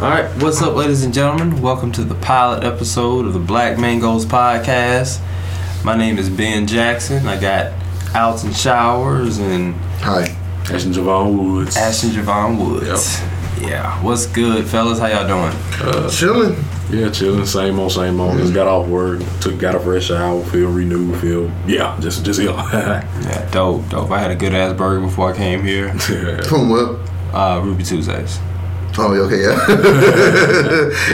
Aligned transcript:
All 0.00 0.08
right, 0.08 0.30
what's 0.40 0.62
up, 0.62 0.76
ladies 0.76 1.02
and 1.02 1.12
gentlemen? 1.12 1.60
Welcome 1.60 1.90
to 1.92 2.04
the 2.04 2.14
pilot 2.14 2.62
episode 2.62 3.26
of 3.26 3.32
the 3.32 3.40
Black 3.40 3.78
Mangoes 3.78 4.24
podcast. 4.24 5.20
My 5.84 5.96
name 5.96 6.18
is 6.18 6.30
Ben 6.30 6.68
Jackson. 6.68 7.26
I 7.26 7.36
got 7.40 7.72
Alton 8.14 8.52
Showers 8.52 9.38
and 9.38 9.74
Hi. 10.02 10.36
Ashton 10.72 10.92
Javon 10.92 11.36
Woods. 11.36 11.76
Ashton 11.76 12.10
Javon 12.10 12.58
Woods. 12.64 13.20
Yeah, 13.60 14.00
what's 14.04 14.26
good, 14.26 14.68
fellas? 14.68 15.00
How 15.00 15.08
y'all 15.08 15.26
doing? 15.26 16.10
Chilling. 16.12 16.64
Yeah, 16.90 17.10
chilling. 17.10 17.44
Same 17.44 17.80
old, 17.80 17.90
same 17.90 18.20
old. 18.20 18.38
Just 18.38 18.54
got 18.54 18.68
off 18.68 18.86
work. 18.86 19.20
Took, 19.40 19.58
got 19.58 19.74
a 19.74 19.80
fresh 19.80 20.04
shower. 20.04 20.44
Feel 20.44 20.70
renewed. 20.70 21.20
Feel 21.20 21.50
yeah. 21.66 21.98
Just, 22.00 22.24
just 22.24 22.40
yeah. 22.40 22.52
Yeah, 23.24 23.50
dope, 23.50 23.88
dope. 23.88 24.12
I 24.12 24.20
had 24.20 24.30
a 24.30 24.36
good 24.36 24.54
ass 24.54 24.74
burger 24.74 25.00
before 25.04 25.32
I 25.32 25.36
came 25.36 25.64
here. 25.64 25.92
From 26.44 26.68
what? 26.70 27.00
Uh, 27.34 27.60
Ruby 27.64 27.82
Tuesdays. 27.82 28.38
Oh, 29.00 29.14
okay, 29.26 29.42
yeah. 29.42 29.58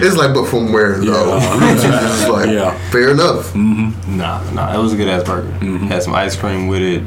it's 0.02 0.16
like, 0.16 0.32
but 0.34 0.46
from 0.46 0.72
where 0.72 0.98
though? 0.98 1.36
Yeah. 1.36 1.74
It's 2.14 2.28
like, 2.28 2.48
Yeah. 2.50 2.76
fair 2.90 3.10
enough. 3.10 3.54
Nah, 3.54 4.40
nah, 4.52 4.74
it 4.74 4.82
was 4.82 4.92
a 4.92 4.96
good 4.96 5.08
ass 5.08 5.24
burger. 5.24 5.50
Had 5.86 6.02
some 6.02 6.14
ice 6.14 6.36
cream 6.36 6.66
with 6.68 6.82
it. 6.82 7.02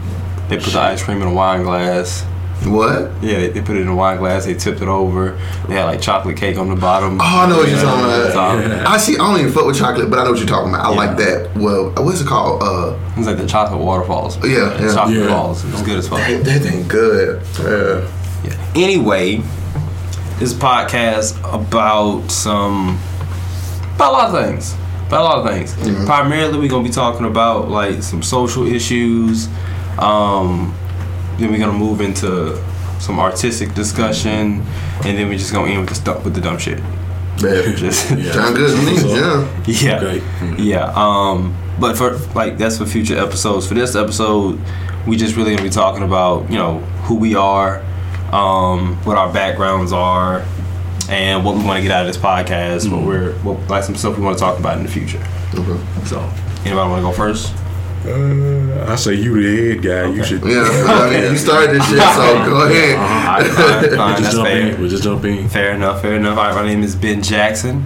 They 0.49 0.57
put 0.57 0.73
the 0.73 0.79
ice 0.79 1.03
cream 1.03 1.21
in 1.21 1.27
a 1.27 1.33
wine 1.33 1.63
glass. 1.63 2.23
What? 2.65 3.11
Yeah, 3.21 3.37
they, 3.39 3.49
they 3.49 3.61
put 3.61 3.75
it 3.77 3.81
in 3.81 3.87
a 3.87 3.95
wine 3.95 4.17
glass. 4.17 4.45
They 4.45 4.55
tipped 4.55 4.81
it 4.81 4.87
over. 4.87 5.39
They 5.67 5.75
had 5.75 5.85
like 5.85 6.01
chocolate 6.01 6.37
cake 6.37 6.57
on 6.57 6.69
the 6.69 6.75
bottom. 6.75 7.19
Oh, 7.21 7.23
I 7.23 7.47
know 7.49 7.57
what 7.57 7.69
you're 7.69 7.79
talking 7.79 8.05
about. 8.05 8.33
top. 8.33 8.87
I 8.87 8.97
see. 8.97 9.13
I 9.13 9.17
don't 9.17 9.39
even 9.39 9.51
fuck 9.51 9.65
with 9.67 9.77
chocolate, 9.77 10.09
but 10.09 10.17
I 10.19 10.23
know 10.23 10.31
what 10.31 10.39
you're 10.39 10.47
talking 10.47 10.69
about. 10.73 10.85
I 10.85 10.89
Yeah. 10.91 10.95
like 10.97 11.17
that. 11.17 11.51
Well, 11.55 11.91
what's 12.03 12.21
it 12.21 12.27
called? 12.27 12.61
Uh, 12.63 12.95
It 13.11 13.17
was 13.17 13.27
like 13.27 13.37
the 13.37 13.47
chocolate 13.47 13.79
waterfalls. 13.81 14.37
Yeah, 14.43 14.79
yeah. 14.81 14.93
Chocolate 14.93 15.17
Yeah. 15.17 15.27
balls. 15.27 15.63
It 15.65 15.71
was 15.71 15.81
good 15.83 15.97
as 15.99 16.07
fuck. 16.07 16.19
that, 16.19 16.43
that 16.45 16.65
ain't 16.65 16.87
good. 16.87 17.41
Yeah. 17.59 18.07
Yeah. 18.43 18.53
Anyway, 18.83 19.41
this 20.39 20.53
podcast 20.53 21.37
about 21.53 22.29
some 22.29 22.99
about 23.95 24.09
a 24.09 24.13
lot 24.13 24.35
of 24.35 24.45
things. 24.47 24.75
About 25.07 25.21
a 25.21 25.23
lot 25.23 25.37
of 25.39 25.49
things. 25.51 26.05
Primarily, 26.05 26.59
we're 26.59 26.69
gonna 26.69 26.83
be 26.83 26.89
talking 26.89 27.25
about 27.25 27.69
like 27.69 28.03
some 28.03 28.21
social 28.21 28.67
issues. 28.67 29.47
Um, 29.97 30.75
then 31.37 31.51
we're 31.51 31.59
gonna 31.59 31.71
move 31.77 32.01
into 32.01 32.61
some 32.99 33.19
artistic 33.19 33.73
discussion, 33.73 34.63
and 35.05 35.17
then 35.17 35.29
we're 35.29 35.37
just 35.37 35.53
gonna 35.53 35.69
end 35.71 35.79
with 35.81 35.89
the 35.89 35.95
stuff 35.95 36.23
with 36.23 36.35
the 36.35 36.41
dumb 36.41 36.57
shit. 36.57 36.79
Man, 37.41 37.75
Just 37.77 38.11
Yeah. 38.11 38.31
sound 38.31 38.55
good 38.55 38.75
to 38.77 38.85
me. 38.85 38.97
So- 38.97 39.07
Yeah. 39.15 39.47
yeah, 39.65 39.95
Okay. 39.97 40.21
yeah. 40.63 40.91
Um, 40.95 41.55
but 41.79 41.95
for 41.97 42.17
like 42.35 42.57
that's 42.57 42.77
for 42.77 42.85
future 42.85 43.17
episodes. 43.17 43.65
For 43.67 43.73
this 43.75 43.95
episode, 43.95 44.59
we 45.07 45.15
just 45.15 45.35
really 45.35 45.51
gonna 45.51 45.63
be 45.63 45.69
talking 45.69 46.03
about 46.03 46.49
you 46.51 46.57
know 46.57 46.79
who 47.03 47.15
we 47.15 47.33
are, 47.35 47.81
um, 48.33 48.95
what 49.03 49.17
our 49.17 49.31
backgrounds 49.31 49.91
are, 49.93 50.45
and 51.09 51.43
what 51.45 51.55
we 51.55 51.63
want 51.63 51.77
to 51.77 51.81
get 51.81 51.91
out 51.91 52.01
of 52.05 52.07
this 52.07 52.21
podcast. 52.21 52.91
What 52.91 53.05
we're 53.05 53.33
what, 53.39 53.67
like 53.69 53.83
some 53.83 53.95
stuff 53.95 54.17
we 54.17 54.23
want 54.23 54.37
to 54.37 54.41
talk 54.41 54.59
about 54.59 54.77
in 54.77 54.83
the 54.83 54.91
future. 54.91 55.23
Okay. 55.53 56.05
So, 56.05 56.19
anybody 56.65 56.89
want 56.89 56.97
to 56.97 57.01
go 57.01 57.11
first? 57.11 57.53
Uh, 58.05 58.85
I 58.89 58.95
say 58.95 59.15
you 59.15 59.33
the 59.41 59.73
head 59.75 59.83
guy. 59.83 60.13
You 60.13 60.23
should. 60.23 60.41
Yeah. 60.43 60.63
I 60.87 61.09
mean, 61.09 61.31
you 61.31 61.37
started 61.37 61.71
this 61.75 61.89
shit, 61.89 61.99
so 61.99 62.45
go 62.45 62.61
ahead. 62.69 62.97
All 62.97 63.05
right, 63.05 63.47
fine, 63.89 63.97
fine, 63.97 64.09
Just 64.11 64.23
that's 64.23 64.35
jump 64.35 64.47
fair. 64.47 64.59
in. 64.75 64.81
We 64.81 64.89
just 64.89 65.03
jump 65.03 65.25
in. 65.25 65.49
Fair 65.49 65.71
enough, 65.73 66.01
fair 66.01 66.15
enough. 66.15 66.37
All 66.37 66.45
right, 66.45 66.55
my 66.55 66.65
name 66.65 66.83
is 66.83 66.95
Ben 66.95 67.21
Jackson. 67.21 67.83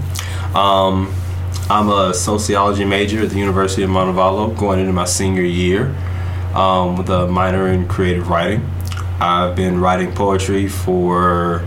Um, 0.54 1.14
I'm 1.70 1.90
a 1.90 2.14
sociology 2.14 2.84
major 2.84 3.24
at 3.24 3.30
the 3.30 3.40
University 3.40 3.84
of 3.84 3.90
Montevallo, 3.90 4.56
going 4.58 4.80
into 4.80 4.92
my 4.92 5.06
senior 5.06 5.44
year 5.44 5.96
um, 6.54 6.98
with 6.98 7.10
a 7.10 7.28
minor 7.28 7.70
in 7.70 7.88
creative 7.88 8.28
writing. 8.30 8.70
I've 9.22 9.56
been 9.56 9.80
writing 9.80 10.12
poetry 10.14 10.68
for 10.68 11.64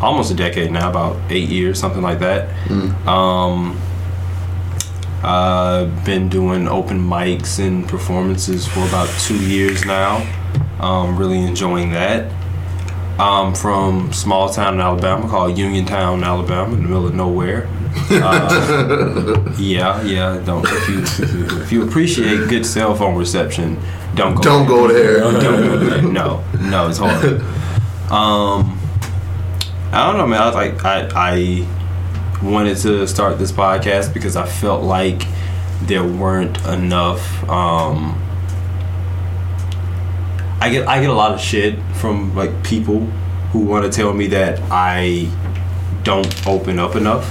almost 0.00 0.30
a 0.30 0.34
decade 0.34 0.70
now, 0.70 0.88
about 0.88 1.18
eight 1.30 1.50
years, 1.50 1.78
something 1.78 2.00
like 2.00 2.20
that. 2.20 2.48
Um, 3.06 3.78
I've 5.22 6.04
been 6.06 6.30
doing 6.30 6.66
open 6.66 7.00
mics 7.00 7.58
and 7.58 7.86
performances 7.86 8.66
for 8.66 8.80
about 8.88 9.10
two 9.20 9.36
years 9.46 9.84
now. 9.84 10.26
Um, 10.80 11.18
really 11.18 11.40
enjoying 11.40 11.90
that. 11.90 12.32
I'm 13.18 13.54
from 13.54 14.12
small 14.14 14.48
town 14.48 14.74
in 14.74 14.80
Alabama 14.80 15.28
called 15.28 15.58
Uniontown, 15.58 16.24
Alabama, 16.24 16.72
in 16.74 16.82
the 16.82 16.88
middle 16.88 17.06
of 17.08 17.14
nowhere. 17.14 17.68
Uh, 18.10 19.54
yeah, 19.58 20.02
yeah. 20.02 20.40
Don't 20.44 20.64
if 20.66 20.88
you 20.88 21.60
if 21.62 21.72
you 21.72 21.82
appreciate 21.86 22.48
good 22.48 22.64
cell 22.64 22.94
phone 22.94 23.16
reception, 23.16 23.78
don't 24.14 24.34
go. 24.34 24.42
Don't 24.42 24.66
go 24.66 24.88
there. 24.88 25.18
Don't 25.18 25.40
go 25.40 25.78
there. 25.78 26.02
No, 26.02 26.42
no, 26.60 26.88
it's 26.88 26.98
hard. 26.98 27.42
Um, 28.10 28.78
I 29.92 30.06
don't 30.06 30.16
know, 30.18 30.26
man. 30.26 30.40
I 30.40 30.46
was 30.46 30.54
like, 30.54 30.84
I 30.84 31.08
I 31.14 31.66
wanted 32.42 32.76
to 32.78 33.06
start 33.06 33.38
this 33.38 33.52
podcast 33.52 34.14
because 34.14 34.36
I 34.36 34.46
felt 34.46 34.82
like 34.82 35.22
there 35.82 36.04
weren't 36.04 36.56
enough. 36.66 37.48
Um, 37.48 38.14
I 40.60 40.70
get 40.70 40.88
I 40.88 41.00
get 41.00 41.10
a 41.10 41.14
lot 41.14 41.32
of 41.32 41.40
shit 41.40 41.78
from 41.94 42.34
like 42.34 42.64
people 42.64 43.00
who 43.52 43.60
want 43.60 43.84
to 43.84 43.90
tell 43.90 44.12
me 44.12 44.26
that 44.28 44.60
I 44.70 45.30
don't 46.02 46.46
open 46.46 46.78
up 46.78 46.96
enough. 46.96 47.30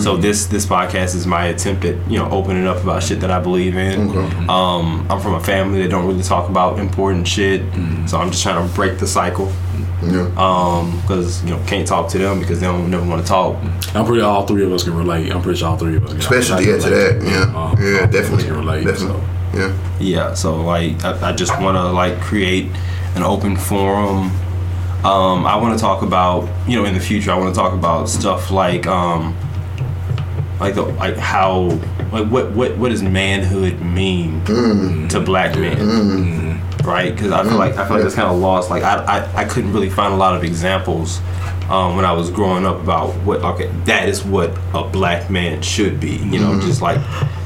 So 0.00 0.16
this 0.16 0.46
this 0.46 0.66
podcast 0.66 1.14
is 1.14 1.26
my 1.26 1.46
attempt 1.46 1.84
at 1.84 1.94
you 2.10 2.18
know 2.18 2.28
opening 2.30 2.66
up 2.66 2.82
about 2.82 3.02
shit 3.02 3.20
that 3.20 3.30
I 3.30 3.40
believe 3.40 3.76
in. 3.76 4.10
Um, 4.48 5.06
I'm 5.08 5.20
from 5.20 5.34
a 5.34 5.40
family 5.40 5.82
that 5.82 5.88
don't 5.88 6.06
really 6.06 6.22
talk 6.22 6.48
about 6.48 6.78
important 6.78 7.28
shit, 7.28 7.62
so 8.08 8.18
I'm 8.18 8.30
just 8.30 8.42
trying 8.42 8.66
to 8.66 8.74
break 8.74 8.98
the 8.98 9.06
cycle. 9.06 9.52
Yeah. 10.02 10.28
Um, 10.36 11.00
because 11.02 11.44
you 11.44 11.50
know 11.50 11.62
can't 11.66 11.86
talk 11.86 12.08
to 12.10 12.18
them 12.18 12.40
because 12.40 12.58
they 12.58 12.66
don't 12.66 12.90
never 12.90 13.06
want 13.08 13.22
to 13.22 13.28
talk. 13.28 13.56
I'm 13.94 14.04
pretty. 14.04 14.20
All 14.22 14.44
three 14.46 14.64
of 14.64 14.72
us 14.72 14.82
can 14.82 14.96
relate. 14.96 15.30
I'm 15.30 15.40
pretty 15.42 15.60
sure 15.60 15.68
all 15.68 15.78
three 15.78 15.96
of 15.96 16.04
us. 16.04 16.10
Can 16.10 16.18
Especially 16.18 16.56
I 16.56 16.60
yeah, 16.60 16.78
to 16.78 16.90
relate. 16.90 17.20
that. 17.20 17.22
Yeah. 17.22 17.30
Uh, 17.30 17.46
yeah. 17.46 17.54
all 17.54 17.76
three 17.76 17.96
of 17.98 18.02
us 18.02 18.12
Definitely. 18.12 18.44
Can 18.44 18.56
relate. 18.56 18.84
Definitely. 18.84 19.20
So. 19.20 19.58
Yeah. 19.58 19.78
Yeah, 20.00 20.34
so 20.34 20.60
like 20.62 21.04
I, 21.04 21.28
I 21.28 21.32
just 21.32 21.52
want 21.60 21.76
to 21.76 21.84
like 21.92 22.20
create 22.20 22.66
an 23.14 23.22
open 23.22 23.56
forum. 23.56 24.32
Um, 25.04 25.46
I 25.46 25.56
want 25.56 25.78
to 25.78 25.80
talk 25.80 26.02
about 26.02 26.48
you 26.68 26.76
know 26.76 26.84
in 26.84 26.94
the 26.94 27.00
future. 27.00 27.30
I 27.30 27.38
want 27.38 27.54
to 27.54 27.60
talk 27.60 27.72
about 27.72 28.08
stuff 28.08 28.50
like 28.50 28.86
um, 28.88 29.36
like 30.62 30.76
the 30.76 30.82
like 30.82 31.16
how 31.16 31.62
like 32.12 32.28
what 32.28 32.52
what 32.52 32.76
what 32.78 32.90
does 32.90 33.02
manhood 33.02 33.80
mean 33.80 34.40
mm. 34.42 35.08
to 35.08 35.18
black 35.18 35.58
men, 35.58 35.76
mm. 35.76 36.84
right? 36.84 37.12
Because 37.12 37.32
I 37.32 37.42
feel 37.42 37.54
mm. 37.54 37.58
like 37.58 37.76
I 37.76 37.86
feel 37.86 37.96
like 37.96 38.06
it's 38.06 38.14
kind 38.14 38.28
of 38.28 38.38
lost. 38.38 38.70
Like 38.70 38.84
I, 38.84 39.02
I 39.04 39.42
I 39.42 39.44
couldn't 39.44 39.72
really 39.72 39.90
find 39.90 40.14
a 40.14 40.16
lot 40.16 40.36
of 40.36 40.44
examples. 40.44 41.20
Um, 41.68 41.96
when 41.96 42.04
I 42.04 42.12
was 42.12 42.30
growing 42.30 42.66
up, 42.66 42.80
about 42.80 43.14
what 43.22 43.42
okay, 43.42 43.66
that 43.86 44.08
is 44.08 44.22
what 44.24 44.56
a 44.72 44.84
black 44.84 45.30
man 45.30 45.62
should 45.62 45.98
be, 45.98 46.16
you 46.16 46.38
know, 46.38 46.60
just 46.60 46.80
like 46.80 47.00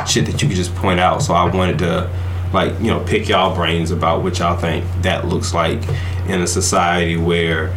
shit 0.06 0.26
that 0.26 0.42
you 0.42 0.48
could 0.48 0.56
just 0.56 0.74
point 0.74 1.00
out. 1.00 1.22
So 1.22 1.32
I 1.32 1.44
wanted 1.54 1.78
to 1.78 2.10
like 2.52 2.78
you 2.80 2.88
know 2.88 3.00
pick 3.00 3.28
y'all 3.28 3.54
brains 3.54 3.92
about 3.92 4.22
what 4.22 4.38
y'all 4.38 4.58
think 4.58 4.84
that 5.02 5.26
looks 5.26 5.54
like 5.54 5.80
in 6.28 6.42
a 6.42 6.46
society 6.46 7.16
where 7.16 7.68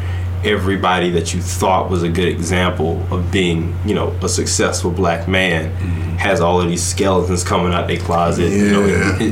everybody 0.44 1.10
that 1.10 1.34
you 1.34 1.42
thought 1.42 1.90
was 1.90 2.04
a 2.04 2.10
good 2.10 2.28
example 2.28 3.02
of 3.12 3.32
being 3.32 3.76
you 3.86 3.94
know 3.94 4.10
a 4.22 4.30
successful 4.30 4.90
black 4.90 5.28
man 5.28 5.70
mm-hmm. 5.72 6.02
has 6.18 6.40
all 6.40 6.62
of 6.62 6.68
these 6.70 6.84
skeletons 6.84 7.44
coming 7.44 7.74
out 7.74 7.88
their 7.88 8.00
closet 8.00 8.50
you 8.52 8.72
know 8.72 8.86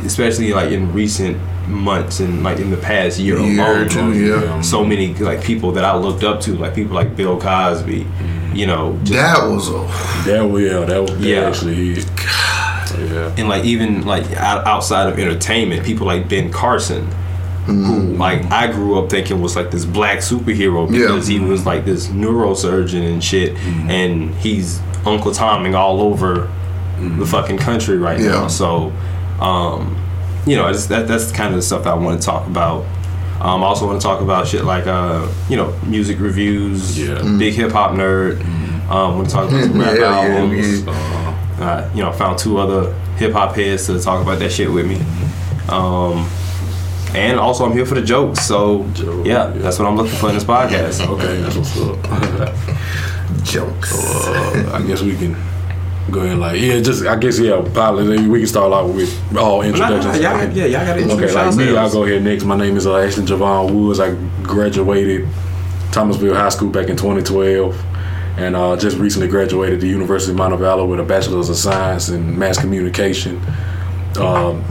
especially 0.06 0.52
like 0.54 0.72
in 0.72 0.92
recent 0.94 1.38
months 1.68 2.20
and 2.20 2.44
like 2.44 2.60
in 2.60 2.72
the 2.72 2.78
past 2.78 3.20
year 3.20 3.40
Year 3.40 3.62
alone 3.62 3.90
two, 3.90 4.14
yeah. 4.14 4.62
so 4.62 4.84
many 4.84 5.14
like 5.16 5.44
people 5.44 5.72
that 5.74 5.84
I 5.84 5.96
looked 5.96 6.24
up 6.24 6.42
to 6.42 6.56
like 6.56 6.74
people 6.76 6.96
like 6.96 7.16
Bill 7.16 7.40
Cosby 7.40 8.04
mm-hmm. 8.04 8.56
you 8.56 8.68
know 8.68 8.98
just, 9.04 9.14
That 9.14 9.48
was 9.50 9.70
a. 9.70 10.28
That 10.30 10.44
was 10.44 10.62
Yeah. 10.62 10.86
That 10.86 11.00
will. 11.02 11.22
Yeah. 11.22 11.42
Yeah. 11.42 11.48
Actually. 11.48 11.92
is. 11.92 12.06
Yeah. 12.98 13.36
and 13.38 13.50
like 13.50 13.66
even 13.66 14.06
like 14.06 14.32
outside 14.38 15.12
of 15.12 15.20
entertainment, 15.20 15.86
people 15.86 16.08
like 16.08 16.30
Ben 16.30 16.52
Carson, 16.52 17.08
who 17.68 18.14
like 18.16 18.44
I 18.52 18.72
grew 18.72 18.98
up 19.00 19.10
thinking 19.10 19.42
was 19.42 19.56
like 19.56 19.72
this 19.72 19.86
black 19.86 20.20
superhero 20.20 20.90
Yeah. 20.90 21.00
because 21.08 21.28
he 21.28 21.40
was 21.40 21.66
like 21.66 21.86
this 21.86 22.08
neurosurgeon 22.08 23.14
and 23.14 23.24
shit, 23.24 23.56
and 23.58 24.34
he's 24.36 24.80
Uncle 25.06 25.32
Tomming 25.32 25.76
all 25.76 26.02
over 26.02 26.50
the 27.00 27.26
fucking 27.26 27.58
country 27.60 27.98
right 27.98 28.20
Yeah. 28.20 28.28
now. 28.32 28.48
So, 28.48 28.92
um, 29.40 29.96
you 30.46 30.56
know, 30.56 30.68
it's, 30.68 30.88
that 30.88 31.08
that's 31.08 31.32
kind 31.32 31.50
of 31.50 31.56
the 31.58 31.62
stuff 31.62 31.84
that 31.84 31.92
I 31.92 31.96
want 31.96 32.20
to 32.20 32.26
talk 32.26 32.48
about. 32.48 32.86
Um, 33.40 33.64
I 33.64 33.68
also 33.68 33.86
want 33.86 34.02
to 34.02 34.08
talk 34.08 34.22
about 34.22 34.48
shit 34.48 34.64
like 34.66 34.88
uh, 34.88 35.28
you 35.50 35.58
know, 35.58 35.78
music 35.86 36.20
reviews. 36.20 36.98
Yeah. 37.00 37.22
Big 37.38 37.54
hip 37.54 37.72
hop 37.72 37.92
nerd. 37.92 38.42
Um, 38.90 39.18
want 39.18 39.30
to 39.30 39.36
talk 39.36 39.50
about 39.50 39.64
some 39.68 39.80
rap 39.80 39.96
Yeah, 39.98 40.26
yeah, 40.28 40.36
albums. 40.40 40.84
yeah. 40.84 41.34
Uh, 41.60 41.90
you 41.94 42.02
know, 42.04 42.12
found 42.14 42.40
two 42.40 42.58
other 42.58 42.94
hip 43.18 43.34
hop 43.34 43.56
heads 43.56 43.86
to 43.88 44.00
talk 44.00 44.22
about 44.22 44.40
that 44.40 44.52
shit 44.52 44.72
with 44.72 44.86
me. 44.88 44.96
Um, 45.70 46.28
and 47.16 47.40
also, 47.40 47.66
I'm 47.66 47.72
here 47.74 47.86
for 47.86 47.96
the 47.96 48.02
jokes. 48.02 48.46
So, 48.46 48.88
Joke, 48.94 49.26
yeah, 49.26 49.54
yeah. 49.54 49.62
that's 49.62 49.80
what 49.80 49.88
I'm 49.88 49.96
looking 49.96 50.18
for 50.18 50.30
in 50.30 50.36
this 50.36 50.44
podcast. 50.44 51.06
Okay. 51.18 51.42
That's 51.42 51.56
what's 51.56 51.80
up. 51.80 53.44
Jokes. 53.44 53.94
uh, 53.94 54.72
I 54.74 54.86
guess 54.86 55.02
we 55.02 55.16
can 55.16 55.34
go 56.12 56.20
ahead 56.20 56.32
and 56.34 56.42
like 56.42 56.60
yeah, 56.60 56.80
just 56.80 57.06
I 57.06 57.16
guess 57.18 57.40
yeah, 57.40 57.62
probably 57.74 58.28
we 58.28 58.40
can 58.40 58.48
start 58.48 58.72
out 58.74 58.88
with 58.94 59.38
all 59.38 59.62
introductions. 59.62 60.06
Nah, 60.22 60.42
y'all, 60.42 60.52
yeah, 60.54 60.66
y'all 60.66 60.86
got 60.86 60.94
to 60.96 61.12
Okay, 61.14 61.32
like 61.34 61.56
me, 61.56 61.76
I'll 61.78 61.92
go 61.92 62.04
ahead 62.04 62.24
next. 62.24 62.44
My 62.44 62.58
name 62.58 62.78
is 62.78 62.86
uh, 62.88 62.98
Ashton 62.98 63.26
Javon 63.26 63.74
Woods. 63.74 64.00
I 64.00 64.16
graduated 64.44 65.28
Thomasville 65.92 66.36
High 66.36 66.50
School 66.50 66.70
back 66.70 66.90
in 66.90 66.98
2012. 66.98 67.86
and 68.38 68.56
uh, 68.56 68.78
just 68.78 68.98
recently 68.98 69.28
graduated 69.28 69.82
the 69.82 69.88
University 69.88 70.32
of 70.32 70.38
Montevallo 70.38 70.88
with 70.88 71.00
a 71.00 71.04
bachelor's 71.04 71.50
of 71.50 71.56
science 71.58 72.10
in 72.10 72.38
mass 72.38 72.60
communication, 72.60 73.38
um, 74.20 74.64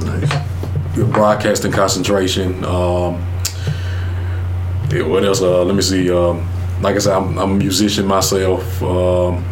broadcasting 1.04 1.72
concentration. 1.72 2.64
Um, 2.64 3.24
yeah, 4.90 5.02
what 5.02 5.24
else? 5.24 5.42
Uh, 5.42 5.64
let 5.64 5.74
me 5.74 5.82
see. 5.82 6.10
Um, 6.10 6.48
like 6.80 6.96
I 6.96 6.98
said, 6.98 7.14
I'm, 7.14 7.38
I'm 7.38 7.52
a 7.52 7.54
musician 7.54 8.06
myself. 8.06 8.82
Um, 8.82 9.44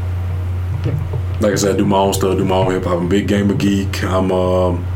like 1.40 1.52
I 1.52 1.56
said, 1.56 1.74
I 1.74 1.78
do 1.78 1.84
my 1.84 1.98
own 1.98 2.14
stuff, 2.14 2.36
do 2.36 2.44
my 2.44 2.56
own 2.56 2.72
hip 2.72 2.84
hop. 2.84 2.98
I'm 2.98 3.06
a 3.06 3.08
big 3.08 3.28
gamer 3.28 3.54
geek. 3.54 4.04
I'm, 4.04 4.30
um, 4.30 4.86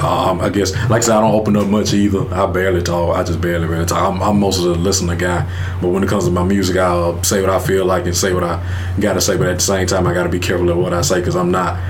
um, 0.00 0.40
I 0.40 0.48
guess, 0.48 0.72
like 0.88 0.98
I 0.98 1.00
said, 1.00 1.16
I 1.16 1.20
don't 1.20 1.34
open 1.34 1.56
up 1.56 1.66
much 1.66 1.92
either. 1.92 2.32
I 2.32 2.46
barely 2.46 2.82
talk. 2.82 3.16
I 3.16 3.24
just 3.24 3.40
barely, 3.40 3.66
barely 3.66 3.86
talk. 3.86 4.12
I'm, 4.12 4.22
I'm 4.22 4.38
most 4.38 4.58
of 4.58 4.64
the 4.64 4.74
listener 4.76 5.16
guy. 5.16 5.48
But 5.80 5.88
when 5.88 6.04
it 6.04 6.08
comes 6.08 6.24
to 6.26 6.30
my 6.30 6.44
music, 6.44 6.76
I'll 6.76 7.22
say 7.24 7.40
what 7.40 7.50
I 7.50 7.58
feel 7.58 7.84
like 7.84 8.04
and 8.06 8.16
say 8.16 8.32
what 8.32 8.44
I 8.44 8.64
gotta 9.00 9.20
say. 9.20 9.36
But 9.36 9.48
at 9.48 9.56
the 9.56 9.62
same 9.62 9.86
time, 9.86 10.06
I 10.06 10.14
gotta 10.14 10.28
be 10.28 10.38
careful 10.38 10.68
of 10.70 10.76
what 10.76 10.94
I 10.94 11.00
say 11.00 11.18
because 11.18 11.34
I'm 11.34 11.50
not. 11.50 11.80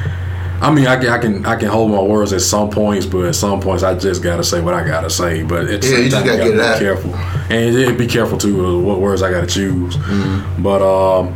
I 0.61 0.73
mean, 0.73 0.87
I 0.89 0.97
can, 0.97 1.09
I 1.11 1.19
can, 1.19 1.47
I 1.47 1.57
can 1.57 1.69
hold 1.69 1.91
my 1.93 2.03
words 2.03 2.33
at 2.33 2.41
some 2.41 2.69
points, 2.69 3.07
but 3.07 3.25
at 3.27 3.35
some 3.37 3.61
points, 3.61 3.83
I 3.85 3.97
just 3.97 4.23
gotta 4.23 4.43
say 4.43 4.61
what 4.61 4.75
I 4.75 4.85
gotta 4.87 5.09
say. 5.09 5.43
But 5.45 5.69
at 5.69 5.83
the 5.83 5.87
Yeah, 5.89 5.95
same 5.95 6.05
you 6.05 6.11
just 6.11 6.17
time, 6.17 6.27
gotta 6.27 6.51
gotta 6.51 6.63
out. 6.73 6.79
be 6.79 6.85
careful, 6.85 7.15
and 7.15 7.75
yeah, 7.75 7.93
be 7.93 8.07
careful 8.07 8.39
too 8.39 8.67
of 8.67 8.83
what 8.83 9.01
words 9.01 9.23
I 9.23 9.31
gotta 9.31 9.47
choose. 9.47 9.97
Mm-hmm. 9.97 10.63
But 10.63 10.83
um, 10.83 11.35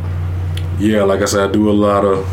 yeah, 0.79 1.03
like 1.03 1.21
I 1.21 1.25
said, 1.25 1.49
I 1.49 1.51
do 1.53 1.69
a 1.69 1.71
lot 1.71 2.03
of, 2.03 2.27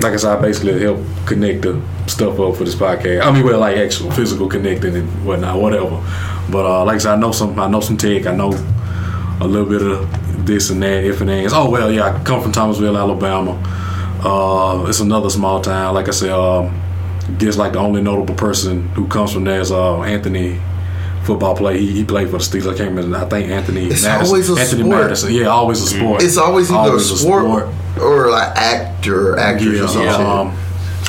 like 0.00 0.12
I 0.12 0.16
said, 0.16 0.38
I 0.38 0.40
basically 0.40 0.80
help 0.80 1.00
connect 1.26 1.62
the 1.62 1.82
stuff 2.06 2.38
up 2.38 2.54
for 2.56 2.64
this 2.64 2.74
podcast. 2.76 3.22
I 3.24 3.32
mean, 3.32 3.44
well, 3.44 3.58
like 3.58 3.76
actual 3.76 4.10
physical 4.12 4.48
connecting 4.48 4.94
and 4.94 5.26
whatnot, 5.26 5.60
whatever. 5.60 6.00
But 6.50 6.66
uh, 6.66 6.84
like 6.84 6.96
I 6.96 6.98
said, 6.98 7.12
I 7.14 7.16
know 7.16 7.32
some, 7.32 7.58
I 7.58 7.66
know 7.68 7.80
some 7.80 7.96
tech, 7.96 8.26
I 8.26 8.34
know 8.34 8.50
a 9.40 9.46
little 9.46 9.68
bit 9.68 9.82
of 9.82 10.46
this 10.46 10.70
and 10.70 10.80
that, 10.82 11.02
if 11.04 11.20
and 11.20 11.30
ands. 11.30 11.52
Oh 11.52 11.68
well, 11.68 11.90
yeah, 11.90 12.14
I 12.14 12.22
come 12.22 12.40
from 12.40 12.52
Thomasville, 12.52 12.96
Alabama. 12.96 13.58
Uh, 14.24 14.84
it's 14.88 15.00
another 15.00 15.30
small 15.30 15.60
town. 15.60 15.94
Like 15.94 16.08
I 16.08 16.12
said, 16.12 16.30
um, 16.30 16.80
guess 17.38 17.56
like 17.56 17.72
the 17.72 17.78
only 17.78 18.02
notable 18.02 18.34
person 18.34 18.88
who 18.90 19.06
comes 19.08 19.32
from 19.32 19.44
there 19.44 19.60
is 19.60 19.72
uh, 19.72 20.02
Anthony. 20.02 20.60
Football 21.24 21.54
play. 21.56 21.78
He, 21.78 21.92
he 21.92 22.04
played 22.04 22.30
for 22.30 22.38
the 22.38 22.42
Steelers. 22.42 22.74
I 22.74 22.76
can't 22.76 22.90
remember. 22.96 23.16
I 23.16 23.28
think 23.28 23.48
Anthony. 23.48 23.84
It's 23.86 24.02
Madison. 24.02 24.26
always 24.26 24.50
a 24.50 24.60
Anthony 24.60 24.82
sport. 24.82 25.02
Madison. 25.02 25.32
Yeah, 25.32 25.46
always 25.46 25.80
a 25.80 25.86
sport. 25.86 26.20
It's 26.20 26.36
always 26.36 26.68
either 26.68 26.78
Always 26.90 27.10
a 27.12 27.14
a 27.14 27.16
sport, 27.16 27.44
sport. 27.44 28.02
or 28.02 28.28
like 28.30 28.48
actor 28.56 29.34
or 29.34 29.38
actress 29.38 29.76
Yeah, 29.76 29.84
or 29.84 29.86
some 29.88 30.02
yeah, 30.02 30.16
um, 30.16 30.48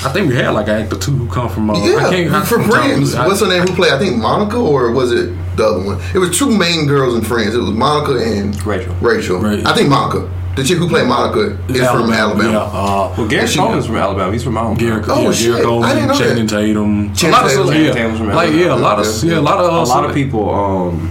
I 0.06 0.10
think 0.14 0.30
we 0.30 0.36
had 0.36 0.52
like 0.52 0.68
an 0.68 0.84
actor 0.84 0.98
too 1.00 1.14
who 1.14 1.28
come 1.28 1.50
from. 1.50 1.72
Uh, 1.72 1.74
I 1.74 1.78
Yeah, 1.88 2.10
can't, 2.12 2.32
I, 2.32 2.46
for 2.46 2.60
I'm 2.62 2.70
Friends. 2.70 3.16
I- 3.16 3.26
What's 3.26 3.40
her 3.40 3.48
name? 3.48 3.64
Who 3.68 3.74
played? 3.74 3.92
I 3.94 3.98
think 3.98 4.18
Monica, 4.18 4.58
or 4.58 4.92
was 4.92 5.12
it 5.12 5.36
the 5.58 5.66
other 5.66 5.84
one? 5.84 6.00
It 6.14 6.20
was 6.20 6.38
two 6.38 6.56
main 6.56 6.86
girls 6.86 7.16
in 7.16 7.24
Friends. 7.24 7.56
It 7.56 7.62
was 7.62 7.72
Monica 7.72 8.16
and 8.24 8.64
Rachel. 8.68 8.94
Rachel. 9.02 9.40
Right. 9.40 9.66
I 9.66 9.74
think 9.74 9.90
Monica. 9.90 10.30
The 10.56 10.64
chick 10.64 10.78
who 10.78 10.88
played 10.88 11.08
Monica 11.08 11.58
is 11.68 11.88
from 11.90 12.14
Alabama. 12.14 12.52
Yeah, 12.52 12.60
uh, 12.60 13.14
Well, 13.18 13.28
Gary 13.28 13.48
she- 13.48 13.58
Coleman's 13.58 13.88
from 13.88 13.96
Alabama. 13.96 14.32
He's 14.32 14.44
from 14.44 14.54
my 14.54 14.62
hometown. 14.62 14.78
Gary, 14.78 15.04
Oh, 15.10 15.22
yeah, 15.24 15.32
shit. 15.32 15.48
Gary 15.48 15.60
I 15.60 15.64
Coleman, 15.64 15.90
didn't 15.96 16.08
know 16.10 16.14
Channing 16.20 16.46
that. 16.46 16.56
Tatum, 16.62 17.14
Channing 17.16 17.34
a 17.34 17.38
lot 17.38 17.46
of 17.46 17.52
Tatum. 17.52 17.68
cele- 17.68 17.82
yeah, 17.84 17.92
Tatum's 17.94 18.18
from 18.20 18.28
like 18.30 18.54
yeah, 18.54 18.74
a 18.74 18.76
lot 18.76 19.00
of 19.00 19.24
Yeah. 19.24 19.32
yeah, 19.34 19.40
a 19.40 19.42
lot 19.42 19.58
of 19.60 19.66
a 19.74 19.78
uh, 19.78 19.86
lot 19.88 20.06
of 20.06 20.14
people 20.14 20.54
um 20.54 21.10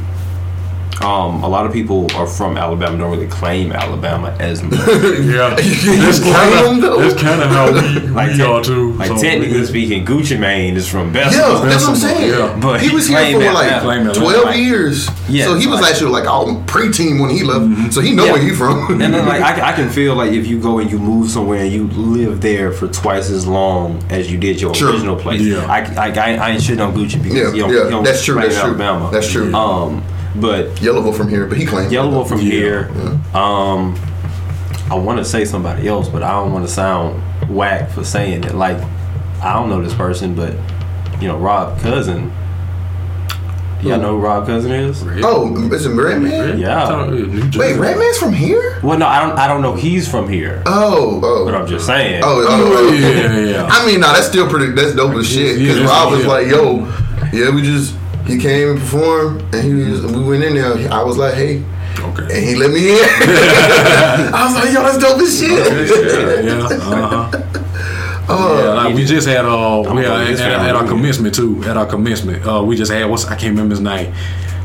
um 1.00 1.42
a 1.42 1.48
lot 1.48 1.64
of 1.66 1.72
people 1.72 2.06
are 2.14 2.26
from 2.26 2.56
Alabama 2.56 2.98
don't 2.98 3.10
really 3.10 3.26
claim 3.26 3.72
Alabama 3.72 4.36
as 4.38 4.62
much. 4.62 4.72
Yeah, 4.78 5.54
That's 5.56 6.20
kind 6.20 6.84
of 6.84 7.00
that's 7.00 7.20
kind 7.20 7.42
of 7.42 7.48
how 7.50 7.72
we, 7.72 8.00
like 8.10 8.30
we 8.32 8.36
te- 8.36 8.42
are 8.42 8.62
too. 8.62 8.92
like 8.92 9.08
So, 9.08 9.16
technically 9.18 9.58
yeah. 9.60 9.64
speaking, 9.64 10.04
Gucci 10.04 10.38
Mane 10.38 10.76
is 10.76 10.88
from 10.88 11.12
Bethel. 11.12 11.32
Yeah, 11.40 11.64
that's 11.68 11.82
what 11.84 11.90
I'm 11.90 11.96
saying. 11.96 12.30
Yeah. 12.30 12.58
But 12.60 12.80
he 12.82 12.90
was 12.94 13.08
here 13.08 13.18
for 13.18 13.24
Atlanta. 13.42 13.52
like 13.54 13.82
Claim 13.82 14.12
12 14.12 14.44
Like- 14.44 14.56
years. 14.58 15.08
Yeah, 15.28 15.46
so 15.46 15.54
he 15.54 15.66
was 15.66 15.80
like- 15.80 15.92
actually 15.92 16.10
like 16.12 16.26
all 16.28 16.46
preteen 16.66 17.20
when 17.20 17.30
he 17.30 17.42
left. 17.42 17.92
So 17.94 18.00
he 18.00 18.14
know 18.14 18.26
Yeah. 18.26 18.32
where 18.32 18.42
he 18.42 18.50
from. 18.50 19.00
And 19.02 19.14
then 19.14 19.26
like 19.26 19.42
I, 19.50 19.52
can- 19.54 19.64
I 19.64 19.72
can 19.72 19.88
feel 19.88 20.14
like 20.14 20.32
if 20.32 20.46
you 20.46 20.60
go 20.60 20.78
and 20.78 20.90
you 20.90 20.98
move 20.98 21.30
somewhere 21.30 21.60
and 21.64 21.72
you 21.72 21.88
live 21.88 22.40
there 22.40 22.70
for 22.70 22.86
twice 22.88 23.30
as 23.30 23.46
long 23.46 24.02
as 24.10 24.30
you 24.30 24.38
did 24.38 24.60
your 24.60 24.72
True. 24.74 24.92
original 24.92 25.16
place. 25.16 25.40
Yeah. 25.40 25.64
I, 25.66 25.80
I, 25.94 26.08
I, 26.10 26.34
I 26.36 26.50
ain't 26.50 26.62
shitting 26.62 26.86
on 26.86 26.94
Gucci 26.94 27.20
because 27.22 27.34
Yeah, 27.34 27.52
he 27.52 27.58
don't, 27.60 27.72
yeah, 27.72 27.84
he 27.84 27.90
don't 27.90 28.04
that's 28.04 28.24
true, 28.24 28.34
claim 28.34 28.48
that's 28.48 28.60
true. 28.60 28.68
Alabama. 28.70 29.10
That's 29.10 29.30
true. 29.30 29.54
Um, 29.54 30.02
but 30.36 30.66
Yelawolf 30.76 31.16
from 31.16 31.28
here, 31.28 31.46
but 31.46 31.58
he 31.58 31.66
claimed 31.66 31.92
Yelawolf 31.92 32.28
from 32.28 32.40
Yeah. 32.40 32.50
here. 32.50 32.90
Um, 33.34 33.94
I 34.90 34.94
want 34.94 35.18
to 35.18 35.24
say 35.24 35.44
somebody 35.44 35.88
else, 35.88 36.08
but 36.08 36.22
I 36.22 36.32
don't 36.32 36.52
want 36.52 36.66
to 36.66 36.72
sound 36.72 37.22
whack 37.50 37.90
for 37.90 38.04
saying 38.04 38.44
it. 38.44 38.54
Like 38.54 38.78
I 39.42 39.54
don't 39.54 39.68
know 39.68 39.82
this 39.82 39.94
person, 39.94 40.34
but 40.34 40.54
you 41.20 41.28
know 41.28 41.36
Rob 41.38 41.78
Cousin. 41.80 42.32
Y'all 43.82 43.98
know 44.00 44.10
who 44.16 44.18
Rob 44.18 44.46
Cousin 44.46 44.70
is? 44.70 45.02
Oh, 45.24 45.56
is 45.72 45.86
it 45.86 45.90
Redman? 45.92 46.56
Yeah. 46.60 47.04
New 47.10 47.40
Jersey. 47.50 47.58
Wait, 47.58 47.76
Redman's 47.76 48.16
from 48.16 48.32
here? 48.32 48.78
Well, 48.80 48.96
no, 48.96 49.06
I 49.08 49.26
don't. 49.26 49.36
I 49.36 49.48
don't 49.48 49.60
know. 49.60 49.74
He's 49.74 50.08
from 50.08 50.28
here, 50.28 50.62
Oh, 50.66 51.20
oh. 51.20 51.44
but 51.44 51.52
I'm 51.56 51.66
just 51.66 51.84
saying. 51.86 52.22
Oh, 52.24 52.42
oh, 52.42 52.46
Oh, 52.48 52.88
oh, 52.90 52.92
yeah, 52.92 53.40
yeah. 53.40 53.66
I 53.68 53.84
mean, 53.84 53.98
nah, 53.98 54.12
that's 54.12 54.28
still 54.28 54.48
pretty. 54.48 54.70
That's 54.72 54.94
dope 54.94 55.16
as 55.16 55.28
shit. 55.28 55.58
Because 55.58 55.78
that's- 55.80 55.90
Rob 55.90 56.12
was 56.12 56.22
yeah. 56.22 56.28
like, 56.28 56.46
"Yo, 56.46 56.76
yeah, 57.32 57.52
we 57.52 57.62
just 57.62 57.96
he 58.26 58.38
came 58.38 58.70
and 58.70 58.78
performed, 58.80 59.42
and 59.54 59.64
he 59.64 59.74
was, 59.74 60.06
we 60.06 60.24
went 60.24 60.44
in 60.44 60.54
there. 60.54 60.92
I 60.92 61.02
was 61.02 61.16
like, 61.18 61.34
hey, 61.34 61.64
Okay. 61.98 62.22
and 62.22 62.44
he 62.44 62.54
let 62.54 62.70
me 62.70 62.92
in. 62.92 62.98
I 64.34 64.44
was 64.46 64.54
like, 64.54 64.72
yo, 64.72 64.82
that's 64.82 64.98
dope 64.98 65.20
as 65.20 65.38
shit. 65.38 66.44
yeah, 66.44 66.66
uh-huh. 66.66 67.58
Oh, 68.28 68.62
yeah, 68.62 68.84
like 68.84 68.94
we 68.94 69.04
just 69.04 69.26
had 69.26 69.44
uh, 69.44 69.80
we 69.82 69.88
I'm 69.88 69.96
had, 69.96 70.04
going 70.06 70.32
at, 70.34 70.40
at, 70.40 70.76
our 70.76 70.86
commencement 70.86 71.34
too. 71.34 71.62
At 71.64 71.76
our 71.76 71.86
commencement, 71.86 72.46
uh, 72.46 72.62
we 72.62 72.76
just 72.76 72.90
had 72.90 73.10
what's 73.10 73.24
I 73.26 73.34
can't 73.34 73.50
remember 73.50 73.72
his 73.72 73.80
name. 73.80 74.14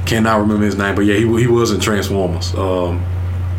Cannot 0.05 0.41
remember 0.41 0.63
his 0.63 0.77
name, 0.77 0.95
but 0.95 1.01
yeah, 1.01 1.15
he 1.15 1.25
he 1.39 1.47
was 1.47 1.71
in 1.71 1.79
Transformers. 1.79 2.53
Um, 2.53 3.03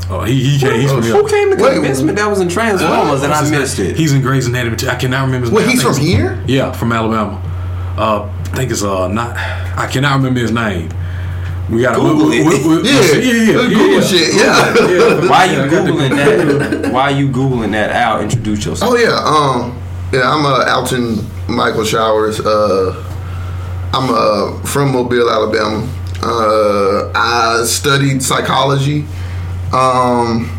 uh, 0.08 0.24
he 0.24 0.52
he 0.52 0.58
came. 0.58 0.80
He's 0.80 0.92
from 0.92 1.02
here. 1.02 1.12
Who 1.14 1.28
came 1.28 1.54
to 1.54 1.62
Wait, 1.62 1.74
commencement 1.74 2.16
that 2.16 2.26
was 2.28 2.40
in 2.40 2.48
Transformers 2.48 3.22
and 3.22 3.32
I 3.32 3.50
missed 3.50 3.78
name? 3.78 3.90
it? 3.90 3.96
He's 3.96 4.12
in 4.12 4.22
Grey's 4.22 4.46
Anatomy. 4.46 4.88
I 4.88 4.94
cannot 4.94 5.26
remember 5.26 5.46
his 5.46 5.50
Wait, 5.54 5.62
name. 5.62 5.68
I 5.68 5.72
he's 5.72 5.82
from 5.82 5.96
here? 5.96 6.42
Yeah, 6.46 6.72
from 6.72 6.92
Alabama. 6.92 7.42
Uh, 7.98 8.37
I 8.52 8.56
think 8.56 8.70
it's 8.70 8.82
uh 8.82 9.08
not. 9.08 9.36
I 9.36 9.86
cannot 9.90 10.16
remember 10.16 10.40
his 10.40 10.52
name. 10.52 10.90
We 11.70 11.82
got 11.82 11.96
to 11.96 12.00
Google 12.00 12.30
it. 12.32 12.84
Yeah, 12.84 13.20
yeah, 13.20 13.42
yeah, 13.42 13.68
Google 13.68 13.92
yeah. 13.92 14.00
shit. 14.00 14.34
Yeah. 14.34 14.74
Yeah, 14.88 15.28
Why 15.30 15.44
you 15.44 15.52
yeah, 15.58 15.64
I 15.64 15.68
got 15.68 15.84
the- 15.84 15.92
googling 15.92 16.16
that? 16.82 16.92
Why 16.92 17.10
you 17.10 17.28
googling 17.28 17.72
that 17.72 17.90
out? 17.90 18.22
Introduce 18.22 18.64
yourself. 18.64 18.90
Oh 18.92 18.96
yeah, 18.96 19.12
um, 19.22 19.78
yeah, 20.12 20.30
I'm 20.30 20.46
uh, 20.46 20.64
Alton 20.74 21.18
Michael 21.46 21.84
Showers. 21.84 22.40
Uh, 22.40 23.04
I'm 23.92 24.08
uh, 24.10 24.62
from 24.66 24.92
Mobile, 24.92 25.30
Alabama. 25.30 25.86
Uh, 26.22 27.12
I 27.14 27.64
studied 27.66 28.22
psychology, 28.22 29.04
um, 29.72 30.50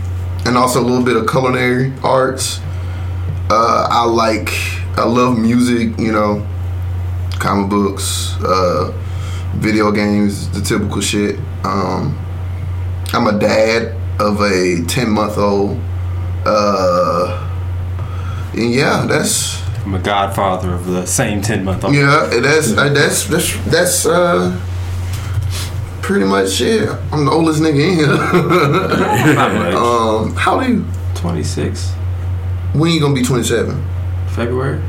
and 0.45 0.55
also 0.57 0.79
a 0.79 0.85
little 0.85 1.03
bit 1.03 1.15
of 1.17 1.27
culinary 1.27 1.91
arts. 2.03 2.59
Uh, 3.49 3.87
I 3.89 4.05
like, 4.05 4.49
I 4.97 5.05
love 5.05 5.37
music. 5.39 5.97
You 5.99 6.11
know, 6.11 6.47
comic 7.39 7.69
books, 7.69 8.35
uh, 8.43 8.91
video 9.55 9.91
games, 9.91 10.49
the 10.51 10.61
typical 10.61 11.01
shit. 11.01 11.39
Um, 11.63 12.17
I'm 13.13 13.27
a 13.27 13.39
dad 13.39 13.95
of 14.19 14.41
a 14.41 14.83
10 14.87 15.09
month 15.09 15.37
old. 15.37 15.79
Uh, 16.45 17.45
and 18.53 18.71
yeah, 18.71 19.05
that's 19.07 19.61
I'm 19.85 19.93
a 19.93 19.99
godfather 19.99 20.73
of 20.73 20.85
the 20.85 21.05
same 21.05 21.41
ten 21.41 21.63
month 21.63 21.83
old. 21.83 21.93
yeah, 21.93 22.27
that's 22.41 22.71
uh, 22.77 22.89
that's 22.89 23.25
that's 23.25 23.57
that's 23.65 24.05
uh 24.05 24.59
pretty 26.01 26.25
much 26.25 26.59
it. 26.61 26.89
I'm 27.11 27.25
the 27.25 27.31
oldest 27.31 27.61
nigga 27.61 27.79
in 27.79 27.95
here. 27.97 29.75
um, 29.77 30.35
how 30.35 30.59
do 30.59 30.71
you? 30.73 30.85
Twenty 31.15 31.43
six 31.43 31.91
When 32.73 32.91
you 32.91 32.99
gonna 33.01 33.13
be 33.13 33.23
27? 33.23 33.83
February. 34.29 34.81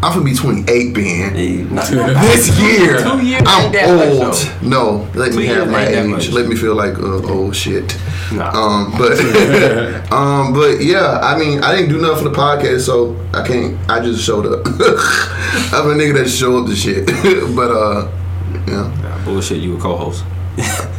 I'm 0.00 0.12
gonna 0.12 0.24
be 0.24 0.34
28, 0.34 0.94
Ben. 0.94 1.34
Hey, 1.34 1.56
This 1.62 2.48
year, 2.60 3.02
Two 3.02 3.18
years 3.26 3.42
I'm 3.46 3.72
that 3.72 3.88
old. 3.90 4.32
though. 4.62 4.68
No, 4.68 5.08
let 5.14 5.32
Two 5.32 5.38
me 5.38 5.46
have 5.46 5.68
my 5.70 5.86
age. 5.86 6.06
much. 6.06 6.28
Let 6.30 6.46
me 6.48 6.54
feel 6.54 6.74
like 6.76 6.96
uh, 6.98 7.28
old 7.32 7.56
shit. 7.56 7.96
Nah. 8.32 8.50
Um, 8.52 8.92
but 8.96 9.12
um, 10.12 10.52
but 10.54 10.80
yeah, 10.80 11.18
I 11.20 11.36
mean, 11.36 11.64
I 11.64 11.74
didn't 11.74 11.90
do 11.90 12.00
nothing 12.00 12.22
for 12.24 12.28
the 12.30 12.36
podcast, 12.36 12.82
so 12.82 13.16
I 13.34 13.44
can't. 13.46 13.76
I 13.90 13.98
just 14.00 14.22
showed 14.24 14.46
up. 14.46 14.66
I'm 14.68 15.90
a 15.90 15.94
nigga 15.94 16.14
that 16.22 16.28
showed 16.28 16.62
up 16.62 16.66
to 16.70 16.76
shit. 16.76 17.06
but 17.56 17.70
uh, 17.72 18.08
yeah, 18.68 18.92
Nah, 19.02 19.24
bullshit. 19.24 19.58
You 19.58 19.76
a 19.76 19.80
co-host. 19.80 20.24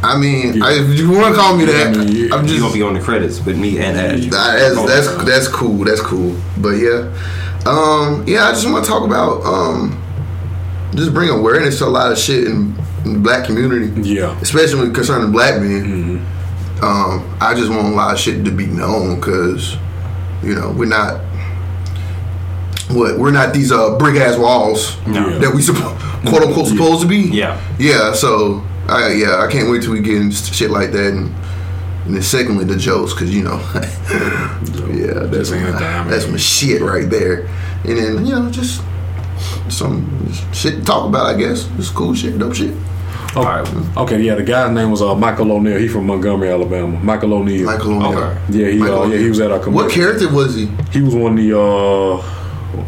I 0.02 0.18
mean, 0.18 0.62
I, 0.62 0.72
if 0.72 0.98
you 0.98 1.10
want 1.10 1.34
to 1.34 1.40
call 1.40 1.56
me 1.56 1.64
that, 1.66 1.94
I 1.96 2.04
mean, 2.04 2.08
yeah. 2.28 2.34
I'm 2.34 2.44
You 2.44 2.48
just 2.50 2.60
gonna 2.62 2.74
be 2.74 2.82
on 2.82 2.94
the 2.94 3.00
credits 3.00 3.44
with 3.44 3.58
me 3.58 3.78
and 3.78 3.96
Ash. 3.96 4.26
that's 4.26 4.76
that's 4.86 5.24
that's 5.24 5.48
cool. 5.48 5.84
That's 5.84 6.00
cool. 6.00 6.36
But 6.58 6.76
yeah, 6.76 7.12
um, 7.66 8.24
yeah, 8.26 8.44
I 8.48 8.52
just 8.52 8.68
want 8.70 8.84
to 8.84 8.90
talk 8.90 9.04
about 9.04 9.42
um, 9.44 10.02
just 10.94 11.12
bring 11.12 11.28
awareness 11.30 11.78
to 11.78 11.86
a 11.86 11.88
lot 11.88 12.10
of 12.10 12.18
shit 12.18 12.44
in, 12.44 12.74
in 13.04 13.12
the 13.14 13.18
black 13.18 13.44
community, 13.46 13.92
Yeah. 14.08 14.38
especially 14.40 14.90
concerning 14.92 15.30
black 15.32 15.60
men. 15.60 16.26
Um, 16.82 17.36
I 17.40 17.54
just 17.54 17.68
want 17.70 17.86
a 17.88 17.90
lot 17.90 18.14
of 18.14 18.18
shit 18.20 18.44
to 18.46 18.50
be 18.50 18.66
known 18.66 19.16
because 19.16 19.76
you 20.42 20.54
know 20.54 20.72
we're 20.76 20.86
not 20.86 21.20
what 22.90 23.18
we're 23.18 23.30
not 23.30 23.52
these 23.54 23.70
uh 23.70 23.96
brick 23.98 24.16
ass 24.16 24.36
walls 24.38 24.96
No. 25.06 25.38
that 25.38 25.54
we 25.54 25.60
suppo- 25.60 25.96
quote 26.28 26.42
unquote 26.42 26.66
supposed 26.68 27.02
to 27.02 27.06
be. 27.08 27.18
Yeah. 27.18 27.60
Yeah, 27.78 28.12
so 28.14 28.64
I 28.88 29.12
yeah, 29.12 29.36
I 29.46 29.50
can't 29.50 29.70
wait 29.70 29.82
till 29.82 29.92
we 29.92 30.00
get 30.00 30.16
into 30.16 30.36
shit 30.54 30.70
like 30.70 30.90
that 30.92 31.12
and 31.12 31.34
And 32.06 32.14
then 32.14 32.22
secondly, 32.22 32.64
the 32.64 32.76
jokes, 32.76 33.12
because 33.12 33.34
you 33.34 33.44
know, 33.44 33.58
yeah, 34.90 35.26
that's 35.26 35.50
my, 35.50 35.58
I 35.68 36.04
that's 36.08 36.26
my 36.28 36.38
shit 36.38 36.80
right 36.82 37.08
there. 37.08 37.46
And 37.84 37.96
then 37.98 38.26
you 38.26 38.34
know, 38.34 38.50
just 38.50 38.82
some 39.68 40.32
shit 40.52 40.74
to 40.80 40.84
talk 40.84 41.06
about. 41.08 41.26
I 41.26 41.38
guess 41.38 41.64
just 41.76 41.94
cool 41.94 42.14
shit, 42.14 42.38
dope 42.38 42.54
shit. 42.54 42.74
Oh, 43.36 43.44
Alright. 43.44 43.96
Okay, 43.96 44.20
yeah, 44.22 44.34
the 44.34 44.42
guy's 44.42 44.72
name 44.74 44.90
was 44.90 45.02
uh, 45.02 45.14
Michael 45.14 45.52
O'Neill. 45.52 45.78
He 45.78 45.86
from 45.86 46.06
Montgomery, 46.06 46.50
Alabama. 46.50 46.98
Michael 47.00 47.34
O'Neill. 47.34 47.64
Michael 47.66 47.92
O'Neill. 48.02 48.18
Okay. 48.18 48.40
Yeah, 48.58 48.68
he, 48.70 48.82
uh, 48.82 49.04
yeah, 49.06 49.18
he 49.18 49.28
was 49.28 49.38
at 49.38 49.52
our 49.52 49.60
What 49.70 49.92
character 49.92 50.28
was 50.32 50.56
he? 50.56 50.66
He 50.90 51.00
was 51.00 51.14
one 51.14 51.32
of 51.32 51.44
the. 51.44 51.56
Uh, 51.56 52.16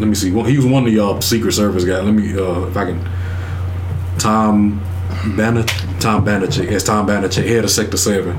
let 0.01 0.09
me 0.09 0.15
see. 0.17 0.33
One- 0.33 0.47
He 0.49 0.57
was 0.57 0.67
one 0.67 0.85
of 0.87 0.93
the 0.93 0.99
uh, 1.05 1.21
Secret 1.21 1.53
Service 1.53 1.85
guys. 1.85 2.03
Let 2.03 2.15
me, 2.15 2.33
uh, 2.37 2.67
if 2.67 2.77
I 2.77 2.87
can. 2.87 3.09
Tom 4.19 4.81
Banner, 5.37 5.63
Tom 6.01 6.25
Banachek. 6.25 6.71
Yes, 6.71 6.83
Tom 6.85 7.07
Banachek, 7.07 7.47
head 7.47 7.63
of 7.65 7.71
Sector 7.71 7.97
Seven. 7.97 8.39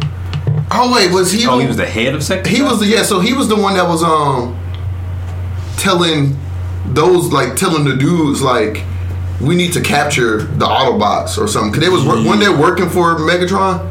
Oh 0.76 0.92
wait, 0.94 1.12
was 1.12 1.32
he? 1.32 1.46
Oh, 1.48 1.56
the- 1.58 1.62
he 1.62 1.68
was 1.68 1.78
the 1.78 1.86
head 1.86 2.16
of 2.16 2.24
sector. 2.24 2.50
He 2.50 2.62
was 2.62 2.80
the 2.80 2.88
yeah. 2.88 3.04
So 3.04 3.20
he 3.20 3.34
was 3.34 3.48
the 3.48 3.56
one 3.56 3.76
that 3.76 3.88
was 3.88 4.04
um 4.04 4.58
telling 5.78 6.38
those 6.88 7.32
like 7.32 7.56
telling 7.56 7.84
the 7.86 7.96
dudes 7.96 8.42
like 8.42 8.84
we 9.42 9.56
need 9.56 9.74
to 9.74 9.82
capture 9.82 10.38
the 10.44 10.66
Autobots 10.66 11.38
or 11.38 11.48
something. 11.48 11.74
Cause 11.74 11.82
they 11.82 11.90
was 11.90 12.04
when 12.06 12.40
they're 12.40 12.56
working 12.58 12.90
for 12.90 13.16
Megatron. 13.18 13.90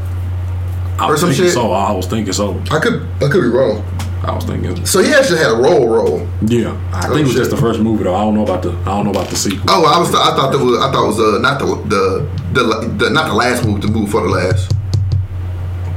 I 0.98 1.08
Or 1.08 1.16
some 1.16 1.32
shit? 1.32 1.52
so. 1.52 1.72
I 1.72 1.90
was 1.92 2.06
thinking 2.06 2.32
so. 2.32 2.60
I 2.70 2.78
could 2.78 3.06
I 3.22 3.28
could 3.28 3.42
be 3.42 3.48
wrong. 3.48 3.82
I 4.22 4.32
was 4.34 4.44
thinking. 4.44 4.86
So 4.86 5.02
he 5.02 5.12
actually 5.12 5.38
had 5.38 5.50
a 5.50 5.56
role 5.56 5.88
role. 5.88 6.28
Yeah, 6.46 6.78
I 6.92 7.06
Oh, 7.08 7.08
think 7.14 7.20
it 7.22 7.24
was 7.26 7.34
just 7.34 7.50
the 7.50 7.56
first 7.56 7.80
movie 7.80 8.04
though. 8.04 8.14
I 8.14 8.20
don't 8.20 8.34
know 8.34 8.44
about 8.44 8.62
the. 8.62 8.70
I 8.70 8.84
don't 8.84 9.04
know 9.06 9.10
about 9.10 9.28
the 9.28 9.36
sequel. 9.36 9.64
Oh, 9.68 9.84
I 9.84 9.98
was 9.98 10.14
I 10.14 10.36
thought 10.36 10.52
that 10.52 10.58
was 10.58 10.78
I 10.78 10.92
thought 10.92 11.04
it 11.04 11.06
was 11.08 11.18
uh, 11.20 11.38
not 11.40 11.58
the 11.58 11.66
the, 11.88 12.28
the 12.52 12.88
the 12.98 13.10
not 13.10 13.26
the 13.28 13.34
last 13.34 13.64
move, 13.66 13.82
the 13.82 13.88
move 13.88 14.10
for 14.10 14.20
the 14.22 14.28
last. 14.28 14.72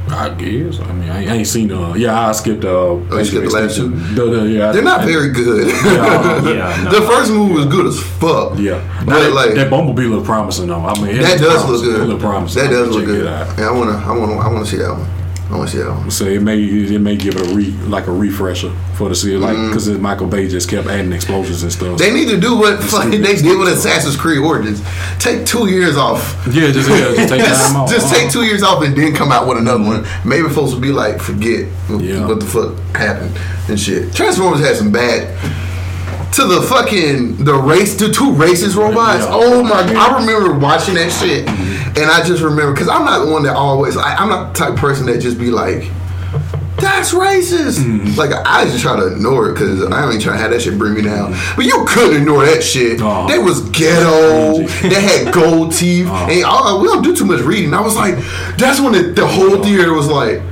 I 0.08 0.28
guess. 0.34 0.78
I 0.80 0.92
mean, 0.92 1.10
I, 1.10 1.18
I 1.26 1.34
ain't 1.38 1.46
seen. 1.46 1.72
Uh, 1.72 1.94
yeah, 1.94 2.28
I 2.28 2.32
skipped. 2.32 2.64
Uh, 2.64 2.68
Oh, 2.68 3.22
skipped 3.24 3.44
the 3.44 3.50
last 3.50 3.76
two? 3.76 3.88
The- 3.90 4.24
the- 4.40 4.48
yeah, 4.48 4.72
They're 4.72 4.82
not 4.82 5.04
very 5.04 5.30
good. 5.32 5.66
Yeah, 5.84 6.48
Yeah, 6.48 6.82
no. 6.84 6.90
the 7.00 7.06
first 7.06 7.30
move 7.32 7.50
was 7.52 7.66
good 7.66 7.86
as 7.86 7.98
fuck. 8.00 8.58
Yeah, 8.58 8.80
But, 9.04 9.20
that, 9.20 9.32
like- 9.32 9.54
that 9.54 9.68
Bumblebee 9.70 10.06
look 10.06 10.24
promising 10.24 10.68
though. 10.68 10.80
I 10.80 10.94
mean, 11.02 11.20
That 11.20 11.38
does 11.40 11.68
look 11.68 11.82
good. 11.82 12.00
It 12.02 12.04
look 12.04 12.20
promising. 12.20 12.62
That 12.64 12.70
does 12.70 12.88
look 12.94 13.04
good. 13.04 13.24
Yeah, 13.24 13.68
I 13.68 13.70
wanna 13.72 13.92
I 13.98 14.16
wanna 14.16 14.36
I 14.38 14.48
wanna 14.52 14.66
see 14.66 14.76
that 14.78 14.92
one. 14.92 15.06
See 15.66 15.78
that 15.78 15.88
one. 15.90 16.10
So 16.10 16.24
it 16.26 16.42
may 16.42 16.58
it 16.60 17.00
may 17.00 17.16
give 17.16 17.36
it 17.36 17.40
a 17.50 17.54
re 17.54 17.70
like 17.88 18.06
a 18.08 18.12
refresher 18.12 18.70
for 18.94 19.08
the 19.08 19.14
series, 19.14 19.40
like 19.40 19.56
because 19.68 19.88
Michael 19.88 20.26
Bay 20.26 20.48
just 20.48 20.68
kept 20.68 20.86
adding 20.88 21.12
explosions 21.12 21.62
and 21.62 21.72
stuff. 21.72 21.98
They 21.98 22.12
need 22.12 22.28
to 22.28 22.38
do 22.38 22.56
what 22.56 22.82
fucking 22.82 23.22
they 23.22 23.36
did 23.36 23.58
with. 23.58 23.68
Assassin's 23.68 24.16
Creed 24.16 24.38
Origins. 24.38 24.82
Take 25.18 25.46
two 25.46 25.68
years 25.68 25.96
off. 25.96 26.36
yeah, 26.52 26.70
just 26.72 26.88
yeah, 26.88 27.14
just 27.14 27.28
take 27.28 27.44
time 27.44 27.76
off. 27.76 27.90
just 27.90 28.06
Uh-huh. 28.06 28.14
take 28.22 28.30
two 28.30 28.42
years 28.44 28.62
off 28.62 28.82
and 28.82 28.96
then 28.96 29.14
come 29.14 29.30
out 29.32 29.46
with 29.48 29.58
another 29.58 29.82
one. 29.84 30.04
Maybe 30.24 30.48
folks 30.48 30.72
will 30.72 30.80
be 30.80 30.92
like, 30.92 31.20
forget 31.20 31.66
Yeah. 31.90 32.26
what 32.26 32.40
the 32.40 32.46
fuck 32.46 32.76
happened 32.96 33.36
and 33.68 33.78
shit. 33.80 34.12
Transformers 34.14 34.60
had 34.60 34.76
some 34.76 34.90
bad. 34.92 35.28
To 36.36 36.44
the 36.44 36.60
fucking 36.60 37.44
the 37.44 37.54
race, 37.54 37.94
the 37.96 38.08
two 38.12 38.30
racist 38.32 38.76
robots. 38.76 39.24
Yeah. 39.24 39.30
Oh 39.32 39.62
my! 39.62 39.80
I 39.96 40.20
remember 40.20 40.58
watching 40.58 40.94
that 40.96 41.10
shit, 41.10 41.48
and 41.48 42.10
I 42.10 42.22
just 42.26 42.42
remember 42.42 42.72
because 42.72 42.88
I'm 42.88 43.06
not 43.06 43.24
the 43.24 43.32
one 43.32 43.42
that 43.44 43.56
always. 43.56 43.96
I, 43.96 44.14
I'm 44.16 44.28
not 44.28 44.52
the 44.52 44.58
type 44.58 44.72
of 44.74 44.78
person 44.78 45.06
that 45.06 45.18
just 45.22 45.38
be 45.38 45.50
like, 45.50 45.90
"That's 46.78 47.14
racist." 47.14 47.78
Mm-hmm. 47.78 48.18
Like 48.18 48.32
I 48.44 48.66
just 48.66 48.82
try 48.82 48.96
to 48.96 49.14
ignore 49.14 49.48
it 49.48 49.54
because 49.54 49.82
I 49.84 50.10
ain't 50.12 50.20
trying 50.20 50.36
to 50.36 50.42
have 50.42 50.50
that 50.50 50.60
shit 50.60 50.76
bring 50.76 50.92
me 50.92 51.00
down. 51.00 51.34
But 51.56 51.64
you 51.64 51.86
couldn't 51.88 52.20
ignore 52.20 52.44
that 52.44 52.62
shit. 52.62 53.00
Oh. 53.00 53.26
They 53.26 53.38
was 53.38 53.62
ghetto. 53.70 54.66
They 54.86 55.00
had 55.00 55.32
gold 55.32 55.72
teeth, 55.78 56.06
Uh-huh. 56.06 56.28
and 56.30 56.44
all, 56.44 56.82
we 56.82 56.88
don't 56.88 57.00
do 57.02 57.16
too 57.16 57.24
much 57.24 57.40
reading. 57.40 57.72
I 57.72 57.80
was 57.80 57.96
like, 57.96 58.16
that's 58.58 58.78
when 58.78 58.92
the, 58.92 59.12
the 59.12 59.26
whole 59.26 59.62
theater 59.62 59.94
was 59.94 60.06
like, 60.08 60.42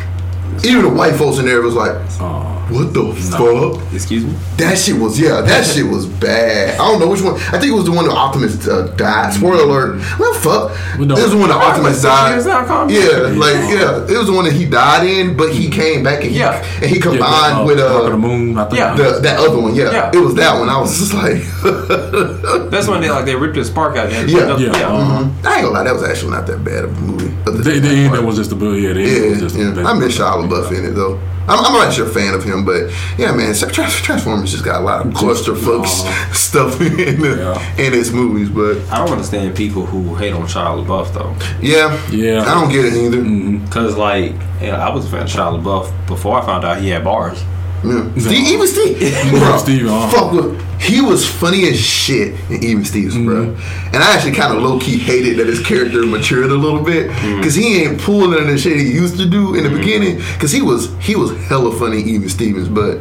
even 0.64 0.80
the 0.82 0.88
white 0.88 1.16
folks 1.16 1.36
in 1.38 1.44
there 1.44 1.60
was 1.60 1.74
like, 1.74 1.94
Uh, 2.20 2.53
what 2.70 2.94
the 2.94 3.12
fuck? 3.14 3.92
Excuse 3.92 4.24
me. 4.24 4.32
That 4.56 4.78
shit 4.78 4.96
was 4.96 5.18
yeah, 5.18 5.40
that 5.42 5.64
shit 5.72 5.86
was 5.86 6.06
bad. 6.06 6.74
I 6.74 6.84
don't 6.88 7.00
know 7.00 7.08
which 7.08 7.20
one. 7.22 7.34
I 7.34 7.58
think 7.58 7.72
it 7.72 7.74
was 7.76 7.84
the 7.84 7.92
one 7.92 8.06
that 8.06 8.14
Optimus 8.14 8.66
uh, 8.66 8.86
died. 8.96 9.32
Spoiler 9.34 9.64
alert. 9.64 10.02
Well, 10.18 10.34
fuck. 10.34 10.70
Well, 10.98 11.06
no. 11.08 11.16
It 11.16 11.22
was 11.22 11.30
the 11.32 11.36
one 11.38 11.48
that 11.48 11.56
Optimus 11.62 12.02
died. 12.02 12.30
years 12.32 12.46
now, 12.46 12.64
calm 12.64 12.88
Yeah, 12.90 13.32
like 13.36 13.54
yeah, 13.68 14.04
it 14.08 14.16
was 14.16 14.26
the 14.26 14.32
one 14.32 14.44
that 14.46 14.54
he 14.54 14.64
died 14.66 15.06
in, 15.06 15.36
but 15.36 15.52
he 15.52 15.68
came 15.70 16.02
back 16.02 16.22
and 16.22 16.30
he 16.32 16.38
Yeah. 16.38 16.62
and 16.80 16.86
he 16.90 16.96
yeah, 16.96 17.02
combined 17.02 17.58
uh, 17.60 17.64
with 17.66 17.78
Dark 17.78 18.04
of 18.04 18.06
the 18.10 18.14
uh 18.14 18.16
Moon. 18.16 18.56
I 18.58 18.64
think. 18.64 18.78
Yeah. 18.78 18.94
the, 18.94 19.20
that 19.20 19.38
other 19.40 19.60
one. 19.60 19.74
Yeah, 19.74 19.90
Yeah. 19.92 20.10
it 20.14 20.18
was 20.20 20.34
that 20.36 20.58
one. 20.58 20.68
I 20.68 20.80
was 20.80 20.96
just 20.98 21.14
like, 21.14 21.42
That's 22.70 22.88
when 22.88 23.00
they 23.00 23.10
like 23.10 23.24
they 23.24 23.34
ripped 23.36 23.54
the 23.56 23.64
spark 23.64 23.96
out. 23.96 24.10
There. 24.10 24.26
Yeah. 24.28 24.56
Yeah, 24.56 24.70
uh-huh. 24.70 25.24
mhm. 25.24 25.44
I 25.46 25.56
ain't 25.56 25.62
gonna 25.64 25.68
lie, 25.70 25.84
that 25.84 25.94
was 25.94 26.02
actually 26.02 26.30
not 26.32 26.46
that 26.46 26.64
bad 26.64 26.84
of 26.84 26.96
a 26.96 27.00
movie. 27.00 27.34
Other 27.46 27.58
The, 27.58 27.70
the 27.72 27.80
that 27.80 27.88
end 27.90 28.08
part. 28.08 28.20
that 28.20 28.26
was 28.26 28.36
just 28.36 28.50
the 28.50 28.56
yeah. 28.56 28.92
The 28.92 29.00
end 29.02 29.30
was 29.30 29.32
Yeah, 29.32 29.38
just 29.40 29.56
yeah. 29.56 29.86
I 29.88 29.92
miss 29.98 30.16
Shia 30.18 30.48
LaBeouf 30.48 30.70
in 30.76 30.84
it 30.86 30.92
though. 30.92 31.20
I'm, 31.46 31.58
I'm 31.64 31.72
not 31.72 31.92
sure 31.92 32.06
a 32.06 32.10
fan 32.10 32.34
of 32.34 32.42
him, 32.44 32.64
but 32.64 32.90
yeah, 33.18 33.32
man, 33.32 33.54
Tra- 33.54 33.70
Tra- 33.70 33.88
Transformers 33.88 34.50
just 34.52 34.64
got 34.64 34.80
a 34.80 34.84
lot 34.84 35.06
of 35.06 35.12
clusterfucks 35.12 36.04
uh, 36.06 36.32
stuff 36.32 36.80
in 36.80 36.96
the, 37.20 37.36
Yeah. 37.36 37.76
in 37.86 37.92
its 37.94 38.10
movies. 38.10 38.48
But 38.48 38.78
I 38.90 38.98
don't 38.98 39.12
understand 39.12 39.54
people 39.56 39.84
who 39.86 40.14
hate 40.14 40.32
on 40.32 40.42
Shia 40.42 40.84
LaBeouf 40.84 41.12
though, 41.12 41.34
yeah, 41.60 42.00
Yeah. 42.10 42.42
I 42.42 42.54
don't 42.54 42.70
get 42.72 42.84
it 42.86 42.94
either. 42.94 43.70
cause 43.70 43.96
like 43.96 44.32
yeah, 44.60 44.76
I 44.86 44.94
was 44.94 45.04
a 45.06 45.08
fan 45.10 45.22
of 45.22 45.28
Shia 45.28 45.62
LaBeouf 45.62 46.06
before 46.06 46.40
I 46.40 46.44
found 46.46 46.64
out 46.64 46.80
he 46.80 46.88
had 46.88 47.04
bars. 47.04 47.42
Yeah. 47.84 48.10
Steve, 48.18 48.46
even 48.48 48.66
Steve, 48.66 49.30
bro, 49.30 49.56
Steve, 49.58 49.86
uh-huh. 49.86 50.10
fuck 50.10 50.32
with, 50.32 50.80
he 50.80 51.00
was 51.00 51.28
funny 51.28 51.68
as 51.68 51.78
shit 51.78 52.34
in 52.50 52.62
Even 52.64 52.84
Stevens, 52.84 53.14
bro. 53.24 53.46
Mm-hmm. 53.46 53.94
And 53.94 54.02
I 54.02 54.14
actually 54.14 54.32
kind 54.32 54.56
of 54.56 54.62
low 54.62 54.78
key 54.80 54.98
hated 54.98 55.38
that 55.38 55.46
his 55.46 55.64
character 55.64 56.04
matured 56.04 56.50
a 56.50 56.54
little 56.54 56.82
bit 56.82 57.10
Mm-hmm. 57.10 57.36
because 57.38 57.54
he 57.54 57.82
ain't 57.82 58.00
pulling 58.00 58.46
the 58.46 58.58
shit 58.58 58.76
he 58.78 58.90
used 58.92 59.16
to 59.18 59.26
do 59.28 59.54
in 59.54 59.64
the 59.64 59.70
beginning. 59.70 60.16
Because 60.34 60.50
he 60.52 60.62
was 60.62 60.92
he 61.00 61.14
was 61.16 61.30
hella 61.46 61.72
funny, 61.78 62.00
Even 62.02 62.28
Stevens, 62.28 62.68
but 62.68 62.98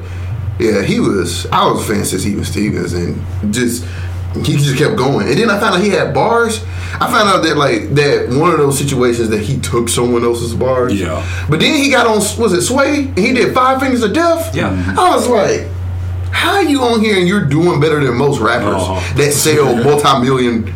yeah, 0.60 0.82
he 0.84 1.00
was. 1.00 1.46
I 1.48 1.66
was 1.70 1.82
a 1.84 1.94
fan 1.94 2.06
since 2.06 2.26
Even 2.26 2.46
Stevens, 2.46 2.94
and 2.94 3.54
just 3.54 3.86
he 4.46 4.58
just 4.58 4.78
kept 4.78 4.96
going. 4.96 5.28
And 5.28 5.38
then 5.38 5.50
I 5.50 5.60
found 5.60 5.76
out 5.76 5.82
he 5.82 5.90
had 5.90 6.14
bars. 6.14 6.64
I 6.96 7.08
found 7.12 7.30
out 7.30 7.44
that 7.44 7.56
like 7.58 7.90
that 7.96 8.30
one 8.30 8.52
of 8.52 8.58
those 8.58 8.78
situations 8.78 9.30
that 9.30 9.42
he 9.42 9.60
took 9.60 9.90
someone 9.90 10.24
else's 10.24 10.54
bars. 10.56 11.00
Yeah. 11.00 11.22
But 11.50 11.60
then 11.60 11.76
he 11.78 11.90
got 11.90 12.06
on 12.08 12.18
was 12.42 12.54
it 12.54 12.62
Sway 12.62 13.06
and 13.08 13.18
he 13.18 13.34
did 13.34 13.54
Five 13.54 13.80
Fingers 13.80 14.04
of 14.04 14.14
Death. 14.14 14.56
Yeah. 14.56 14.70
I 14.98 15.16
was 15.16 15.28
like, 15.28 15.68
how 16.32 16.60
you 16.62 16.82
on 16.82 17.00
here 17.02 17.18
and 17.18 17.28
you're 17.28 17.46
doing 17.46 17.80
better 17.80 18.04
than 18.04 18.16
most 18.18 18.40
rappers 18.40 18.76
Uh-huh. 18.82 19.18
that 19.18 19.32
sell 19.34 19.76
multi-million, 19.84 20.74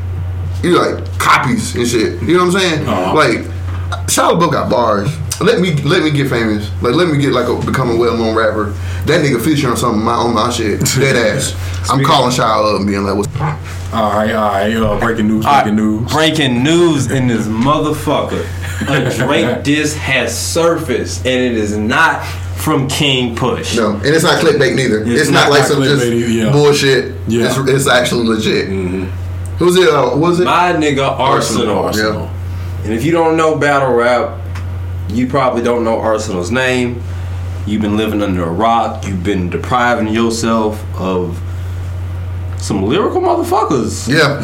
you 0.63 0.71
know, 0.73 0.79
like 0.81 1.19
copies 1.19 1.75
and 1.75 1.87
shit. 1.87 2.21
You 2.21 2.37
know 2.37 2.45
what 2.45 2.55
I'm 2.55 2.59
saying? 2.61 2.87
Uh-huh. 2.87 3.13
Like, 3.15 3.37
Shia 4.07 4.31
LaBeouf 4.39 4.51
got 4.51 4.69
bars. 4.69 5.09
Let 5.39 5.61
me 5.61 5.73
let 5.83 6.03
me 6.03 6.09
get 6.11 6.29
famous. 6.29 6.69
Like 6.81 6.95
let 6.95 7.09
me 7.09 7.19
get 7.19 7.31
like 7.31 7.47
a 7.47 7.63
become 7.65 7.91
a 7.91 7.95
well 7.95 8.17
known 8.17 8.35
rapper. 8.35 8.71
That 9.05 9.23
nigga 9.23 9.43
feature 9.43 9.69
on 9.69 9.77
something 9.77 10.03
my 10.03 10.13
on 10.13 10.33
my 10.33 10.49
shit. 10.49 10.79
Dead 10.95 11.15
ass. 11.37 11.55
I'm 11.89 12.03
calling 12.03 12.31
Shia 12.31 12.73
up 12.73 12.79
and 12.79 12.87
being 12.87 13.03
like, 13.03 13.15
what's 13.15 13.29
All 13.93 14.11
right, 14.11 14.33
all 14.33 14.51
right. 14.51 14.75
Uh, 14.75 14.99
breaking 14.99 15.27
news. 15.27 15.45
Breaking 15.45 15.65
right, 15.65 15.73
news. 15.73 16.11
Breaking 16.11 16.63
news 16.63 17.11
in 17.11 17.27
this 17.27 17.47
motherfucker. 17.47 18.45
A 18.89 19.15
Drake 19.17 19.63
diss 19.63 19.95
has 19.95 20.37
surfaced, 20.37 21.25
and 21.25 21.27
it 21.43 21.53
is 21.53 21.77
not 21.77 22.25
from 22.57 22.87
King 22.87 23.35
Push. 23.35 23.77
No, 23.77 23.91
and 23.91 24.05
it's 24.05 24.23
not 24.23 24.43
clickbait 24.43 24.75
neither. 24.75 25.01
It's, 25.01 25.21
It's 25.21 25.29
not, 25.29 25.49
not 25.49 25.51
like 25.51 25.63
some 25.63 25.83
just 25.83 26.05
either, 26.05 26.15
yeah. 26.15 26.51
bullshit. 26.51 27.15
Yeah. 27.27 27.45
It's, 27.45 27.57
it's 27.69 27.87
actually 27.87 28.27
legit. 28.27 28.67
Who's 29.59 29.75
it? 29.77 29.87
Uh, 29.87 30.09
what 30.09 30.17
was 30.17 30.39
it? 30.39 30.45
My 30.45 30.73
nigga 30.73 31.17
Arsonal. 31.17 31.91
Arsonal. 31.91 32.29
And 32.83 32.93
if 32.93 33.03
you 33.05 33.11
don't 33.11 33.37
know 33.37 33.57
battle 33.57 33.93
rap, 33.93 34.39
you 35.09 35.27
probably 35.27 35.63
don't 35.63 35.83
know 35.83 35.97
Arsonal's 35.97 36.51
name. 36.51 37.01
You've 37.65 37.81
been 37.81 37.97
living 37.97 38.21
under 38.21 38.43
a 38.43 38.51
rock. 38.51 39.05
You've 39.07 39.23
been 39.23 39.49
depriving 39.49 40.07
yourself 40.13 40.83
of 40.99 41.39
some 42.59 42.83
lyrical 42.83 43.21
motherfuckers. 43.21 44.07
yeah. 44.07 44.41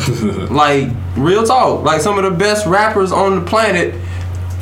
Like 0.54 0.90
real 1.16 1.44
talk. 1.46 1.84
Like 1.84 2.02
some 2.02 2.18
of 2.18 2.24
the 2.24 2.32
best 2.32 2.66
rappers 2.66 3.12
on 3.12 3.36
the 3.36 3.50
planet 3.50 3.96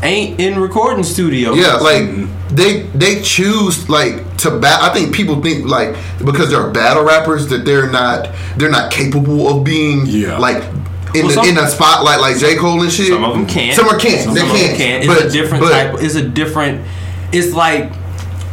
ain't 0.04 0.40
in 0.40 0.60
recording 0.60 1.04
studios. 1.04 1.58
Yeah, 1.58 1.76
like 1.76 2.10
they 2.50 2.84
they 2.96 3.22
choose 3.22 3.88
like 3.90 4.38
to 4.38 4.58
bat. 4.60 4.82
I 4.82 4.94
think 4.94 5.14
people 5.14 5.42
think 5.42 5.66
like 5.68 5.96
because 6.26 6.50
they're 6.50 6.70
battle 6.72 7.04
rappers 7.04 7.48
that 7.50 7.66
they're 7.66 7.90
not 7.92 8.30
they're 8.58 8.70
not 8.72 8.92
capable 8.92 9.48
of 9.48 9.64
being 9.64 10.06
Yeah. 10.06 10.38
like 10.38 10.64
in 11.14 11.26
Well, 11.28 11.44
the 11.44 11.50
in 11.50 11.56
the 11.56 11.68
spotlight 11.68 12.20
like 12.20 12.38
J 12.38 12.56
Cole 12.56 12.82
and 12.82 12.92
shit. 12.92 13.08
Some 13.08 13.24
of 13.24 13.34
them 13.34 13.46
can't. 13.46 13.76
Some 13.76 13.88
are 13.88 13.98
can't. 13.98 14.22
Some 14.22 14.34
they 14.34 14.42
of 14.42 14.48
them 14.48 14.56
can't. 14.58 14.78
can't. 14.78 15.08
But 15.08 15.26
a 15.26 15.30
different 15.30 15.64
but, 15.64 15.72
type. 15.72 16.02
It's 16.04 16.16
a 16.16 16.28
different. 16.28 16.86
It's 17.32 17.54
like 17.54 17.94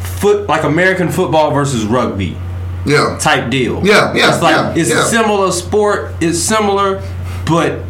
foot, 0.03 0.47
like 0.49 0.65
American 0.65 1.11
football 1.11 1.51
versus 1.53 1.85
rugby 1.85 2.37
Yeah. 2.85 3.17
type 3.21 3.51
deal. 3.51 3.85
Yeah, 3.87 4.15
yeah, 4.15 4.33
It's 4.33 4.43
like 4.43 4.55
yeah, 4.55 4.75
it's 4.77 4.91
yeah. 4.91 5.03
a 5.03 5.05
similar 5.07 5.53
sport. 5.53 6.13
It's 6.21 6.39
similar, 6.39 7.03
but 7.47 7.81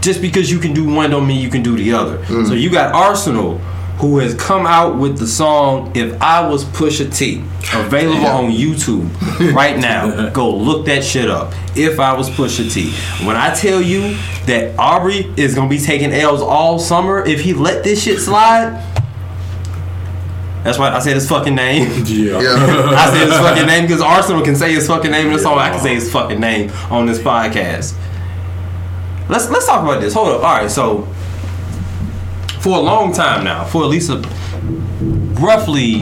just 0.00 0.20
because 0.20 0.50
you 0.50 0.58
can 0.58 0.72
do 0.72 0.84
one 0.84 1.10
don't 1.10 1.26
mean 1.26 1.40
you 1.40 1.50
can 1.50 1.62
do 1.62 1.76
the 1.76 1.92
other. 1.92 2.18
Mm. 2.18 2.46
So 2.46 2.54
you 2.54 2.70
got 2.70 2.94
Arsonal. 2.94 3.60
Who 3.98 4.18
has 4.18 4.34
come 4.34 4.66
out 4.66 4.98
with 4.98 5.18
the 5.18 5.26
song 5.26 5.90
"If 5.94 6.20
I 6.20 6.46
Was 6.46 6.64
Pusha 6.64 7.14
T" 7.16 7.42
available 7.72 8.20
Yeah. 8.20 8.36
on 8.36 8.50
YouTube 8.52 9.54
right 9.54 9.78
now? 9.78 10.28
Go 10.34 10.54
look 10.54 10.84
that 10.86 11.02
shit 11.02 11.30
up. 11.30 11.54
If 11.74 11.98
I 11.98 12.12
was 12.12 12.28
Pusha 12.28 12.70
T, 12.72 12.90
when 13.26 13.36
I 13.36 13.54
tell 13.54 13.80
you 13.80 14.16
that 14.46 14.78
Aubrey 14.78 15.32
is 15.38 15.54
gonna 15.54 15.70
be 15.70 15.78
taking 15.78 16.12
L's 16.12 16.42
all 16.42 16.78
summer 16.78 17.24
if 17.24 17.40
he 17.40 17.54
let 17.54 17.84
this 17.84 18.02
shit 18.02 18.18
slide, 18.20 18.82
That's 20.62 20.78
why 20.78 20.90
I 20.90 20.98
said 20.98 21.14
his 21.14 21.28
fucking 21.28 21.54
name. 21.54 21.88
Yeah. 22.06 22.40
Yeah. 22.40 22.90
I 22.98 23.10
said 23.10 23.28
his 23.28 23.36
fucking 23.38 23.66
name 23.66 23.86
because 23.86 24.02
Arsonal 24.02 24.44
can 24.44 24.56
say 24.56 24.72
his 24.74 24.86
fucking 24.86 25.10
name 25.12 25.28
in 25.28 25.32
the 25.34 25.38
song. 25.38 25.58
I 25.58 25.70
can 25.70 25.80
say 25.80 25.94
his 25.94 26.10
fucking 26.12 26.40
name 26.40 26.70
on 26.90 27.06
this 27.06 27.18
podcast. 27.20 27.94
Let's 29.28 29.48
let's 29.48 29.66
talk 29.66 29.82
about 29.84 30.00
this. 30.00 30.12
Hold 30.14 30.28
up. 30.28 30.42
All 30.44 30.56
right, 30.58 30.70
so 30.70 31.06
for 32.66 32.78
a 32.78 32.80
long 32.80 33.12
time 33.12 33.44
now, 33.44 33.62
for 33.62 33.84
at 33.84 33.88
least 33.88 34.10
a 34.10 34.16
roughly 35.38 36.00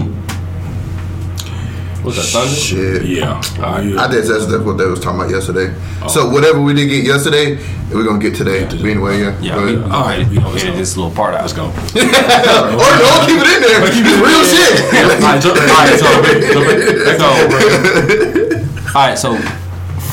what's 2.01 2.17
that 2.17 2.25
Thunder? 2.33 2.57
Shit. 2.57 3.05
Yeah. 3.05 3.43
I 3.59 3.83
yeah. 3.83 4.09
did. 4.09 4.25
That's, 4.25 4.47
that's 4.47 4.65
what 4.65 4.79
they 4.79 4.87
was 4.87 4.99
talking 4.99 5.21
about 5.21 5.31
yesterday. 5.31 5.75
Oh. 6.01 6.09
So 6.09 6.31
whatever 6.31 6.63
we 6.63 6.73
didn't 6.73 6.89
get 6.89 7.05
yesterday, 7.05 7.59
we're 7.93 8.07
gonna 8.07 8.19
get 8.19 8.35
today. 8.35 8.65
But 8.65 8.81
anyway, 8.81 9.21
yeah. 9.21 9.39
Yeah, 9.43 9.63
we, 9.63 9.77
all 9.77 10.09
right, 10.09 10.27
we 10.27 10.37
gonna 10.37 10.59
edit 10.59 10.77
this 10.77 10.97
little 10.97 11.13
part 11.13 11.35
out. 11.35 11.43
Let's 11.43 11.53
go. 11.53 11.67
or 11.67 11.75
don't 11.75 11.93
keep 13.29 13.45
it 13.45 13.49
in 13.53 13.61
there. 13.61 13.85
It's 13.85 14.01
real 14.25 14.45
shit. 14.49 14.89
all 15.21 15.29
right, 15.29 15.43
so, 15.45 15.51
all 15.53 15.61
right, 15.69 16.01
so, 16.01 16.09
so, 17.21 18.89
all 18.97 19.05
right, 19.05 19.19
so 19.19 19.37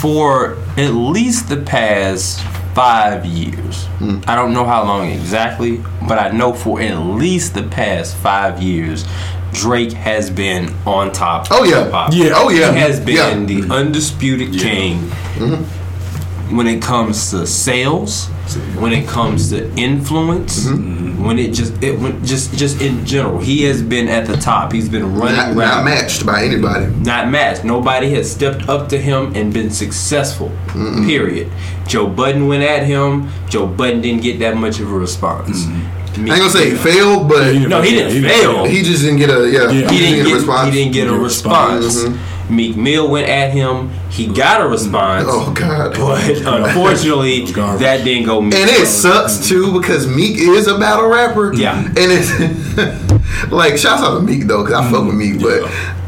for 0.01 0.57
at 0.75 0.95
least 0.95 1.47
the 1.47 1.61
past 1.61 2.41
five 2.73 3.25
years, 3.25 3.87
I 4.27 4.35
don't 4.35 4.53
know 4.53 4.65
how 4.65 4.83
long 4.83 5.09
exactly, 5.09 5.81
but 6.07 6.17
I 6.17 6.29
know 6.31 6.53
for 6.53 6.81
at 6.81 6.97
least 6.97 7.53
the 7.53 7.63
past 7.63 8.15
five 8.17 8.61
years, 8.61 9.05
Drake 9.53 9.91
has 9.93 10.29
been 10.29 10.73
on 10.85 11.11
top. 11.11 11.47
Oh, 11.51 11.63
yeah. 11.65 11.83
hip-hop. 11.83 12.11
Yeah. 12.13 12.31
Oh 12.35 12.49
yeah. 12.49 12.71
He 12.71 12.79
has 12.79 12.99
been 12.99 13.15
Yeah. 13.15 13.33
Mm-hmm. 13.33 13.67
the 13.69 13.75
undisputed 13.75 14.53
king 14.53 15.11
when 16.51 16.67
it 16.67 16.81
comes 16.81 17.31
to 17.31 17.45
sales, 17.47 18.27
when 18.77 18.91
it 18.93 19.07
comes 19.07 19.49
to 19.51 19.69
influence, 19.75 20.65
Mm-hmm. 20.67 21.23
when 21.25 21.37
it 21.39 21.53
just 21.53 21.81
it 21.83 21.99
when, 21.99 22.23
just 22.25 22.53
just 22.57 22.81
in 22.81 23.05
general, 23.05 23.39
he 23.39 23.63
has 23.63 23.81
been 23.81 24.07
at 24.07 24.25
the 24.27 24.35
top. 24.37 24.71
He's 24.71 24.89
been 24.89 25.15
running 25.15 25.35
Not, 25.37 25.55
rap, 25.55 25.75
not 25.77 25.85
matched 25.85 26.25
by 26.25 26.43
anybody. 26.43 26.87
not 26.87 27.29
matched. 27.29 27.63
Nobody 27.63 28.09
has 28.15 28.31
stepped 28.31 28.67
up 28.67 28.89
to 28.89 28.97
him 28.97 29.33
and 29.35 29.53
been 29.53 29.69
successful. 29.69 30.51
Period. 31.05 31.51
Joe 31.87 32.07
Budden 32.07 32.47
went 32.47 32.63
at 32.63 32.83
him. 32.83 33.29
Joe 33.49 33.67
Budden 33.67 34.01
didn't 34.01 34.21
get 34.23 34.39
that 34.39 34.57
much 34.57 34.79
of 34.79 34.91
a 34.91 34.95
response. 34.97 35.65
I 35.67 36.19
ain't 36.19 36.27
gonna 36.27 36.49
say 36.49 36.71
he 36.71 36.75
failed, 36.75 37.29
but 37.29 37.53
No, 37.55 37.81
he 37.81 37.91
didn't 37.91 38.11
he- 38.13 38.21
fail. 38.27 38.65
he 38.65 38.81
just 38.81 39.01
didn't 39.03 39.19
get 39.19 39.29
a 39.29 39.49
yeah. 39.49 39.69
Yeah. 39.71 39.89
he 39.91 39.97
didn't 39.99 40.25
a 40.25 40.29
get 40.29 40.35
response. 40.35 40.73
he 40.73 40.79
didn't 40.79 40.93
get 40.93 41.07
a 41.07 41.11
Get 41.11 41.19
a 41.19 41.23
response. 41.23 41.85
response. 41.85 42.17
Meek 42.51 42.75
Mill 42.75 43.09
went 43.09 43.27
at 43.29 43.51
him. 43.51 43.89
He 44.09 44.27
got 44.27 44.61
a 44.61 44.67
response. 44.67 45.25
Oh 45.29 45.51
god. 45.53 45.95
But 45.97 46.29
unfortunately, 46.65 47.45
that 47.51 48.03
didn't 48.03 48.25
go. 48.25 48.41
And 48.41 48.53
it 48.53 48.85
sucks 48.87 49.47
too 49.47 49.79
because 49.79 50.07
Meek 50.07 50.37
is 50.37 50.67
a 50.67 50.77
battle 50.77 51.07
rapper. 51.07 51.53
Yeah. 51.53 51.79
And 51.79 51.95
it's 51.97 52.31
like 53.51 53.77
shouts 53.77 54.03
out 54.03 54.15
to 54.17 54.21
Meek 54.21 54.45
though, 54.47 54.63
because 54.63 54.85
I 54.85 54.91
fuck 54.91 55.05
with 55.05 55.15
Meek, 55.15 55.41
but 55.41 55.61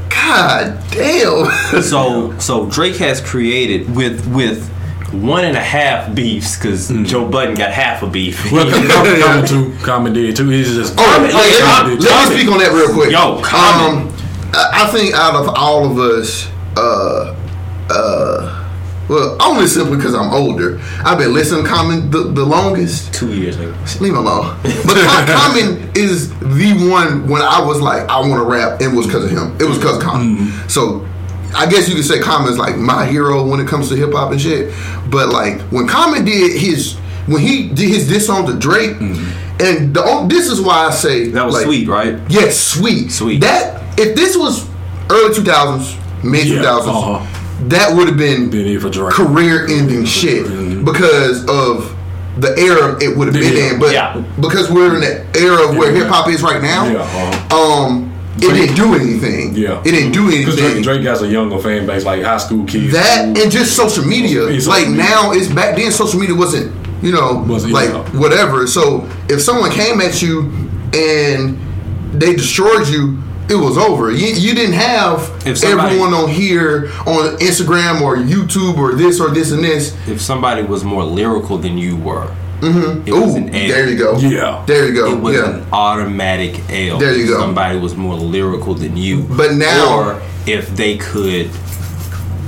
God 0.09 0.77
damn. 0.91 1.81
So 1.81 2.37
so 2.39 2.69
Drake 2.69 2.97
has 2.97 3.21
created 3.21 3.95
with 3.95 4.27
with 4.27 4.69
one 5.13 5.45
and 5.45 5.55
a 5.55 5.61
half 5.63 6.13
beefs 6.15 6.57
because 6.57 6.89
Joe 7.07 7.27
Budden 7.27 7.53
got 7.55 7.71
half 7.71 8.01
a 8.03 8.07
beef. 8.07 8.51
Well, 8.51 8.65
Common, 8.69 9.21
Common 9.21 9.45
too. 9.45 9.77
Common 9.85 10.13
did 10.13 10.35
too. 10.35 10.49
He's 10.49 10.73
just. 10.73 10.93
Oh, 10.97 11.03
Common- 11.03 11.29
let, 11.31 11.35
oh, 11.35 11.47
yeah, 11.47 11.65
let, 11.65 11.75
Common- 11.77 11.97
me- 11.99 12.05
let 12.05 12.29
me 12.29 12.35
speak 12.35 12.51
on 12.51 12.57
that 12.59 12.71
real 12.73 12.93
quick. 12.93 13.11
Yo, 13.11 13.39
Common. 13.43 14.07
Um, 14.07 14.13
I 14.53 14.87
think 14.91 15.13
out 15.15 15.35
of 15.35 15.49
all 15.55 15.89
of 15.89 15.97
us, 15.97 16.49
uh, 16.77 17.35
uh, 17.89 18.59
well, 19.09 19.37
only 19.41 19.67
simply 19.67 19.97
because 19.97 20.13
I'm 20.15 20.31
older, 20.31 20.79
I've 21.03 21.17
been 21.17 21.33
listening 21.33 21.63
to 21.63 21.69
Common 21.69 22.09
the, 22.09 22.19
the 22.19 22.45
longest. 22.45 23.13
Two 23.13 23.33
years 23.33 23.59
ago. 23.59 23.75
Leave 23.99 24.13
him 24.13 24.19
alone. 24.19 24.57
But 24.63 24.95
Com- 25.05 25.27
Common 25.27 25.91
is 25.95 26.29
the 26.39 26.89
one 26.89 27.27
when 27.27 27.41
I 27.41 27.61
was 27.65 27.81
like, 27.81 28.07
I 28.09 28.19
want 28.19 28.33
to 28.33 28.43
rap. 28.43 28.81
It 28.81 28.87
was 28.87 29.07
because 29.07 29.25
of 29.25 29.31
him. 29.31 29.55
It 29.59 29.67
was 29.67 29.77
because 29.77 29.97
of 29.97 30.03
Common. 30.03 30.51
So 30.69 31.05
I 31.55 31.69
guess 31.69 31.89
you 31.89 31.95
could 31.95 32.05
say 32.05 32.19
Common 32.19 32.51
is 32.51 32.57
like 32.57 32.77
my 32.77 33.05
hero 33.05 33.45
when 33.45 33.59
it 33.59 33.67
comes 33.67 33.89
to 33.89 33.95
hip 33.95 34.13
hop 34.13 34.31
and 34.31 34.39
shit. 34.41 34.73
But 35.09 35.29
like 35.29 35.61
when 35.63 35.87
Common 35.87 36.25
did 36.25 36.57
his, 36.59 36.95
when 37.27 37.41
he 37.41 37.69
did 37.69 37.89
his 37.89 38.07
diss 38.07 38.27
song 38.27 38.45
to 38.47 38.57
Drake, 38.57 38.99
and 38.99 39.93
the 39.93 40.25
this 40.27 40.47
is 40.49 40.59
why 40.61 40.87
I 40.87 40.91
say 40.91 41.27
That 41.29 41.45
was 41.45 41.55
like, 41.55 41.65
sweet, 41.65 41.87
right? 41.87 42.19
Yes, 42.29 42.59
sweet, 42.59 43.11
Sweet. 43.11 43.41
That 43.41 43.82
if 43.97 44.15
this 44.15 44.35
was 44.37 44.67
early 45.09 45.33
two 45.33 45.43
thousands, 45.43 45.95
mid 46.23 46.47
2000s, 46.47 46.61
Yeah, 46.63 46.91
uh-huh. 46.91 47.25
that 47.69 47.95
would 47.95 48.07
have 48.07 48.17
been 48.17 48.49
Been 48.49 48.65
here 48.65 48.79
for 48.79 48.89
Drake. 48.89 49.13
career 49.13 49.65
ending 49.69 50.05
shit 50.05 50.45
because 50.85 51.45
of 51.47 51.93
the 52.37 52.57
era 52.57 52.97
it 53.01 53.15
would 53.15 53.27
have 53.27 53.35
been 53.35 53.55
Yeah. 53.55 53.73
in. 53.73 53.79
But 53.79 53.91
Yeah. 53.93 54.21
because 54.39 54.69
we're 54.71 54.95
in 54.95 55.01
the 55.01 55.23
era 55.39 55.69
of 55.69 55.75
where 55.77 55.91
Yeah. 55.91 55.99
hip 56.03 56.07
hop 56.07 56.27
is 56.29 56.41
right 56.41 56.61
now, 56.61 56.85
Yeah, 56.87 56.97
uh-huh. 57.01 57.55
um, 57.85 58.11
it 58.41 58.51
didn't 58.53 58.75
do 58.75 58.95
anything. 58.95 59.53
Yeah. 59.55 59.79
It 59.85 59.91
didn't 59.91 60.11
do 60.13 60.29
Because 60.31 60.55
Drake, 60.55 60.65
anything. 60.65 60.83
Drake 60.83 61.03
has 61.03 61.21
a 61.21 61.27
younger 61.27 61.59
fan 61.59 61.85
base, 61.85 62.03
like 62.05 62.23
high 62.23 62.37
school 62.37 62.63
kids. 62.65 62.91
That 62.93 63.25
who- 63.37 63.41
and 63.43 63.51
just 63.51 63.75
social 63.75 64.03
media. 64.05 64.49
Yeah, 64.49 64.57
social 64.59 64.71
like 64.73 64.87
media. 64.87 65.03
now, 65.03 65.31
it's 65.31 65.47
back 65.47 65.75
then. 65.77 65.91
Social 65.91 66.19
media 66.19 66.35
wasn't, 66.35 66.71
you 67.03 67.11
know, 67.11 67.45
Wasn't, 67.47 67.71
like 67.71 67.89
yeah. 67.89 67.99
whatever. 68.19 68.65
So 68.65 69.05
if 69.29 69.39
someone 69.41 69.69
came 69.69 70.01
at 70.01 70.19
you 70.23 70.49
and 70.93 71.59
they 72.13 72.33
destroyed 72.33 72.87
you, 72.87 73.17
it 73.49 73.55
was 73.55 73.77
over. 73.77 74.11
You, 74.11 74.27
you 74.27 74.53
didn't 74.53 74.75
have 74.75 75.19
If 75.45 75.57
somebody- 75.57 75.95
everyone 75.95 76.13
on 76.13 76.29
here 76.29 76.87
on 77.05 77.37
Instagram 77.39 78.01
or 78.01 78.15
YouTube 78.17 78.77
or 78.77 78.93
this 78.93 79.19
or 79.19 79.29
this 79.29 79.51
and 79.51 79.63
this. 79.63 79.95
If 80.07 80.21
somebody 80.21 80.63
was 80.63 80.83
more 80.83 81.03
lyrical 81.03 81.57
than 81.57 81.77
you 81.77 81.97
were, 81.97 82.27
mm-hmm. 82.61 83.07
it 83.07 83.11
was 83.13 83.35
Ooh, 83.35 83.37
an 83.37 83.51
there 83.51 83.89
you 83.89 83.97
go. 83.97 84.17
Yeah. 84.17 84.63
There 84.65 84.87
you 84.87 84.93
go. 84.93 85.11
It 85.13 85.19
was 85.21 85.35
yeah. 85.35 85.57
an 85.57 85.65
automatic 85.71 86.59
L. 86.69 86.97
There 86.99 87.15
you 87.15 87.27
go. 87.27 87.39
Somebody 87.39 87.79
was 87.79 87.95
more 87.95 88.15
lyrical 88.15 88.73
than 88.73 88.95
you. 88.97 89.23
But 89.23 89.53
now- 89.53 89.97
or 89.97 90.21
if 90.45 90.69
they 90.75 90.97
could 90.97 91.49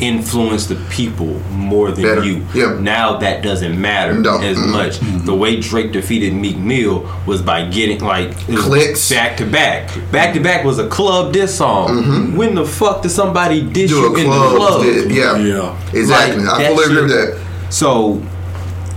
influence 0.01 0.65
the 0.67 0.75
people 0.89 1.39
more 1.51 1.91
than 1.91 2.03
Better. 2.03 2.23
you. 2.23 2.45
Yeah. 2.53 2.77
Now 2.79 3.17
that 3.17 3.41
doesn't 3.43 3.79
matter 3.79 4.13
No. 4.13 4.39
as 4.39 4.57
Mhm. 4.57 4.67
much. 4.71 4.99
The 5.25 5.33
way 5.33 5.59
Drake 5.59 5.91
defeated 5.93 6.33
Meek 6.33 6.57
Mill 6.57 7.05
was 7.25 7.41
by 7.41 7.63
getting 7.65 7.99
like 7.99 8.31
it 8.47 8.57
Clicks. 8.57 9.09
back 9.09 9.37
to 9.37 9.45
back. 9.45 9.89
Back 10.11 10.33
to 10.33 10.39
back 10.39 10.63
was 10.65 10.79
a 10.79 10.87
club 10.87 11.31
diss 11.33 11.55
song. 11.55 12.35
When 12.35 12.55
the 12.55 12.65
fuck 12.65 13.01
did 13.03 13.11
somebody 13.11 13.61
diss 13.61 13.91
Mm-hmm. 13.91 14.01
Do 14.01 14.07
you 14.07 14.15
a 14.15 14.19
in 14.19 14.29
the 14.29 14.57
club. 14.57 14.71
club? 14.73 14.83
did- 14.83 15.11
Yeah. 15.11 15.37
Yeah. 15.37 15.71
Exactly. 15.93 16.43
Like, 16.43 16.59
I 16.59 16.67
fully 16.67 16.85
agree 16.85 17.01
with 17.03 17.11
that. 17.11 17.37
So 17.69 18.21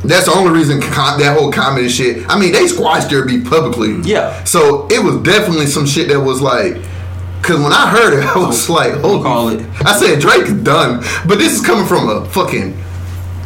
That's 0.05 0.27
the 0.27 0.33
only 0.33 0.53
reason 0.53 0.81
com- 0.81 1.19
that 1.19 1.37
whole 1.37 1.51
comedy 1.51 1.89
shit. 1.89 2.19
I 2.29 2.39
mean, 2.39 2.53
they 2.53 2.69
squashed 2.69 3.11
their 3.11 3.25
beef 3.25 3.45
publicly. 3.51 3.97
Yeah. 4.05 4.33
So 4.45 4.87
it 4.91 5.03
was 5.03 5.17
definitely 5.17 5.67
some 5.67 5.87
shit 5.87 6.07
that 6.09 6.21
was 6.21 6.41
like, 6.41 6.77
because 7.41 7.61
when 7.61 7.73
I 7.73 7.89
heard 7.91 8.15
it, 8.19 8.25
I 8.37 8.39
was 8.39 8.69
like, 8.69 8.95
We'll 9.03 9.23
call 9.23 9.49
it- 9.51 9.65
I 9.85 9.97
said 9.99 10.21
Drake 10.21 10.43
is 10.47 10.63
done, 10.63 11.03
but 11.27 11.39
this 11.39 11.53
is 11.59 11.65
coming 11.65 11.87
from 11.87 12.09
a 12.09 12.25
fucking, 12.27 12.77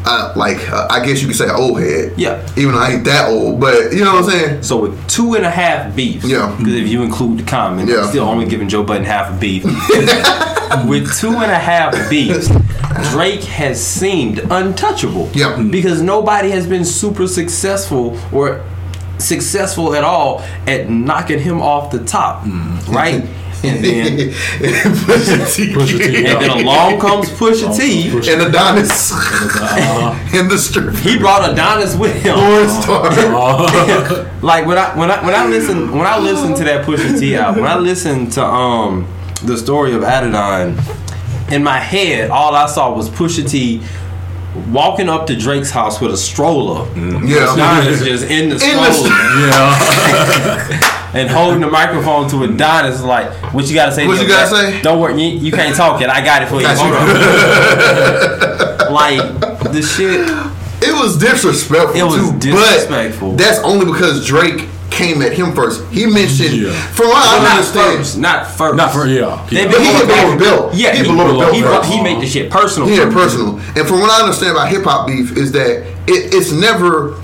uh, 0.04 0.32
like 0.34 0.68
uh, 0.72 0.88
I 0.90 1.04
guess 1.04 1.20
you 1.22 1.28
could 1.28 1.36
say 1.36 1.48
old 1.48 1.80
head. 1.80 2.14
Yeah. 2.16 2.44
Even 2.56 2.72
though 2.72 2.80
I 2.80 2.92
ain't 2.94 3.04
that 3.04 3.28
old, 3.30 3.60
but 3.60 3.92
you 3.92 4.02
know 4.04 4.14
what 4.14 4.24
I'm 4.24 4.30
saying. 4.30 4.62
So 4.62 4.80
with 4.82 5.08
two 5.08 5.34
and 5.34 5.44
a 5.44 5.50
half 5.50 5.94
beefs, 5.94 6.24
Yeah. 6.24 6.54
because 6.58 6.74
if 6.74 6.88
you 6.88 7.02
include 7.02 7.38
the 7.38 7.44
comment, 7.44 7.88
Yeah. 7.88 7.98
I'm 8.02 8.08
still 8.08 8.24
only 8.24 8.46
giving 8.46 8.68
Joe 8.68 8.82
Budden 8.82 9.04
half 9.04 9.32
a 9.36 9.38
beef. 9.38 9.62
with 10.88 11.14
two 11.18 11.28
and 11.30 11.50
a 11.52 11.58
half 11.58 12.10
beefs, 12.10 12.48
Drake 13.12 13.44
has 13.44 13.80
seemed 13.84 14.38
untouchable. 14.50 15.30
Yeah. 15.34 15.62
Because 15.70 16.02
nobody 16.02 16.50
has 16.50 16.66
been 16.66 16.84
super 16.84 17.26
successful 17.28 18.18
or 18.32 18.64
successful 19.18 19.94
at 19.94 20.02
all 20.02 20.42
at 20.66 20.90
knocking 20.90 21.38
him 21.38 21.60
off 21.62 21.92
the 21.92 22.02
top, 22.04 22.42
right? 22.88 23.24
And 23.64 23.84
then, 23.84 24.16
Pusha 25.06 25.54
T. 25.54 25.72
Pusha 25.72 25.98
T. 25.98 26.16
and 26.26 26.40
then 26.42 26.50
along 26.50 26.98
comes 27.00 27.28
Pusha 27.30 27.76
T. 27.76 28.10
Pusha- 28.10 28.32
and 28.34 28.42
Adonis 28.42 29.12
Uh, 29.14 30.18
in 30.34 30.48
the 30.48 30.58
strip. 30.58 30.94
He 30.96 31.16
brought 31.18 31.48
Adonis 31.50 31.94
with 31.96 32.14
him. 32.22 32.34
Porn 32.34 32.68
star. 32.68 33.06
uh, 33.08 34.28
like 34.42 34.66
when 34.66 34.78
I 34.78 34.96
when 34.96 35.10
I 35.10 35.24
when 35.24 35.34
I 35.34 35.46
listen 35.46 35.92
when 35.92 36.06
I 36.06 36.18
listen 36.18 36.54
to 36.56 36.64
that 36.64 36.84
Pusha 36.84 37.18
T 37.18 37.36
album, 37.36 37.62
when 37.62 37.70
I 37.70 37.76
listen 37.78 38.28
to 38.30 38.44
um 38.44 39.06
the 39.44 39.56
story 39.56 39.92
of 39.94 40.02
Adidon, 40.02 40.76
in 41.52 41.62
my 41.62 41.78
head 41.78 42.30
all 42.30 42.54
I 42.54 42.66
saw 42.66 42.92
was 42.94 43.08
Pusha 43.10 43.48
T 43.48 43.80
walking 44.70 45.08
up 45.08 45.26
to 45.28 45.36
Drake's 45.36 45.70
house 45.70 46.00
with 46.00 46.12
a 46.12 46.16
stroller. 46.16 46.86
Yeah. 46.96 47.54
Adonis 47.54 48.04
just 48.04 48.24
in 48.24 48.48
the 48.50 48.54
In 48.56 48.58
the 48.58 48.92
stroller 48.92 48.92
stroller. 48.92 49.46
yeah. 49.46 50.98
and 51.14 51.28
holding 51.28 51.60
the 51.60 51.68
microphone 51.70 52.28
to 52.30 52.42
Adonis 52.44 52.96
is 52.96 53.04
like, 53.04 53.30
what 53.52 53.66
you 53.68 53.74
gotta 53.74 53.92
say? 53.92 54.06
What 54.06 54.16
to 54.16 54.22
you 54.22 54.28
gotta 54.28 54.50
guy? 54.50 54.70
say? 54.72 54.82
Don't 54.82 55.00
worry, 55.00 55.20
you, 55.22 55.38
you 55.38 55.52
can't 55.52 55.74
talk 55.76 56.00
yet. 56.00 56.10
I 56.10 56.24
got 56.24 56.42
it 56.42 56.48
for 56.48 56.56
you. 56.56 56.62
Got 56.62 56.78
you. 56.78 56.94
Hold 56.94 58.88
on. 58.88 58.92
like 58.92 59.72
the 59.72 59.82
shit. 59.82 60.20
It 60.84 60.92
was 60.92 61.16
disrespectful. 61.18 61.96
It 61.96 62.02
was 62.02 62.16
too, 62.16 62.38
disrespectful. 62.50 63.30
But 63.30 63.38
that's 63.38 63.58
only 63.60 63.86
because 63.86 64.26
Drake 64.26 64.68
came 64.90 65.22
at 65.22 65.32
him 65.32 65.52
first. 65.54 65.84
He 65.92 66.06
mentioned, 66.06 66.54
Yeah. 66.56 66.72
from 66.92 67.06
what 67.08 67.14
Well, 67.24 67.40
I 67.40 67.44
not 67.44 67.50
understand, 67.56 67.98
first. 67.98 68.18
Not 68.18 68.46
first. 68.46 68.76
Not 68.76 68.92
for 68.92 69.06
yeah. 69.06 69.46
They 69.48 69.62
yeah. 69.62 69.70
But 69.70 69.80
he 69.80 69.86
hit 69.86 70.06
below 70.06 70.30
the 70.32 70.36
belt. 70.44 70.74
Yeah, 70.74 70.92
He 70.92 70.98
he, 70.98 71.04
below 71.04 71.32
the 71.32 71.38
belt 71.38 71.54
he, 71.54 71.62
first. 71.62 71.88
he 71.88 72.02
made 72.02 72.20
the 72.20 72.26
shit 72.26 72.50
personal. 72.50 72.88
he 72.88 72.96
hit 72.96 73.10
personal. 73.12 73.58
And 73.58 73.86
from 73.88 74.00
what 74.00 74.10
I 74.10 74.20
understand 74.22 74.52
about 74.52 74.68
hip 74.68 74.82
hop 74.84 75.06
beef 75.06 75.36
is 75.36 75.52
that 75.52 75.86
it, 76.08 76.34
it's 76.34 76.50
never, 76.52 77.14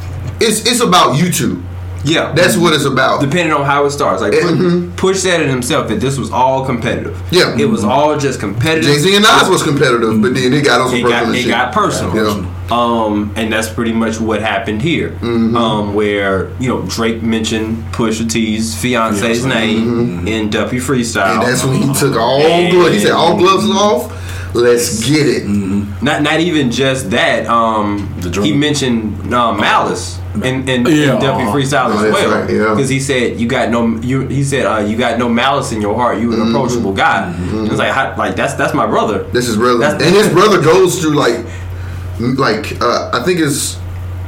it's 0.40 0.64
it's 0.64 0.80
about 0.80 1.18
you 1.18 1.30
two. 1.32 1.62
Yeah. 2.04 2.32
That's 2.32 2.56
what 2.56 2.72
it's 2.74 2.84
about. 2.84 3.20
depending 3.20 3.52
on 3.52 3.64
how 3.64 3.84
it 3.86 3.90
starts. 3.90 4.22
Like 4.22 4.32
Push, 4.32 4.42
Mhm. 4.42 4.96
Push 4.96 5.18
said 5.18 5.40
it 5.40 5.48
himself 5.48 5.88
that 5.88 6.00
this 6.00 6.16
was 6.18 6.30
all 6.30 6.64
competitive. 6.64 7.20
Yeah. 7.30 7.56
it 7.58 7.66
was 7.66 7.84
all 7.84 8.16
just 8.18 8.38
competitive. 8.40 8.84
Jay 8.84 8.98
Z 8.98 9.14
and 9.16 9.24
Nas 9.24 9.48
was 9.48 9.62
competitive, 9.62 10.20
but 10.22 10.34
then 10.34 10.52
it 10.52 10.64
got 10.64 10.80
on 10.80 10.88
some 10.90 10.98
It 10.98 11.02
personal 11.02 11.26
got, 11.26 11.34
it 11.34 11.38
shit. 11.42 11.50
got 11.50 11.72
personal. 11.72 12.16
Yeah. 12.16 12.46
Um, 12.70 13.32
and 13.34 13.50
that's 13.50 13.68
pretty 13.70 13.92
much 13.92 14.20
what 14.20 14.42
happened 14.42 14.82
here. 14.82 15.10
Mm-hmm. 15.22 15.56
Um, 15.56 15.94
where 15.94 16.50
you 16.60 16.68
know 16.68 16.82
Drake 16.82 17.22
mentioned 17.22 17.82
Pusha 17.92 18.28
T's 18.30 18.74
fiance's 18.74 19.44
name 19.46 20.28
in 20.28 20.50
Duppy 20.50 20.76
Freestyle. 20.78 21.22
Mm-hmm. 21.22 21.40
And 21.40 21.48
that's 21.48 21.64
when 21.64 21.76
he 21.82 21.94
took 21.94 22.14
all 22.16 22.40
And- 22.42 22.70
gloves. 22.72 22.94
He 22.94 23.00
said, 23.00 23.12
"All 23.12 23.36
gloves 23.38 23.68
off. 23.70 24.12
Let's 24.54 25.02
get 25.08 25.26
it." 25.26 25.46
Not 26.02 26.22
not 26.22 26.40
even 26.40 26.70
just 26.70 27.10
that. 27.10 27.46
Um, 27.46 28.08
The 28.20 28.42
he 28.42 28.52
mentioned 28.52 29.32
uh, 29.32 29.52
Malice 29.54 30.18
in, 30.42 30.68
in, 30.68 30.86
Yeah. 30.86 31.14
in 31.14 31.20
Duppy 31.20 31.44
Freestyle 31.44 31.86
Oh, 31.86 31.96
as 31.96 32.02
that's 32.02 32.12
well. 32.14 32.40
right, 32.40 32.50
yeah. 32.50 32.74
Because 32.74 32.88
he 32.88 33.00
said 33.00 33.38
you 33.40 33.46
got 33.48 33.70
no 33.70 33.86
you. 33.98 34.26
He 34.28 34.42
said 34.44 34.66
uh, 34.66 34.78
you 34.80 34.96
got 34.96 35.18
no 35.18 35.28
malice 35.28 35.72
in 35.72 35.80
your 35.80 35.94
heart. 35.94 36.18
You 36.18 36.32
an 36.32 36.38
Mm-hmm. 36.38 36.54
approachable 36.54 36.92
guy. 36.92 37.32
And 37.32 37.68
it's 37.68 37.76
like 37.78 37.92
how, 37.92 38.14
like 38.16 38.36
that's 38.36 38.54
that's 38.54 38.74
my 38.74 38.86
brother. 38.86 39.24
This 39.32 39.48
is 39.48 39.56
really 39.56 39.80
That's- 39.80 40.02
and 40.02 40.14
his 40.14 40.28
brother 40.38 40.60
goes 40.60 41.00
through 41.00 41.14
like, 41.14 41.44
like 42.18 42.80
uh, 42.80 43.10
I 43.12 43.22
think 43.24 43.40
it's 43.40 43.78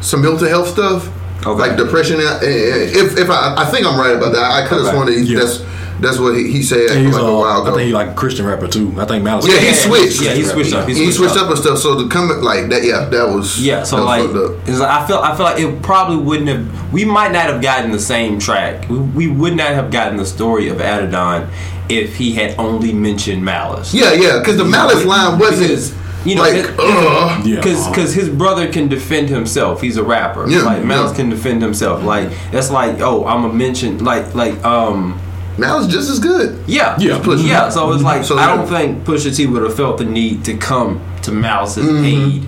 some 0.01 0.23
mental 0.23 0.49
health 0.49 0.69
stuff, 0.69 1.09
Okay. 1.47 1.59
like 1.69 1.77
depression. 1.77 2.17
Uh, 2.21 2.39
If 2.43 3.19
if 3.19 3.31
I, 3.31 3.55
I 3.59 3.65
think 3.71 3.87
I'm 3.87 3.99
right 3.99 4.15
about 4.17 4.33
that, 4.33 4.45
I 4.45 4.67
could 4.69 4.79
have 4.79 4.87
Okay. 4.87 4.95
sworn 4.95 5.07
that 5.07 5.17
he, 5.19 5.23
Yeah. 5.25 5.41
that's 5.41 5.59
that's 6.01 6.19
what 6.19 6.37
he, 6.37 6.51
he 6.51 6.63
said 6.63 6.91
He's, 6.97 7.15
like 7.15 7.23
a 7.23 7.27
uh, 7.27 7.39
while 7.39 7.63
I 7.67 7.71
think 7.71 7.87
he 7.87 7.93
like 7.93 8.09
a 8.09 8.15
Christian 8.15 8.47
rapper 8.47 8.67
too. 8.69 8.93
I 8.99 9.05
think 9.05 9.23
Malice. 9.25 9.47
Yeah, 9.49 9.59
he 9.61 9.73
switched. 9.73 10.23
Yeah, 10.23 10.35
he 10.35 10.45
switched 10.45 10.73
up. 10.75 10.89
He 10.89 10.95
he 10.95 11.05
switched, 11.13 11.19
switched 11.19 11.37
up. 11.37 11.45
up 11.45 11.51
and 11.51 11.59
stuff. 11.59 11.79
So 11.79 12.03
to 12.03 12.09
come 12.09 12.29
like 12.43 12.69
that, 12.71 12.83
yeah, 12.85 13.05
that 13.09 13.35
was 13.35 13.61
Yeah, 13.65 13.83
so 13.85 13.97
that 13.97 14.03
was 14.03 14.09
like, 14.09 14.23
fucked 14.33 14.61
up. 14.63 14.69
it's 14.69 14.79
like 14.81 14.91
I 14.91 15.07
feel 15.07 15.19
I 15.19 15.37
feel 15.37 15.45
like 15.47 15.61
it 15.61 15.83
probably 15.83 16.17
wouldn't 16.17 16.49
have. 16.49 16.93
We 16.93 17.05
might 17.05 17.33
not 17.33 17.45
have 17.47 17.63
gotten 17.63 17.91
the 17.93 18.01
same 18.01 18.39
track. 18.39 18.89
We, 18.89 18.99
we 18.99 19.27
would 19.29 19.57
not 19.57 19.71
have 19.71 19.91
gotten 19.91 20.17
the 20.17 20.27
story 20.27 20.69
of 20.69 20.79
Adidon 20.79 21.51
if 21.89 22.17
he 22.17 22.33
had 22.33 22.59
only 22.59 22.93
mentioned 22.93 23.45
Malice. 23.45 23.93
Yeah, 23.93 24.13
yeah, 24.13 24.39
because 24.39 24.57
the 24.57 24.65
malice 24.65 25.05
line 25.05 25.39
wasn't 25.39 25.69
Because, 25.71 25.95
you 26.25 26.37
know, 26.37 26.43
like, 26.43 26.55
it- 26.55 26.75
uh, 26.79 27.43
Yeah. 27.45 27.57
Because 27.57 27.89
because 27.89 28.15
his 28.15 28.29
brother 28.29 28.71
can 28.73 28.89
defend 28.89 29.29
himself. 29.29 29.81
He's 29.81 29.97
a 29.97 30.05
rapper. 30.05 30.49
Yeah, 30.49 30.63
like 30.63 30.85
Malice 30.85 31.11
yeah. 31.13 31.17
can 31.17 31.31
defend 31.31 31.63
himself. 31.63 32.05
Like 32.05 32.31
that's 32.53 32.71
like 32.71 33.01
oh 33.01 33.27
I'm 33.27 33.45
a 33.45 33.53
mention 33.53 34.05
like 34.05 34.35
like 34.35 34.63
um 34.65 35.21
malice 35.61 35.87
just 35.87 36.11
as 36.11 36.19
good. 36.19 36.59
yeah 36.67 36.97
Yeah. 36.99 37.19
Push. 37.23 37.43
yeah. 37.43 37.69
So 37.69 37.93
it's 37.93 38.03
like 38.03 38.25
So, 38.25 38.39
I 38.39 38.47
don't 38.55 38.67
think 38.67 39.05
Pusha 39.05 39.35
T 39.37 39.47
would 39.47 39.63
have 39.63 39.77
felt 39.77 39.99
the 39.99 40.05
need 40.05 40.45
to 40.47 40.57
come 40.57 41.01
to 41.23 41.31
Malice's 41.33 41.87
Mm-hmm. 41.87 42.05
aid. 42.05 42.47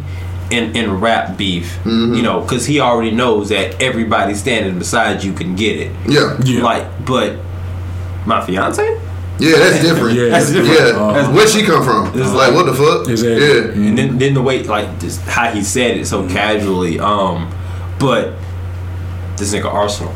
In, 0.51 0.77
in 0.77 1.01
rap 1.01 1.38
beef, 1.38 1.79
you 1.87 2.20
know, 2.20 2.42
because 2.42 2.66
he 2.66 2.79
already 2.79 3.11
knows 3.11 3.48
that 3.48 3.81
everybody 3.81 4.35
standing 4.35 4.79
beside 4.79 5.25
you 5.25 5.33
can 5.33 5.57
get 5.57 5.79
it. 5.79 5.90
Yeah, 6.07 6.37
Yeah. 6.44 6.62
Like, 6.62 6.85
but 7.07 7.37
my 8.27 8.44
fiance, 8.44 8.85
yeah, 9.38 9.57
that's 9.57 9.81
different. 9.81 10.14
Yeah, 10.14 10.25
yeah, 10.25 10.29
that's 10.29 10.53
different. 10.53 10.94
Uh, 10.98 11.31
Where'd 11.33 11.48
she 11.48 11.62
come 11.62 11.83
from? 11.83 12.09
It's 12.09 12.35
like, 12.35 12.48
like- 12.48 12.55
what 12.55 12.66
the 12.66 12.75
fuck? 12.75 13.09
Exactly. 13.09 13.46
Yeah. 13.83 13.88
and 13.88 13.96
then 13.96 14.18
then 14.18 14.35
the 14.35 14.42
way 14.42 14.62
like 14.64 14.88
just 15.01 15.22
how 15.22 15.51
he 15.51 15.62
said 15.62 15.92
it 15.96 16.01
Mm-hmm. 16.05 16.29
so 16.29 16.35
casually. 16.35 17.01
Um, 17.01 17.48
but 17.98 18.35
this 19.38 19.55
nigga 19.55 19.72
Arsonal, 19.72 20.12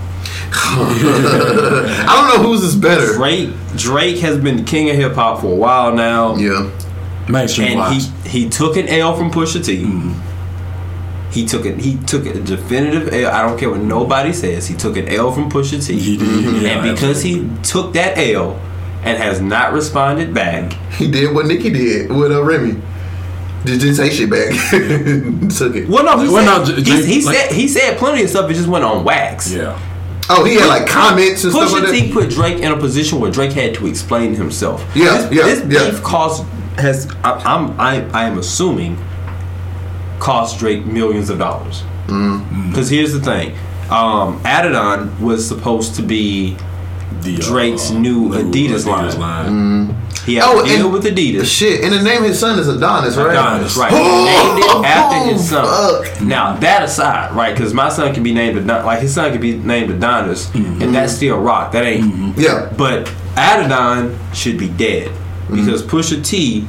I 0.52 2.28
don't 2.30 2.42
know 2.42 2.48
whose 2.48 2.62
is 2.62 2.76
better. 2.76 3.14
Drake 3.14 3.50
Drake 3.76 4.18
has 4.18 4.38
been 4.38 4.56
the 4.58 4.62
king 4.62 4.90
of 4.90 4.96
hip 4.96 5.14
hop 5.14 5.40
for 5.40 5.52
a 5.52 5.56
while 5.56 5.92
now, 5.94 6.36
Yeah. 6.36 6.70
mainstream 7.28 7.68
and 7.68 7.78
wise. 7.78 8.10
he 8.24 8.42
he 8.44 8.48
took 8.48 8.76
an 8.76 8.88
L 8.88 9.16
from 9.16 9.30
Pusha 9.30 9.64
T. 9.64 9.82
Mm-hmm. 9.82 11.30
He 11.32 11.44
took 11.46 11.66
it. 11.66 11.78
He 11.80 11.96
took 11.98 12.24
a 12.26 12.34
definitive 12.40 13.12
L. 13.12 13.30
I 13.32 13.42
don't 13.42 13.58
care 13.58 13.70
what 13.70 13.80
nobody 13.80 14.32
says. 14.32 14.66
He 14.66 14.74
took 14.74 14.96
an 14.96 15.08
L 15.08 15.32
from 15.32 15.50
Pusha 15.50 15.84
T. 15.84 15.98
He 15.98 16.16
did, 16.16 16.26
Mm-hmm. 16.28 16.64
yeah, 16.64 16.84
and 16.84 16.96
because 16.96 17.22
he 17.22 17.48
took 17.62 17.92
that 17.94 18.16
L 18.18 18.52
and 19.02 19.18
has 19.18 19.40
not 19.40 19.72
responded 19.72 20.32
back, 20.32 20.72
He 20.92 21.10
did 21.10 21.34
what 21.34 21.46
Nicki 21.46 21.70
did 21.70 22.10
with 22.10 22.32
uh, 22.32 22.42
Remy. 22.42 22.80
Just 23.64 23.80
didn't 23.80 23.96
say 23.96 24.10
shit 24.10 24.30
back. 24.30 24.50
Took 25.58 25.74
it. 25.74 25.88
well, 25.88 26.04
no, 26.04 26.18
he, 26.22 26.28
Well, 26.32 26.64
said, 26.64 26.68
no, 26.70 26.76
he, 26.76 26.82
J- 26.84 27.04
he 27.04 27.22
like- 27.24 27.34
said 27.36 27.52
he 27.52 27.66
said 27.66 27.98
plenty 27.98 28.22
of 28.22 28.30
stuff. 28.30 28.48
It 28.48 28.54
just 28.54 28.68
went 28.68 28.84
on 28.84 29.02
wax. 29.02 29.50
yeah. 29.52 29.76
Oh, 30.28 30.44
he 30.44 30.56
had 30.56 30.66
like 30.66 30.86
comments 30.88 31.44
and 31.44 31.52
stuff 31.52 31.72
like 31.72 31.84
Pusha. 31.84 31.92
T 32.06 32.12
put 32.12 32.30
Drake 32.30 32.58
in 32.60 32.72
a 32.72 32.76
position 32.76 33.20
where 33.20 33.30
Drake 33.30 33.52
had 33.52 33.74
to 33.74 33.86
explain 33.86 34.34
himself. 34.34 34.84
Yeah, 34.94 35.28
this, 35.28 35.32
yeah, 35.32 35.44
this 35.44 35.60
yeah. 35.72 35.90
beef 35.90 36.02
cost 36.02 36.44
has 36.78 37.06
I, 37.22 37.32
I'm 37.44 37.80
I, 37.80 38.04
I 38.10 38.24
am 38.24 38.38
assuming 38.38 38.98
cost 40.18 40.58
Drake 40.58 40.84
millions 40.84 41.30
of 41.30 41.38
dollars. 41.38 41.82
Mm. 42.06 42.70
Because 42.70 42.88
here's 42.88 43.12
the 43.12 43.20
thing, 43.20 43.52
um, 43.90 44.40
Adidon 44.42 45.20
was 45.20 45.46
supposed 45.46 45.94
to 45.96 46.02
be 46.02 46.56
The, 47.22 47.36
uh, 47.36 47.40
Drake's 47.40 47.90
new 47.90 48.30
Adidas 48.30 48.86
line. 48.86 49.96
He 50.26 50.34
had 50.34 50.44
Oh, 50.46 50.62
a 50.62 50.66
deal 50.66 50.90
with 50.90 51.04
Adidas. 51.04 51.46
Shit, 51.46 51.84
and 51.84 51.92
the 51.92 52.02
name 52.02 52.22
of 52.22 52.28
his 52.28 52.38
son 52.38 52.58
is 52.58 52.68
Adonis, 52.68 53.16
right? 53.16 53.30
Adonis, 53.30 53.76
right? 53.76 53.92
Oh, 53.94 54.24
named 54.24 54.64
it 54.64 54.86
after 54.86 55.32
his 55.32 55.48
son. 55.48 55.64
fuck. 55.64 56.20
Now 56.20 56.56
that 56.56 56.82
aside, 56.82 57.32
right? 57.34 57.54
Because 57.54 57.72
my 57.72 57.88
son 57.88 58.12
can 58.12 58.22
be 58.22 58.34
named 58.34 58.58
Adon- 58.58 58.84
like 58.84 59.00
his 59.00 59.14
son 59.14 59.30
can 59.32 59.40
be 59.40 59.56
named 59.56 59.90
Adonis, 59.90 60.46
Mm-hmm. 60.50 60.82
and 60.82 60.94
that's 60.94 61.14
still 61.14 61.38
rock. 61.38 61.72
That 61.72 61.84
ain't. 61.84 62.36
Yeah. 62.36 62.70
But 62.76 63.06
Adidon 63.36 64.18
should 64.34 64.58
be 64.58 64.68
dead 64.68 65.12
because 65.50 65.82
Pusha 65.82 66.24
T 66.24 66.66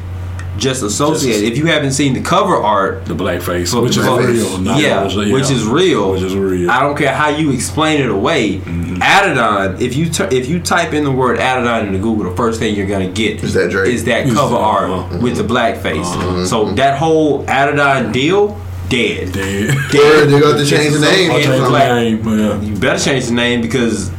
just 0.57 0.83
associated. 0.83 1.51
if 1.51 1.57
you 1.57 1.65
haven't 1.67 1.91
seen 1.91 2.13
the 2.13 2.21
cover 2.21 2.55
art, 2.55 3.05
The 3.05 3.13
blackface, 3.15 3.71
For 3.71 3.81
which 3.81 3.97
is 3.97 4.05
real. 4.05 4.57
not 4.59 4.79
yeah, 4.81 5.03
those- 5.03 5.15
which 5.15 5.49
is 5.51 5.63
real, 5.65 6.11
Which 6.13 6.21
is 6.23 6.35
real. 6.35 6.69
I 6.71 6.81
don't 6.81 6.97
care 6.97 7.13
how 7.13 7.29
you 7.29 7.51
explain 7.51 8.01
it 8.01 8.09
away. 8.09 8.59
Adidon, 8.59 9.79
if 9.79 9.95
you 9.95 10.09
t- 10.09 10.23
if 10.35 10.47
you 10.49 10.59
type 10.59 10.93
in 10.93 11.03
the 11.03 11.11
word 11.11 11.37
Adidon 11.39 11.87
into 11.87 11.99
Google, 11.99 12.29
the 12.29 12.35
first 12.35 12.59
thing 12.59 12.75
you're 12.75 12.87
gonna 12.87 13.07
get 13.07 13.43
Is 13.43 13.53
that 13.53 13.69
Drake? 13.69 13.93
is 13.93 14.03
that 14.05 14.25
Is 14.27 14.33
cover 14.33 14.55
that- 14.55 14.61
art 14.61 14.89
uh-huh. 14.89 15.17
with 15.21 15.37
the 15.37 15.43
blackface. 15.43 16.47
So 16.47 16.71
that 16.73 16.97
whole 16.97 17.43
Adidon 17.45 18.11
deal, 18.11 18.57
dead. 18.89 19.33
Dead. 19.33 19.75
Word, 19.93 20.25
they 20.29 20.39
got 20.39 20.57
to 20.57 20.65
change 20.65 20.93
the 20.93 20.99
name. 21.01 21.31
Change 21.31 21.45
the 21.45 21.69
name. 21.95 22.39
Yeah. 22.39 22.61
You 22.61 22.75
better 22.75 22.99
change 23.03 23.25
the 23.27 23.33
name 23.33 23.61
because 23.61 24.09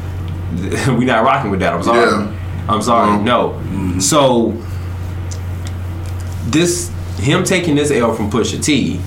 we're 0.88 1.05
not 1.05 1.24
rocking 1.24 1.51
with 1.51 1.61
that. 1.61 1.72
I'm 1.74 1.83
sorry. 1.83 2.01
Yeah. 2.11 2.33
I'm 2.68 2.83
sorry. 2.83 3.18
Mhm. 3.18 3.24
No. 3.24 4.01
So 4.01 4.55
this 6.52 6.90
him 7.18 7.44
taking 7.44 7.74
this 7.74 7.90
L 7.90 8.14
from 8.14 8.30
Pusha 8.30 8.62
T 8.62 9.00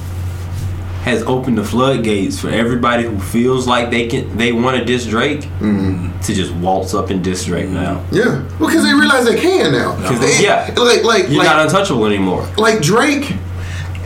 has 1.03 1.23
opened 1.23 1.57
the 1.57 1.63
floodgates 1.63 2.39
for 2.39 2.49
everybody 2.49 3.03
who 3.03 3.19
feels 3.19 3.65
like 3.65 3.89
they 3.89 4.07
can 4.07 4.37
they 4.37 4.51
want 4.51 4.77
to 4.77 4.85
diss 4.85 5.07
Drake 5.07 5.41
mm-hmm. 5.41 6.19
to 6.19 6.33
just 6.33 6.53
waltz 6.55 6.93
up 6.93 7.09
and 7.09 7.23
diss 7.23 7.45
Drake 7.45 7.65
mm-hmm. 7.65 7.73
now. 7.73 8.05
Yeah, 8.11 8.47
because 8.59 8.83
they 8.83 8.93
realize 8.93 9.25
they 9.25 9.39
can 9.39 9.71
now. 9.71 9.95
they- 9.95 10.43
yeah. 10.43 10.73
like 10.77 11.03
like 11.03 11.29
You're 11.29 11.39
like, 11.39 11.47
not 11.47 11.65
untouchable 11.65 12.05
anymore. 12.05 12.47
like 12.57 12.81
Drake, 12.81 13.31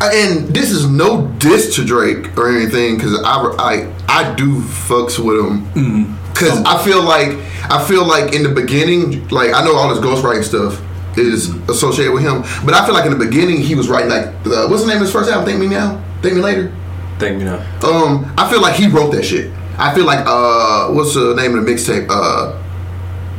and 0.02 0.48
this 0.48 0.72
is 0.72 0.90
no 0.90 1.28
diss 1.40 1.76
to 1.76 1.86
Drake 1.86 2.38
or 2.38 2.56
anything 2.56 2.96
because 2.96 3.22
I, 3.26 3.56
I 3.60 3.94
I 4.08 4.36
do 4.36 4.62
fucks 4.62 5.20
with 5.20 5.38
him 5.38 5.66
mm-hmm. 5.74 6.32
because 6.32 6.64
I 6.64 6.82
feel 6.86 7.04
like 7.04 7.38
I 7.70 7.86
feel 7.86 8.06
like 8.06 8.34
in 8.34 8.44
the 8.44 8.50
beginning, 8.50 9.28
like 9.30 9.54
I 9.54 9.66
know 9.66 9.76
all 9.76 9.94
this 9.94 10.00
ghostwriting 10.00 10.44
stuff 10.44 10.82
is 11.18 11.50
associated 11.70 12.14
with 12.14 12.24
him, 12.24 12.42
but 12.66 12.74
I 12.74 12.86
feel 12.86 12.94
like 12.94 13.06
in 13.06 13.18
the 13.18 13.24
beginning 13.26 13.62
he 13.62 13.76
was 13.76 13.88
writing 13.90 14.10
like 14.10 14.26
uh, 14.46 14.68
what's 14.68 14.82
the 14.84 14.88
name 14.88 14.98
of 14.98 15.02
his 15.04 15.12
first 15.12 15.30
album? 15.30 15.46
Thank 15.46 15.60
me 15.60 15.68
now, 15.68 16.02
thank 16.22 16.36
me 16.36 16.42
later. 16.42 16.72
Thank 17.18 17.38
Me 17.38 17.46
Now. 17.46 17.60
Um, 17.82 18.34
I 18.38 18.50
feel 18.50 18.62
like 18.62 18.76
he 18.76 18.88
wrote 18.88 19.12
that 19.14 19.24
shit. 19.24 19.50
I 19.78 19.96
feel 19.96 20.06
like 20.06 20.20
uh, 20.28 20.90
what's 20.92 21.14
the 21.14 21.34
name 21.36 21.58
of 21.58 21.66
the 21.66 21.72
mixtape? 21.72 22.08
Uh, 22.10 22.62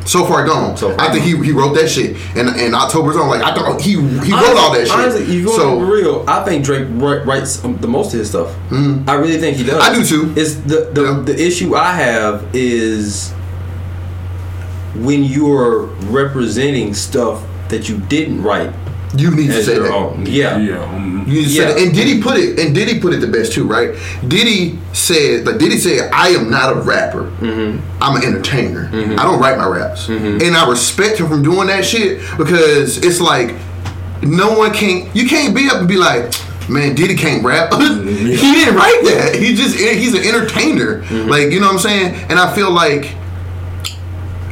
so 0.06 0.24
far 0.24 0.46
gone. 0.46 0.76
So 0.78 0.96
Far 0.96 1.08
I 1.08 1.12
think 1.12 1.24
he 1.24 1.36
he 1.44 1.52
wrote 1.52 1.74
that 1.74 1.88
shit. 1.90 2.16
And 2.36 2.48
and 2.48 2.74
October's 2.74 3.16
on. 3.16 3.28
Like 3.28 3.42
I 3.42 3.54
thought 3.54 3.78
he 3.80 3.90
he 3.92 3.98
wrote 4.32 4.56
all 4.56 4.72
that 4.72 4.86
shit. 4.86 4.96
Honestly, 4.96 5.26
you 5.34 5.48
so 5.48 5.78
to 5.78 5.84
be 5.84 5.92
real? 5.92 6.24
I 6.26 6.42
think 6.44 6.64
Drake 6.64 6.86
wri- 6.88 7.26
writes 7.26 7.62
um, 7.64 7.76
the 7.78 7.88
most 7.88 8.14
of 8.14 8.20
his 8.20 8.30
stuff. 8.30 8.56
I 8.72 9.12
really 9.14 9.36
think 9.38 9.58
he 9.58 9.64
does. 9.64 9.82
I 9.82 9.92
do 9.94 10.02
too. 10.04 10.32
It's 10.40 10.54
the 10.54 10.88
the, 10.94 11.02
Yeah. 11.02 11.20
the 11.26 11.38
issue 11.46 11.74
I 11.74 11.92
have 11.92 12.46
is 12.54 13.32
when 14.94 15.22
you're 15.24 15.86
representing 16.08 16.94
stuff 16.94 17.44
that 17.68 17.88
you 17.88 17.98
didn't 17.98 18.42
write 18.42 18.72
you 19.14 19.31
need 19.31 19.48
to 19.48 19.62
say 19.62 19.74
your 19.74 19.85
that. 19.85 19.92
own. 19.92 20.26
Yeah. 20.26 20.59
Yeah. 20.59 21.24
You 21.24 21.24
need 21.24 21.44
to 21.44 21.50
say 21.50 21.61
Yeah. 21.61 21.72
that. 21.72 21.79
And 21.79 21.94
Diddy 21.94 22.22
put 22.22 22.37
it. 22.37 22.59
And 22.59 22.74
Diddy 22.74 23.00
put 23.00 23.14
it 23.14 23.20
the 23.20 23.26
best 23.26 23.52
too, 23.52 23.66
right? 23.66 23.94
Diddy 24.26 24.79
said 24.92 25.46
like 25.46 25.59
Diddy 25.59 25.79
said, 25.79 26.11
I 26.12 26.29
am 26.29 26.50
not 26.50 26.76
a 26.76 26.81
rapper. 26.81 27.31
Mm-hmm. 27.40 28.02
I'm 28.02 28.16
an 28.16 28.24
entertainer. 28.24 28.88
Mm-hmm. 28.88 29.18
I 29.18 29.22
don't 29.22 29.40
write 29.40 29.59
my 29.59 29.66
raps, 29.66 30.07
mm-hmm. 30.07 30.42
and 30.42 30.57
I 30.57 30.68
respect 30.68 31.18
him 31.18 31.29
from 31.29 31.42
doing 31.42 31.68
that 31.68 31.85
shit 31.85 32.20
because 32.37 32.98
it's 32.98 33.20
like 33.20 33.55
no 34.22 34.59
one 34.59 34.72
can. 34.72 35.11
You 35.14 35.29
can't 35.29 35.55
be 35.55 35.68
up 35.68 35.76
and 35.79 35.88
be 35.88 35.96
like. 35.96 36.33
Man, 36.68 36.96
Diddy 36.96 37.14
can't 37.14 37.44
rap. 37.44 37.70
Mm-hmm. 37.76 38.26
he 38.26 38.37
didn't 38.37 38.74
write 38.74 39.00
that. 39.05 39.37
He 39.37 39.55
just 39.55 39.79
he's 39.79 40.14
an 40.14 40.24
entertainer. 40.24 41.05
Like 41.29 41.52
you 41.52 41.61
know 41.61 41.66
what 41.66 41.74
I'm 41.74 41.79
saying. 41.79 42.14
And 42.29 42.40
I 42.40 42.52
feel 42.57 42.72
like 42.72 43.14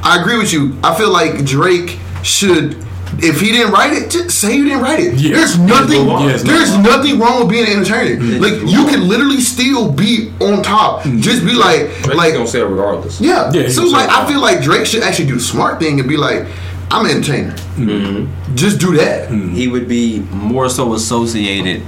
I 0.05 0.20
agree 0.20 0.38
with 0.38 0.53
you. 0.53 0.79
I 0.85 0.94
feel 0.96 1.11
like 1.11 1.44
Drake 1.44 1.98
should 2.22 2.84
if 3.22 3.40
he 3.40 3.53
didn't 3.53 3.72
write 3.72 3.92
it, 3.92 4.11
just 4.11 4.38
say 4.38 4.57
you 4.57 4.64
didn't 4.64 4.83
write 4.83 5.00
it. 5.00 5.14
Yeah. 5.14 5.37
There's 5.37 5.59
nothing. 5.59 6.00
move 6.00 6.09
on. 6.11 6.29
Yes, 6.29 6.42
there's 6.42 6.77
move 6.77 6.87
nothing 6.87 7.18
wrong 7.18 7.40
with 7.40 7.50
being 7.50 7.66
an 7.66 7.72
entertainer. 7.72 8.20
Like 8.38 8.61
you 8.62 8.87
can 8.87 9.09
literally 9.09 9.40
still 9.40 9.90
be 9.90 10.33
on 10.40 10.62
top. 10.62 11.05
Just 11.05 11.44
be 11.44 11.53
like, 11.53 11.90
Drake's 12.03 12.14
like 12.14 12.35
gonna 12.35 12.46
say 12.46 12.61
it 12.61 12.64
regardless. 12.64 13.20
yeah. 13.20 13.50
Yeah, 13.53 13.68
so 13.68 13.83
was 13.83 13.92
like, 13.92 14.09
I 14.09 14.27
feel 14.27 14.40
like 14.40 14.62
Drake 14.62 14.87
should 14.87 15.03
actually 15.03 15.27
do 15.27 15.35
the 15.35 15.40
smart 15.40 15.79
thing 15.81 16.00
and 16.00 16.09
be 16.09 16.16
like, 16.16 16.46
I'm 16.90 17.07
an 17.07 17.16
entertainer. 17.16 17.53
Mm-hmm. 17.77 18.55
Just 18.55 18.81
do 18.81 18.96
that. 18.96 19.31
He 19.31 19.68
would 19.68 19.88
be 19.88 20.20
more 20.20 20.68
so 20.68 20.94
associated, 20.94 21.83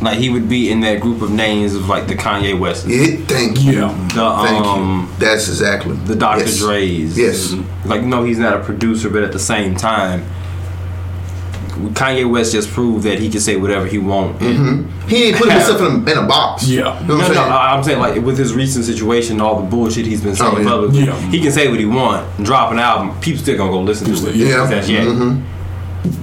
like 0.00 0.18
he 0.18 0.30
would 0.30 0.48
be 0.48 0.70
in 0.70 0.80
that 0.80 1.00
group 1.00 1.20
of 1.20 1.30
names 1.30 1.74
of 1.74 1.88
like 1.88 2.06
the 2.06 2.14
Kanye 2.14 2.58
West, 2.58 2.86
the 2.86 2.94
Yeah, 2.94 3.26
thank 3.26 3.60
you. 3.60 3.72
Yeah. 3.72 4.08
Thank 4.08 4.66
um, 4.66 5.08
you. 5.10 5.18
That's 5.18 5.48
exactly 5.48 5.94
the 5.96 6.16
Dr. 6.16 6.40
Yes. 6.40 6.58
Dre's. 6.58 7.18
Yes. 7.18 7.52
Like 7.84 8.02
no, 8.02 8.24
he's 8.24 8.38
not 8.38 8.54
a 8.58 8.64
producer, 8.64 9.10
but 9.10 9.22
at 9.22 9.32
the 9.32 9.38
same 9.38 9.76
time, 9.76 10.24
Kanye 11.88 12.30
West 12.30 12.52
just 12.52 12.70
proved 12.70 13.04
that 13.04 13.18
he 13.18 13.28
can 13.30 13.40
say 13.40 13.56
whatever 13.56 13.86
he 13.86 13.98
want. 13.98 14.40
and 14.40 14.90
He 15.08 15.24
ain't 15.24 15.36
putting 15.36 15.52
himself 15.54 15.80
in 15.80 15.86
a, 16.08 16.10
in 16.12 16.18
a 16.18 16.26
box. 16.26 16.68
Yeah. 16.68 16.78
You 16.78 16.84
know 16.84 16.90
what 16.92 17.06
No, 17.08 17.14
I'm 17.14 17.18
no, 17.20 17.26
saying? 17.34 17.38
I- 17.38 17.74
I'm 17.74 17.82
saying 17.84 17.98
like 17.98 18.22
with 18.22 18.38
his 18.38 18.54
recent 18.54 18.84
situation, 18.84 19.40
all 19.40 19.60
the 19.62 19.68
bullshit 19.68 20.06
he's 20.06 20.20
been 20.22 20.36
saying 20.36 20.52
Oh, 20.54 20.58
yeah. 20.60 20.68
publicly, 20.68 21.04
Yeah. 21.06 21.16
he 21.30 21.40
can 21.40 21.52
say 21.52 21.68
what 21.68 21.78
he 21.80 21.86
want, 21.86 22.26
drop 22.44 22.70
an 22.72 22.78
album, 22.78 23.18
people 23.20 23.40
still 23.42 23.56
gonna 23.56 23.70
go 23.72 23.80
listen 23.80 24.14
to 24.14 24.28
it. 24.28 24.34
Yeah. 24.36 24.66
That's 24.66 24.88
yeah. 24.88 25.04
Mhm. 25.04 25.42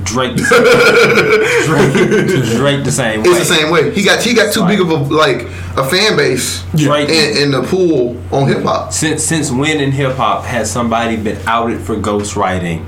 Drake, 0.06 0.36
the 0.36 0.42
Drake, 1.68 2.58
Drake 2.58 2.84
the 2.84 2.92
same 2.92 3.22
way. 3.22 3.30
It's 3.30 3.48
the 3.48 3.56
same 3.56 3.70
way. 3.72 3.92
He 3.94 4.04
got 4.04 4.24
he 4.24 4.34
got 4.34 4.52
too 4.54 4.66
big 4.66 4.80
of 4.82 4.90
a 4.90 4.96
like 4.96 5.42
a 5.78 5.88
fan 5.88 6.16
base 6.18 6.64
Drake, 6.76 7.10
in, 7.10 7.38
in 7.44 7.52
the 7.52 7.62
pool 7.62 8.18
on 8.32 8.48
hip 8.48 8.64
hop. 8.64 8.92
since 8.92 9.24
since 9.24 9.52
when 9.52 9.80
in 9.80 9.92
hip 9.92 10.16
hop 10.16 10.46
has 10.46 10.72
somebody 10.72 11.16
been 11.16 11.38
outed 11.46 11.80
for 11.82 11.96
ghostwriting? 11.96 12.84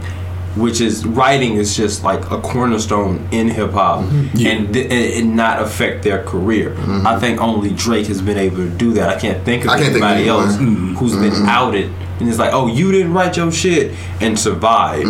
Which 0.56 0.82
is 0.82 1.06
writing 1.06 1.56
is 1.56 1.78
just 1.78 2.04
like 2.04 2.32
a 2.32 2.42
cornerstone 2.42 3.28
in 3.32 3.48
hip 3.50 3.72
hop, 3.72 4.04
mm-hmm. 4.04 4.36
Yeah. 4.38 4.50
and 4.50 4.74
th- 4.74 5.18
and 5.22 5.36
not 5.36 5.62
affect 5.62 6.04
their 6.04 6.24
career. 6.24 6.72
Mm-hmm. 6.72 7.08
I 7.08 7.20
think 7.20 7.40
only 7.40 7.70
Drake 7.72 8.08
has 8.08 8.22
been 8.22 8.38
able 8.38 8.58
to 8.58 8.70
do 8.70 8.94
that. 8.94 9.10
I 9.10 9.20
can't 9.20 9.46
think 9.46 9.64
of 9.66 9.70
I 9.70 9.78
can't 9.80 9.94
think 9.94 10.04
of 10.04 10.10
anybody 10.12 10.30
anyone. 10.30 10.48
else 10.48 10.58
mm-hmm. 10.58 10.96
who's 10.96 11.16
been 11.16 11.46
outed, 11.46 11.86
and 12.20 12.28
it's 12.28 12.40
like, 12.40 12.52
oh, 12.52 12.68
you 12.68 12.92
didn't 12.92 13.14
write 13.14 13.38
your 13.38 13.52
shit 13.52 13.96
and 14.22 14.38
survive. 14.38 15.04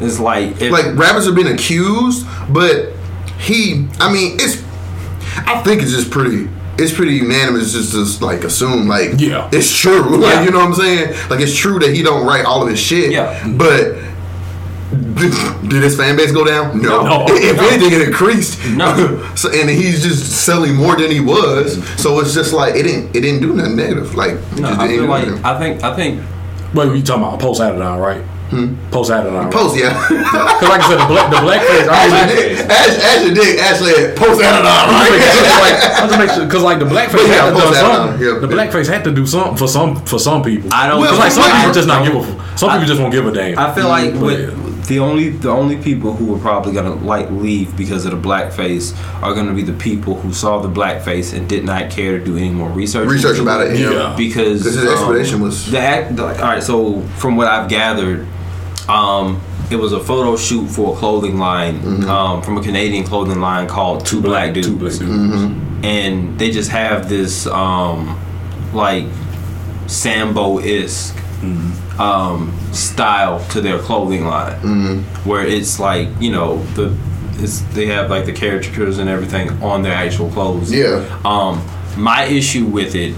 It's 0.00 0.18
like, 0.18 0.60
if, 0.62 0.72
Like 0.72 0.96
rappers 0.96 1.26
have 1.26 1.34
been 1.34 1.48
accused, 1.48 2.26
but 2.52 2.92
he, 3.38 3.86
I 4.00 4.12
mean, 4.12 4.36
it's. 4.40 4.62
I 5.46 5.60
think 5.62 5.82
it's 5.82 5.92
just 5.92 6.10
pretty. 6.10 6.48
It's 6.78 6.92
pretty 6.92 7.14
unanimous. 7.14 7.72
Just 7.72 7.92
to 8.18 8.24
like 8.24 8.44
assume 8.44 8.86
like 8.88 9.20
Yeah. 9.20 9.48
it's 9.52 9.76
true. 9.76 10.16
Like 10.18 10.34
Yeah. 10.34 10.44
you 10.44 10.50
know 10.52 10.58
what 10.58 10.68
I'm 10.68 10.74
saying? 10.74 11.28
Like 11.28 11.40
it's 11.40 11.54
true 11.56 11.78
that 11.80 11.92
he 11.94 12.02
don't 12.02 12.26
write 12.26 12.44
all 12.46 12.62
of 12.62 12.68
his 12.68 12.80
shit. 12.80 13.12
Yeah. 13.12 13.46
But. 13.46 13.98
Did, 14.90 15.32
did 15.68 15.82
his 15.82 15.96
fan 15.96 16.16
base 16.16 16.32
go 16.32 16.44
down? 16.44 16.80
No. 16.80 17.02
No. 17.04 17.26
if 17.28 17.56
No. 17.56 17.68
anything, 17.68 17.92
it 18.00 18.08
increased. 18.08 18.58
No. 18.70 19.22
so 19.36 19.50
and 19.52 19.68
he's 19.68 20.02
just 20.02 20.44
selling 20.44 20.74
more 20.76 20.96
than 20.96 21.10
he 21.10 21.20
was. 21.20 21.84
So 22.00 22.18
it's 22.20 22.32
just 22.32 22.52
like 22.54 22.74
it 22.74 22.84
didn't. 22.84 23.14
It 23.14 23.20
didn't 23.20 23.42
do 23.42 23.52
nothing 23.54 23.76
negative. 23.76 24.14
Like 24.14 24.34
no, 24.56 24.68
just 24.68 24.80
I 24.80 24.86
didn't 24.88 25.02
feel 25.04 25.10
like 25.10 25.28
nothing. 25.28 25.44
I 25.44 25.58
think 25.58 25.84
I 25.84 25.94
think 25.96 26.22
Wait, 26.74 26.96
you 26.96 27.02
talking 27.02 27.22
about 27.24 27.40
post 27.40 27.60
Adidon, 27.60 28.00
right? 28.00 28.22
Hmm? 28.48 28.76
Post 28.90 29.10
Adidon. 29.10 29.44
Right? 29.44 29.52
Post, 29.52 29.76
yeah. 29.76 29.92
Because 30.08 30.68
like 30.68 30.80
I 30.80 30.88
said, 30.88 30.98
the 31.00 31.08
black, 31.08 31.30
the 31.30 31.36
blackface. 31.44 31.88
I 31.88 31.96
Ashley 32.08 32.16
mean, 32.16 32.56
Dick, 32.56 32.70
Ash, 32.70 32.96
Ashley 33.04 33.34
Dick 33.34 33.58
actually 33.60 33.92
post 34.16 34.40
that 34.40 34.56
on 34.56 34.64
I'm 34.64 34.88
right. 34.88 35.20
just 35.20 35.60
like, 35.60 35.76
I'm 36.12 36.18
make 36.18 36.30
sure 36.34 36.44
because 36.46 36.62
like 36.62 36.78
the 36.78 36.84
blackface 36.86 37.12
But 37.12 37.28
yeah, 37.28 37.44
had 37.44 37.50
to 37.50 37.54
do 37.56 37.60
post 37.60 37.72
that 37.74 37.84
something. 37.84 38.26
on, 38.28 38.34
yeah. 38.34 38.40
the 38.40 38.48
blackface 38.48 38.86
had 38.88 39.04
to 39.04 39.12
do 39.14 39.26
something 39.26 39.56
for 39.56 39.68
some 39.68 39.96
for 40.06 40.18
some 40.18 40.42
people. 40.42 40.70
I 40.72 40.88
don't. 40.88 41.00
Well, 41.00 41.12
Because 41.12 41.36
like 41.36 41.44
some 41.44 41.56
people 41.56 41.72
just 41.74 41.88
not 41.88 42.04
give 42.04 42.16
a. 42.16 42.56
Some 42.58 42.70
I- 42.70 42.72
people 42.76 42.88
just 42.88 43.00
won't 43.00 43.12
give 43.12 43.26
a 43.26 43.32
damn. 43.32 43.58
I 43.58 43.74
feel 43.74 43.88
like 43.88 44.12
But, 44.14 44.22
with 44.22 44.67
the 44.88 44.98
only 44.98 45.30
the 45.30 45.50
only 45.50 45.76
people 45.76 46.14
who 46.14 46.34
are 46.34 46.38
probably 46.38 46.72
gonna 46.72 46.94
like 46.96 47.30
leave 47.30 47.76
because 47.76 48.04
of 48.06 48.10
the 48.12 48.28
blackface 48.28 48.96
are 49.22 49.34
gonna 49.34 49.52
be 49.54 49.62
the 49.62 49.72
people 49.74 50.14
who 50.20 50.32
saw 50.32 50.58
the 50.60 50.68
blackface 50.68 51.32
and 51.36 51.48
did 51.48 51.64
not 51.64 51.90
care 51.90 52.18
to 52.18 52.24
do 52.24 52.36
any 52.36 52.50
more 52.50 52.70
research. 52.70 53.08
Research 53.08 53.38
about 53.38 53.66
it, 53.66 53.78
yeah. 53.78 53.90
Yeah. 53.92 54.14
because 54.16 54.62
Because 54.64 54.74
his 54.76 54.84
um, 54.86 54.92
explanation 54.92 55.40
was- 55.40 55.70
the 55.70 55.78
act. 55.78 56.16
The, 56.16 56.24
all 56.24 56.32
right, 56.34 56.62
so 56.62 57.02
from 57.18 57.36
what 57.36 57.46
I've 57.46 57.68
gathered, 57.68 58.26
um, 58.88 59.40
it 59.70 59.76
was 59.76 59.92
a 59.92 60.00
photo 60.00 60.36
shoot 60.36 60.66
for 60.68 60.94
a 60.94 60.98
clothing 60.98 61.38
line 61.38 61.80
Mm-hmm. 61.80 62.08
um, 62.10 62.42
from 62.42 62.56
a 62.56 62.62
Canadian 62.62 63.04
clothing 63.04 63.40
line 63.40 63.68
called 63.68 64.06
Two 64.06 64.20
Black 64.22 64.54
Dudes, 64.54 64.66
two 64.68 64.76
black 64.76 64.92
dudes. 64.92 65.00
Mm-hmm. 65.02 65.84
and 65.84 66.38
they 66.38 66.50
just 66.50 66.70
have 66.70 67.08
this 67.08 67.46
um, 67.46 68.18
like 68.72 69.04
Sambo 69.86 70.58
esque 70.58 71.14
um, 71.98 72.56
style 72.72 73.44
to 73.50 73.60
their 73.60 73.78
clothing 73.78 74.24
line, 74.24 75.02
where 75.24 75.44
it's 75.44 75.78
like 75.80 76.08
you 76.20 76.30
know 76.30 76.62
the 76.74 76.96
it's 77.40 77.60
they 77.74 77.86
have 77.86 78.10
like 78.10 78.26
the 78.26 78.32
caricatures 78.32 78.98
and 78.98 79.08
everything 79.08 79.50
on 79.62 79.82
their 79.82 79.94
actual 79.94 80.30
clothes. 80.30 80.72
Yeah. 80.72 81.04
Um, 81.24 81.64
my 81.96 82.24
issue 82.24 82.66
with 82.66 82.94
it, 82.94 83.14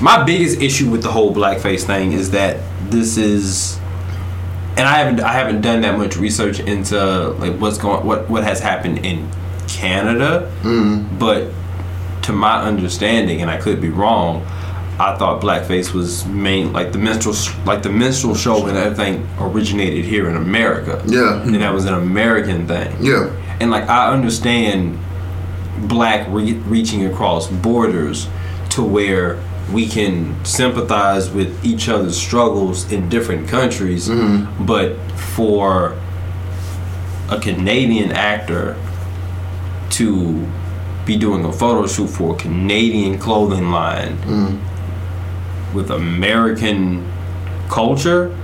my 0.00 0.22
biggest 0.24 0.60
issue 0.60 0.90
with 0.90 1.02
the 1.02 1.10
whole 1.10 1.34
blackface 1.34 1.84
thing 1.84 2.12
is 2.12 2.30
that 2.32 2.60
this 2.90 3.16
is, 3.16 3.78
and 4.76 4.80
I 4.80 4.98
haven't 4.98 5.20
I 5.20 5.32
haven't 5.32 5.62
done 5.62 5.80
that 5.82 5.98
much 5.98 6.16
research 6.16 6.60
into 6.60 6.96
like 7.38 7.58
what's 7.58 7.78
going 7.78 8.06
what 8.06 8.28
what 8.28 8.44
has 8.44 8.60
happened 8.60 9.04
in 9.04 9.28
Canada, 9.68 10.52
but 11.18 11.50
to 12.22 12.32
my 12.32 12.60
understanding, 12.62 13.40
and 13.40 13.50
I 13.50 13.56
could 13.56 13.80
be 13.80 13.88
wrong, 13.88 14.44
I 14.98 15.16
thought 15.16 15.42
blackface 15.42 15.92
was 15.92 16.24
main 16.26 16.72
like 16.72 16.92
the 16.92 16.98
minstrel 16.98 17.34
like 17.66 17.82
the 17.82 17.90
minstrel 17.90 18.34
show 18.34 18.66
and 18.66 18.76
everything 18.76 19.28
originated 19.38 20.04
here 20.04 20.28
in 20.28 20.36
America. 20.36 21.02
Yeah. 21.06 21.42
and 21.42 21.54
that 21.54 21.72
was 21.72 21.84
an 21.84 21.94
American 21.94 22.66
thing. 22.66 22.96
Yeah. 23.00 23.30
And 23.60 23.70
like 23.70 23.88
I 23.88 24.12
understand 24.12 24.98
black 25.82 26.26
re- 26.30 26.54
reaching 26.54 27.04
across 27.04 27.48
borders 27.48 28.28
to 28.70 28.82
where 28.82 29.38
we 29.72 29.86
can 29.86 30.42
sympathize 30.44 31.30
with 31.30 31.64
each 31.64 31.88
other's 31.88 32.16
struggles 32.16 32.90
in 32.92 33.08
different 33.08 33.48
countries, 33.48 34.08
mm-hmm. 34.08 34.64
but 34.64 34.96
for 35.18 35.98
a 37.28 37.38
Canadian 37.40 38.12
actor 38.12 38.76
to 39.90 40.46
be 41.04 41.16
doing 41.16 41.44
a 41.44 41.52
photo 41.52 41.86
shoot 41.86 42.08
for 42.08 42.34
a 42.34 42.38
Canadian 42.38 43.18
clothing 43.18 43.70
line 43.70 44.16
mm-hmm. 44.18 44.75
With 45.74 45.90
American 45.90 47.10
culture, 47.68 48.36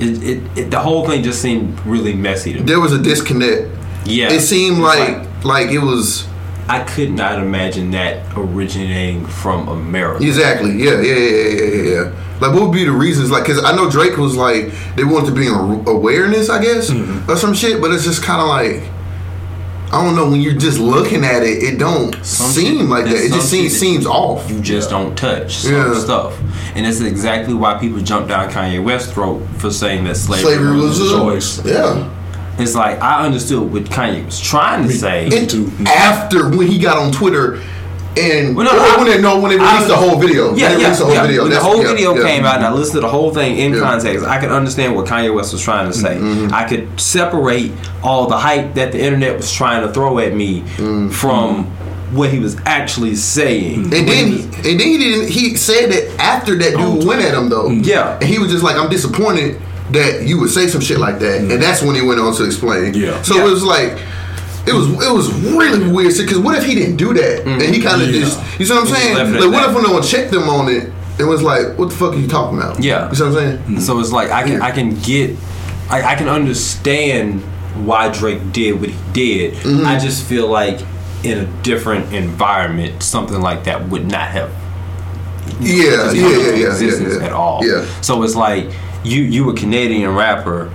it, 0.00 0.22
it, 0.22 0.58
it 0.58 0.70
the 0.70 0.80
whole 0.80 1.06
thing 1.06 1.22
just 1.22 1.40
seemed 1.40 1.78
really 1.86 2.14
messy 2.14 2.52
to 2.52 2.60
me. 2.60 2.64
There 2.66 2.80
was 2.80 2.92
a 2.92 2.98
disconnect. 3.02 3.68
Yeah, 4.04 4.32
It 4.32 4.40
seemed 4.40 4.78
It's 4.78 4.84
like 4.84 5.44
like 5.44 5.70
it 5.70 5.78
was 5.78 6.26
I 6.68 6.82
could 6.84 7.10
not 7.12 7.38
imagine 7.40 7.90
that 7.92 8.24
originating 8.36 9.26
from 9.26 9.68
America. 9.68 10.24
exactly. 10.24 10.72
Yeah, 10.82 11.00
yeah, 11.00 11.14
yeah, 11.14 11.48
yeah, 11.48 11.64
yeah, 11.64 11.90
yeah. 12.04 12.12
Like, 12.40 12.52
what 12.54 12.62
would 12.62 12.72
be 12.72 12.84
the 12.84 12.92
reasons? 12.92 13.30
Like, 13.30 13.44
cause 13.44 13.62
I 13.62 13.74
know 13.76 13.88
Drake 13.90 14.16
was 14.16 14.36
like 14.36 14.72
they 14.96 15.04
wanted 15.04 15.26
to 15.26 15.32
bring 15.32 15.48
a- 15.48 15.90
awareness, 15.90 16.48
I 16.50 16.60
guess, 16.62 16.90
Mm-hmm. 16.90 17.30
or 17.30 17.36
some 17.36 17.54
shit. 17.54 17.80
But 17.80 17.92
it's 17.92 18.04
just 18.04 18.22
kind 18.24 18.40
of 18.40 18.48
like 18.48 18.82
I 19.92 20.02
don't 20.02 20.14
know. 20.16 20.30
When 20.30 20.40
you're 20.40 20.54
just 20.54 20.78
looking 20.78 21.22
at 21.24 21.42
it, 21.42 21.62
it 21.62 21.78
don't 21.78 22.14
Some 22.24 22.50
seem 22.50 22.78
shit- 22.78 22.88
like 22.88 23.04
that. 23.04 23.14
It 23.14 23.32
just 23.32 23.50
seems 23.50 23.76
seems 23.78 24.06
off. 24.06 24.50
You 24.50 24.60
just 24.60 24.88
don't 24.88 25.14
touch 25.16 25.56
some 25.58 25.72
Yeah. 25.74 25.98
stuff, 25.98 26.32
and 26.74 26.86
that's 26.86 27.00
exactly 27.00 27.52
why 27.54 27.74
people 27.74 28.00
jump 28.00 28.28
down 28.28 28.50
Kanye 28.50 28.82
West's 28.82 29.12
throat 29.12 29.42
for 29.58 29.70
saying 29.70 30.04
that 30.04 30.16
slavery, 30.16 30.54
Slavery 30.54 30.80
was 30.80 30.98
a 31.00 31.08
choice. 31.18 31.60
Yeah. 31.64 32.04
It's 32.58 32.74
like 32.74 33.02
I 33.02 33.24
understood 33.24 33.72
what 33.72 33.84
Kanye 33.84 34.24
was 34.26 34.40
trying 34.40 34.86
to 34.88 34.92
say. 34.94 35.26
And 35.26 35.88
after 35.88 36.48
when 36.48 36.68
he 36.68 36.78
got 36.78 36.96
on 36.96 37.12
Twitter 37.12 37.58
and 38.16 38.54
Well, 38.56 38.66
no, 38.66 38.72
or 38.76 38.80
I- 38.80 38.96
when 38.98 39.06
they 39.06 39.20
no 39.20 39.40
when 39.40 39.50
they 39.50 39.56
released 39.58 39.88
the 39.88 39.96
whole 39.96 40.18
video. 40.18 40.54
Yeah, 40.54 40.70
when 40.70 40.80
yeah, 40.80 40.90
the 40.90 41.04
whole 41.04 41.14
yeah. 41.14 41.26
video. 41.26 41.42
When 41.42 41.50
the 41.52 41.60
whole 41.60 41.82
yeah, 41.82 41.88
video 41.88 42.14
yeah. 42.14 42.22
came 42.26 42.44
out, 42.44 42.56
and 42.56 42.66
I 42.66 42.72
listened 42.72 42.94
to 42.96 43.00
the 43.00 43.08
whole 43.08 43.32
thing 43.32 43.58
in. 43.58 43.72
Mm-hmm. 43.72 43.82
context. 43.82 44.26
I 44.26 44.38
could 44.40 44.50
understand 44.50 44.94
what 44.96 45.06
Kanye 45.06 45.34
West 45.34 45.52
was 45.52 45.62
trying 45.62 45.90
to 45.90 45.96
say. 45.96 46.18
I 46.52 46.68
could 46.68 47.00
separate 47.00 47.72
all 48.02 48.26
the 48.26 48.36
hype 48.36 48.74
that 48.74 48.92
the 48.92 49.00
internet 49.02 49.36
was 49.36 49.50
trying 49.52 49.86
to 49.86 49.92
throw 49.92 50.18
at 50.18 50.34
me 50.34 50.60
Mm-hmm. 50.62 51.08
from 51.10 51.64
what 52.14 52.30
he 52.30 52.38
was 52.38 52.58
actually 52.66 53.14
saying. 53.14 53.84
And 53.84 53.92
then 53.92 54.28
he, 54.28 54.42
and 54.44 54.64
then 54.64 54.78
he 54.80 54.98
didn't. 54.98 55.30
He 55.30 55.56
said 55.56 55.90
that 55.92 56.14
after 56.20 56.54
that 56.56 56.76
dude 56.76 57.06
went 57.06 57.22
at 57.22 57.32
him 57.34 57.48
though. 57.48 57.70
Yeah. 57.70 58.14
And 58.20 58.24
he 58.24 58.38
was 58.38 58.50
just 58.50 58.62
like, 58.62 58.76
"I'm 58.76 58.90
disappointed 58.90 59.58
that 59.92 60.26
you 60.26 60.38
would 60.40 60.50
say 60.50 60.66
some 60.66 60.82
shit 60.82 60.98
like 60.98 61.18
that." 61.20 61.40
And 61.40 61.50
that's 61.62 61.80
when 61.82 61.94
he 61.94 62.02
went 62.02 62.20
on 62.20 62.34
to 62.36 62.44
explain. 62.44 62.92
Yeah. 62.94 63.20
So 63.22 63.36
it 63.46 63.50
was 63.50 63.62
like. 63.64 63.98
It 64.66 64.72
was 64.72 64.86
it 64.88 65.12
was 65.12 65.32
really 65.32 65.90
weird 65.90 66.14
because 66.16 66.38
what 66.38 66.56
if 66.56 66.64
he 66.64 66.74
didn't 66.74 66.96
do 66.96 67.12
that 67.14 67.44
and 67.46 67.74
he 67.74 67.80
kind 67.82 68.00
of 68.00 68.08
Yeah. 68.10 68.20
just 68.20 68.38
you 68.60 68.66
see 68.66 68.72
what 68.74 68.82
I'm 68.88 68.94
saying 68.94 69.14
like 69.34 69.50
what 69.52 69.68
if 69.68 69.74
when 69.74 69.82
no 69.84 69.92
one 69.92 70.02
checked 70.02 70.32
him 70.32 70.48
on 70.48 70.68
it 70.68 70.92
it 71.18 71.24
was 71.24 71.42
like 71.42 71.76
what 71.78 71.88
the 71.90 71.94
fuck 71.96 72.12
are 72.14 72.16
you 72.16 72.28
talking 72.28 72.58
about 72.58 72.82
Yeah. 72.82 73.08
you 73.08 73.14
see 73.16 73.24
what 73.24 73.36
I'm 73.42 73.58
saying 73.66 73.80
So 73.80 73.98
it's 73.98 74.12
like 74.12 74.30
I 74.30 74.42
can 74.44 74.52
Yeah. 74.58 74.64
I 74.64 74.70
can 74.70 74.94
get 75.00 75.36
I, 75.90 76.02
I 76.12 76.14
can 76.14 76.28
understand 76.28 77.42
why 77.84 78.08
Drake 78.10 78.52
did 78.52 78.80
what 78.80 78.90
he 78.90 78.96
did. 79.12 79.54
Mm-hmm. 79.54 79.86
I 79.86 79.98
just 79.98 80.24
feel 80.26 80.46
like 80.46 80.80
in 81.24 81.38
a 81.38 81.44
different 81.62 82.12
environment, 82.12 83.02
something 83.02 83.40
like 83.40 83.64
that 83.64 83.88
would 83.88 84.06
not 84.10 84.28
have 84.28 84.50
yeah 85.60 86.12
yeah 86.12 86.28
yeah 86.28 86.54
yeah 86.54 86.78
yeah, 86.78 87.08
yeah. 87.18 87.24
at 87.26 87.32
all. 87.32 87.64
yeah 87.66 87.84
So 88.00 88.22
it's 88.22 88.34
like 88.36 88.70
you 89.04 89.22
you 89.22 89.50
a 89.50 89.54
Canadian 89.54 90.14
rapper 90.14 90.70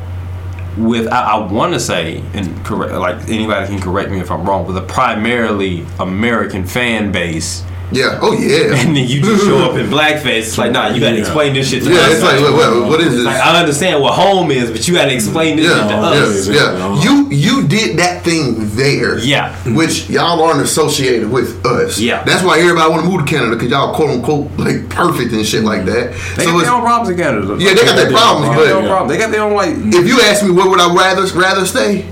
with 0.77 1.07
I, 1.07 1.33
I 1.33 1.51
want 1.51 1.73
to 1.73 1.79
say 1.79 2.23
and 2.33 2.65
correct 2.65 2.93
like 2.93 3.27
anybody 3.29 3.67
can 3.67 3.79
correct 3.79 4.11
me 4.11 4.19
if 4.19 4.31
I'm 4.31 4.47
wrong, 4.47 4.65
with 4.65 4.77
a 4.77 4.81
primarily 4.81 5.85
American 5.99 6.65
fan 6.65 7.11
base. 7.11 7.63
Yeah. 7.91 8.19
Oh 8.21 8.33
yeah. 8.33 8.75
And 8.75 8.95
then 8.95 9.07
you 9.07 9.21
just 9.21 9.45
show 9.45 9.59
up 9.59 9.77
in 9.77 9.87
blackface. 9.87 10.39
It's 10.39 10.57
like, 10.57 10.71
nah, 10.73 10.89
you 10.89 10.99
gotta 10.99 11.15
Yeah. 11.15 11.21
explain 11.21 11.53
this 11.53 11.69
shit 11.69 11.83
to 11.83 11.89
Yeah, 11.89 11.99
us. 12.01 12.13
it's 12.15 12.21
like, 12.23 12.39
what, 12.41 12.53
what, 12.53 12.89
what 12.89 12.99
is 13.01 13.15
this? 13.15 13.23
Like, 13.25 13.37
I 13.39 13.59
understand 13.59 14.01
what 14.01 14.13
home 14.13 14.51
is, 14.51 14.69
but 14.71 14.85
you 14.87 14.93
gotta 14.93 15.13
explain 15.13 15.55
this 15.55 15.67
shit 15.67 15.75
to 15.87 15.89
Yeah, 15.89 16.01
us. 16.01 16.47
yeah, 16.49 16.77
yeah. 16.77 17.01
You 17.03 17.27
you 17.29 17.67
did 17.67 17.97
that 17.99 18.23
thing 18.23 18.55
there. 18.75 19.19
Yeah. 19.19 19.53
Which 19.73 20.09
y'all 20.09 20.41
aren't 20.43 20.61
associated 20.61 21.29
with 21.31 21.65
us. 21.65 21.97
Yeah. 21.99 22.23
That's 22.23 22.43
why 22.43 22.59
everybody 22.59 22.89
want 22.91 23.03
to 23.05 23.09
move 23.09 23.25
to 23.25 23.31
Canada 23.31 23.55
because 23.55 23.69
y'all 23.71 23.93
quote 23.95 24.09
unquote 24.09 24.51
like 24.57 24.89
perfect 24.89 25.31
and 25.31 25.45
shit 25.45 25.63
like 25.63 25.85
that. 25.85 26.11
They 26.35 26.43
so 26.43 26.51
got 26.51 26.63
their 26.63 26.73
own 26.73 26.81
problems 26.81 27.09
in 27.09 27.17
Canada. 27.17 27.55
yeah, 27.59 27.73
they 27.73 27.85
got 27.85 27.95
their 27.95 28.11
problems, 28.11 28.49
They 28.49 28.55
got 28.55 28.65
their 28.65 28.75
own 28.75 28.83
but 28.83 28.89
problems. 28.89 29.11
They 29.13 29.17
got 29.17 29.31
their 29.31 29.41
own 29.43 29.53
like. 29.53 29.71
if 29.95 30.07
you 30.07 30.19
ask 30.21 30.43
me 30.43 30.51
where 30.51 30.67
would 30.69 30.81
I 30.81 30.93
rather 30.93 31.25
rather 31.39 31.65
stay, 31.65 32.05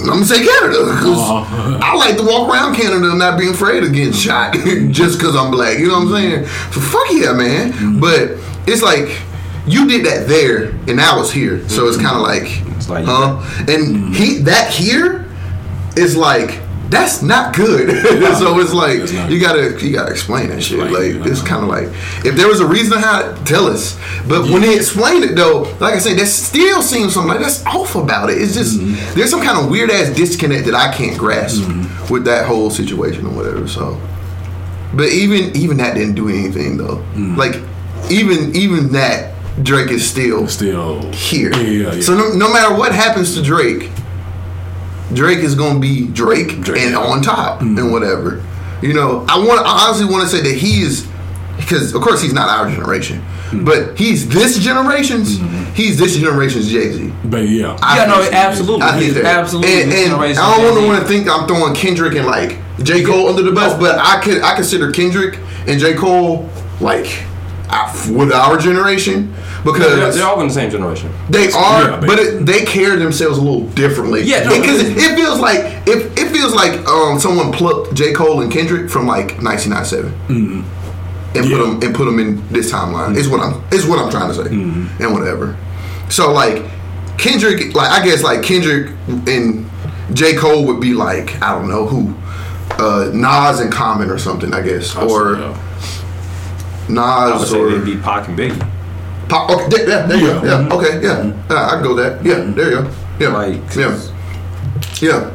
I'm 0.00 0.06
gonna 0.06 0.24
say 0.24 0.44
Canada 0.44 0.84
because. 0.84 1.18
I 1.82 1.94
like 1.94 2.16
to 2.16 2.22
walk 2.24 2.52
around 2.52 2.74
Canada 2.74 3.10
and 3.10 3.18
not 3.18 3.38
being 3.38 3.50
afraid 3.52 3.82
of 3.84 3.92
getting 3.92 4.12
shot 4.12 4.52
just 4.90 5.18
because 5.18 5.34
I'm 5.36 5.50
black. 5.50 5.78
You 5.78 5.88
know 5.88 5.94
what 6.00 6.08
I'm 6.08 6.12
saying? 6.12 6.46
So 6.72 6.80
fuck 6.80 7.06
yeah, 7.10 7.32
man. 7.32 7.72
Mm-hmm. 7.72 8.00
But 8.00 8.38
it's 8.70 8.82
like 8.82 9.20
you 9.66 9.86
did 9.88 10.04
that 10.06 10.28
there 10.28 10.70
and 10.88 11.00
I 11.00 11.16
was 11.16 11.32
here, 11.32 11.66
so 11.68 11.86
it's 11.88 11.96
kind 11.96 12.16
of 12.16 12.22
like, 12.22 12.42
Mm-hmm. 12.42 12.72
It's 12.76 12.88
like- 12.88 13.04
huh? 13.06 13.40
And 13.68 14.14
he 14.14 14.38
that 14.42 14.70
here 14.70 15.26
is 15.96 16.16
like. 16.16 16.60
That's 16.94 17.22
not 17.22 17.54
good. 17.54 17.90
so 18.38 18.58
it's 18.60 18.72
like 18.72 19.00
It's 19.00 19.12
you 19.12 19.40
gotta 19.40 19.76
you 19.84 19.92
gotta 19.92 20.10
explain 20.10 20.48
that 20.48 20.62
shit. 20.62 20.78
Explain, 20.80 21.20
Like 21.20 21.30
it's 21.30 21.42
kind 21.42 21.62
of 21.62 21.68
like 21.68 21.88
if 22.24 22.36
there 22.36 22.48
was 22.48 22.60
a 22.60 22.66
reason 22.66 22.98
how 22.98 23.34
tell 23.44 23.66
us. 23.66 23.98
But 24.28 24.48
when 24.50 24.62
they 24.62 24.76
explain 24.76 25.22
it 25.22 25.34
though, 25.34 25.62
like 25.80 25.94
I 25.94 25.98
said, 25.98 26.18
that 26.18 26.26
still 26.26 26.80
seems 26.82 27.14
something 27.14 27.30
like 27.32 27.40
that's 27.40 27.64
off 27.66 27.94
about 27.96 28.30
it. 28.30 28.40
It's 28.40 28.54
just 28.54 28.78
Mm-hmm. 28.78 29.14
there's 29.18 29.30
some 29.30 29.42
kind 29.42 29.58
of 29.62 29.70
weird 29.70 29.90
ass 29.90 30.14
disconnect 30.16 30.64
that 30.66 30.74
I 30.74 30.92
can't 30.94 31.18
grasp 31.18 31.62
with 32.10 32.24
that 32.24 32.46
whole 32.46 32.70
situation 32.70 33.26
or 33.26 33.30
whatever. 33.30 33.66
So, 33.68 34.00
but 34.94 35.08
even 35.10 35.54
even 35.56 35.76
that 35.78 35.94
didn't 35.94 36.14
do 36.14 36.28
anything 36.28 36.76
though. 36.76 37.04
Mm. 37.14 37.36
Like 37.36 37.56
even 38.10 38.54
even 38.54 38.92
that 38.92 39.34
Drake 39.62 39.90
is 39.90 40.08
still 40.08 40.46
Still 40.48 41.00
here. 41.12 41.52
Yeah, 41.52 41.60
yeah, 41.60 41.92
yeah. 41.94 42.00
So 42.02 42.14
no, 42.16 42.32
no 42.34 42.52
matter 42.52 42.74
what 42.74 42.92
happens 42.92 43.34
to 43.36 43.42
Drake, 43.42 43.90
Drake 45.12 45.38
is 45.38 45.54
gonna 45.54 45.78
be 45.78 46.06
Drake, 46.08 46.60
Drake. 46.60 46.82
and 46.82 46.96
on 46.96 47.22
top 47.22 47.60
and 47.60 47.76
mm-hmm. 47.76 47.92
whatever. 47.92 48.42
You 48.82 48.94
know, 48.94 49.24
I 49.28 49.38
want. 49.38 49.66
I 49.66 49.86
honestly 49.86 50.06
want 50.06 50.28
to 50.28 50.36
say 50.36 50.42
that 50.42 50.56
he 50.56 50.82
is 50.82 51.08
because, 51.56 51.94
of 51.94 52.02
course, 52.02 52.20
he's 52.20 52.32
not 52.32 52.48
our 52.48 52.70
generation, 52.70 53.18
mm-hmm. 53.20 53.64
but 53.64 53.98
he's 53.98 54.28
this 54.28 54.58
generation's. 54.58 55.38
Mm-hmm. 55.38 55.74
He's 55.74 55.98
this 55.98 56.16
generation's 56.16 56.70
Jay 56.70 56.92
Z. 56.92 57.12
But 57.24 57.48
yeah. 57.48 57.76
I 57.82 57.98
Yeah, 57.98 58.06
no, 58.06 58.28
absolutely. 58.30 58.82
I 58.82 58.92
think 58.92 59.02
He's 59.04 59.14
that. 59.14 59.24
absolutely 59.24 59.82
And, 59.82 59.90
this 59.90 60.00
and 60.00 60.10
generation's 60.10 60.38
I 60.38 60.56
don't 60.56 60.64
want 60.64 60.80
to 60.80 60.86
want 60.86 61.02
to 61.02 61.08
think 61.08 61.28
I'm 61.28 61.46
throwing 61.46 61.74
Kendrick 61.74 62.14
and 62.14 62.26
like 62.26 62.58
J 62.82 63.02
Cole 63.04 63.28
under 63.28 63.42
the 63.42 63.52
bus, 63.52 63.78
but 63.78 63.98
I 63.98 64.20
could 64.20 64.42
I 64.42 64.54
consider 64.54 64.90
Kendrick 64.90 65.38
and 65.66 65.80
J 65.80 65.94
Cole 65.94 66.48
like 66.80 67.24
I- 67.70 68.10
with 68.10 68.32
our 68.32 68.58
generation 68.58 69.34
because 69.64 69.80
They're, 69.80 70.12
they're 70.12 70.26
all 70.26 70.40
in 70.42 70.48
the 70.48 70.52
same 70.54 70.70
generation. 70.70 71.10
they 71.30 71.46
are, 71.52 71.90
Yeah, 71.90 72.00
but 72.00 72.18
it, 72.18 72.44
they 72.44 72.64
carry 72.66 72.96
themselves 72.98 73.38
a 73.38 73.40
little 73.40 73.66
differently. 73.70 74.22
Yeah, 74.22 74.40
because 74.44 74.82
no. 74.82 74.88
it, 74.90 74.96
it 74.98 75.16
feels 75.16 75.40
like 75.40 75.60
if 75.88 76.12
it 76.18 76.30
feels 76.30 76.54
like 76.54 76.86
um, 76.86 77.18
someone 77.18 77.50
plucked 77.52 77.94
J 77.94 78.12
Cole 78.12 78.42
and 78.42 78.52
Kendrick 78.52 78.90
from 78.90 79.06
like 79.06 79.40
1997 79.42 80.12
and 81.36 81.50
put 81.50 81.58
them 81.58 81.82
and 81.82 81.94
put 81.94 82.04
them 82.04 82.18
in 82.18 82.46
this 82.52 82.70
timeline. 82.70 83.16
Is 83.16 83.28
what 83.28 83.40
I'm 83.40 83.62
is 83.72 83.86
what 83.86 83.98
I'm 83.98 84.10
trying 84.10 84.28
to 84.28 84.34
say, 84.34 84.50
and 85.04 85.12
whatever. 85.14 85.56
So 86.10 86.32
like 86.32 86.62
Kendrick, 87.18 87.74
like 87.74 87.90
I 87.90 88.04
guess 88.04 88.22
like 88.22 88.42
Kendrick 88.42 88.92
and 89.26 89.68
J 90.12 90.36
Cole 90.36 90.66
would 90.66 90.80
be 90.80 90.92
like 90.94 91.40
I 91.42 91.52
don't 91.58 91.68
know 91.68 91.86
who. 91.86 92.14
Uh, 92.76 93.10
Nas 93.14 93.60
and 93.60 93.72
Common 93.72 94.10
or 94.10 94.18
something, 94.18 94.52
I 94.52 94.60
guess, 94.60 94.96
or 94.96 95.36
Yeah. 96.88 97.00
I 97.00 97.30
would 97.30 97.40
Nas 97.40 97.50
say 97.50 97.58
or 97.60 97.70
they'd 97.70 97.84
be 97.84 97.96
Pac 98.00 98.28
and 98.28 98.38
Biggie. 98.38 98.70
Pop, 99.28 99.50
okay, 99.50 99.68
there, 99.68 99.88
yeah, 99.88 100.06
there 100.06 100.18
you 100.18 100.26
go. 100.26 100.42
Yeah. 100.44 100.60
Yeah, 100.68 100.74
okay, 100.74 101.02
yeah. 101.02 101.32
Uh, 101.50 101.66
I 101.66 101.70
can 101.74 101.82
go 101.82 101.94
with 101.94 102.04
that. 102.04 102.24
Yeah, 102.24 102.40
there 102.52 102.70
you 102.70 102.82
go. 102.82 102.94
Yeah, 103.18 103.28
Like, 103.28 103.74
yeah, 103.74 104.00
yeah. 105.00 105.30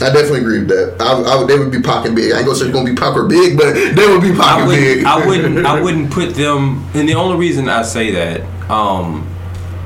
I 0.00 0.12
definitely 0.12 0.40
agree 0.40 0.60
with 0.60 0.68
that. 0.68 0.96
I, 1.00 1.12
I 1.22 1.36
would, 1.36 1.48
they 1.48 1.58
would 1.58 1.72
be 1.72 1.80
pocket 1.82 2.14
big. 2.14 2.32
I 2.32 2.36
ain't 2.38 2.46
gonna 2.46 2.56
say 2.56 2.66
it's 2.66 2.74
gonna 2.74 2.88
be 2.88 2.94
pocket 2.94 3.28
big, 3.28 3.56
but 3.58 3.72
they 3.96 4.06
would 4.06 4.22
be 4.22 4.30
I 4.30 4.36
pocket 4.36 4.66
wouldn't, 4.66 4.84
big. 4.84 5.04
I 5.04 5.26
wouldn't. 5.26 5.66
I 5.66 5.80
wouldn't 5.82 6.10
put 6.12 6.34
them. 6.34 6.88
And 6.94 7.08
the 7.08 7.14
only 7.14 7.36
reason 7.36 7.68
I 7.68 7.82
say 7.82 8.12
that 8.12 8.70
um, 8.70 9.26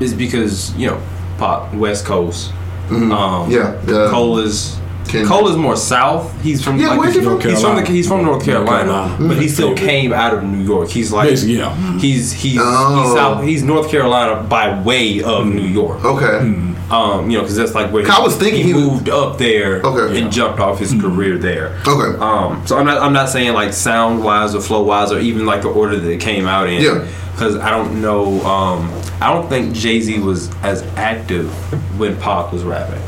is 0.00 0.12
because 0.12 0.76
you 0.76 0.88
know, 0.88 1.02
pop 1.38 1.72
West 1.74 2.04
Coast. 2.04 2.52
Um, 2.90 3.10
Mm-hmm. 3.10 3.52
Yeah, 3.52 3.80
yeah. 3.86 4.10
Cole 4.10 4.38
is. 4.40 4.78
Kendrick. 5.08 5.26
Cole 5.28 5.48
is 5.48 5.56
more 5.56 5.76
south. 5.76 6.40
He's 6.42 6.62
from. 6.64 6.78
Yeah, 6.78 6.88
like, 6.88 6.98
where's 7.00 7.14
he 7.14 7.20
from? 7.22 7.40
He's 7.40 7.60
from, 7.60 7.76
the, 7.76 7.84
he's 7.84 8.08
from 8.08 8.22
North 8.24 8.32
North 8.32 8.44
Carolina, 8.44 8.92
Carolina. 8.92 9.28
but 9.28 9.36
he 9.42 9.48
still 9.48 9.74
came 9.76 10.12
out 10.12 10.32
of 10.34 10.42
New 10.44 10.62
York. 10.64 10.88
He's 10.88 11.12
like, 11.12 11.28
Basically, 11.30 11.56
yeah. 11.58 11.98
he's 11.98 12.32
he's 12.32 12.58
Oh. 12.60 13.02
he's 13.04 13.12
south. 13.14 13.44
He's 13.44 13.62
North 13.62 13.90
Carolina 13.90 14.42
by 14.42 14.80
way 14.82 15.22
of 15.22 15.46
New 15.46 15.60
York. 15.66 16.04
okay. 16.04 16.68
Um, 16.90 17.30
you 17.30 17.38
know, 17.38 17.42
because 17.42 17.56
that's 17.56 17.74
like 17.74 17.90
where 17.90 18.06
I 18.10 18.20
was 18.20 18.36
thinking 18.36 18.60
he, 18.62 18.68
he 18.68 18.74
was- 18.74 18.84
moved 18.84 19.08
up 19.08 19.38
there 19.38 19.80
Okay. 19.82 20.20
and 20.20 20.30
jumped 20.30 20.60
off 20.60 20.78
his 20.78 20.92
career 20.92 21.38
there. 21.38 21.78
Okay. 21.86 22.18
Um, 22.18 22.66
so 22.66 22.76
I'm 22.76 22.84
not 22.84 23.00
I'm 23.02 23.12
not 23.14 23.28
saying 23.30 23.52
like 23.54 23.72
sound 23.72 24.22
wise 24.22 24.54
or 24.54 24.60
flow 24.60 24.82
wise 24.82 25.10
or 25.10 25.18
even 25.18 25.46
like 25.46 25.62
the 25.62 25.68
order 25.70 25.98
that 25.98 26.10
it 26.10 26.20
came 26.20 26.46
out 26.46 26.68
in. 26.68 26.82
Yeah. 26.82 27.06
Because 27.32 27.56
I 27.56 27.70
don't 27.70 28.02
know. 28.02 28.42
Um, 28.44 28.92
I 29.22 29.32
don't 29.32 29.48
think 29.48 29.74
Jay 29.74 30.00
Z 30.02 30.18
was 30.20 30.50
as 30.62 30.82
active 30.96 31.50
when 31.98 32.14
Pac 32.20 32.52
was 32.52 32.62
rapping. 32.62 33.00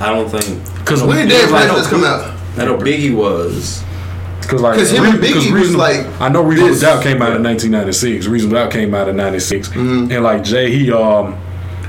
I 0.00 0.06
don't 0.14 0.28
think. 0.30 0.62
Because 0.78 1.02
when 1.02 1.16
did 1.16 1.30
Yeah, 1.30 1.42
Dead 1.42 1.50
right, 1.50 1.66
Presidents 1.68 1.88
come 1.88 2.04
out? 2.04 2.34
I 2.56 2.64
know 2.64 2.76
Biggie 2.78 3.14
was. 3.14 3.82
Because 4.40 4.62
like, 4.62 4.76
'Cause 4.78 4.90
him 4.90 5.04
and 5.04 5.18
Biggie 5.18 5.34
was 5.36 5.50
Reasonable- 5.50 5.78
like 5.80 6.06
I 6.20 6.28
know 6.28 6.42
Reasonable 6.42 6.72
this. 6.72 6.80
Doubt 6.82 7.02
came 7.02 7.20
out 7.20 7.34
in 7.36 7.42
1996. 7.42 8.26
Reasonable 8.26 8.56
Doubt 8.58 8.70
came 8.72 8.94
out 8.94 9.08
in 9.08 9.16
'96, 9.16 9.68
Mm-hmm. 9.68 10.10
and 10.12 10.22
like 10.24 10.42
Jay, 10.44 10.70
he 10.70 10.90
um 10.92 11.34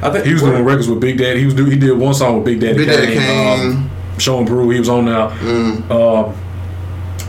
I 0.02 0.10
think 0.12 0.26
he 0.26 0.34
was 0.34 0.42
doing 0.42 0.64
records 0.64 0.88
with 0.90 1.00
Big 1.00 1.18
Daddy. 1.18 1.40
He 1.40 1.46
was 1.46 1.54
do 1.54 1.66
he 1.66 1.78
did 1.78 1.98
one 1.98 2.14
song 2.14 2.38
with 2.38 2.46
Big 2.46 2.60
Daddy 2.60 2.78
Big 2.80 2.88
Daddy 2.88 3.14
Kane, 3.14 3.20
Kane. 3.22 3.70
Um, 3.72 3.90
Sean 4.18 4.46
Brew. 4.46 4.70
He 4.70 4.80
was 4.80 4.90
on 4.90 5.06
there. 5.06 5.16
Mm. 5.30 5.90
Um, 5.92 6.34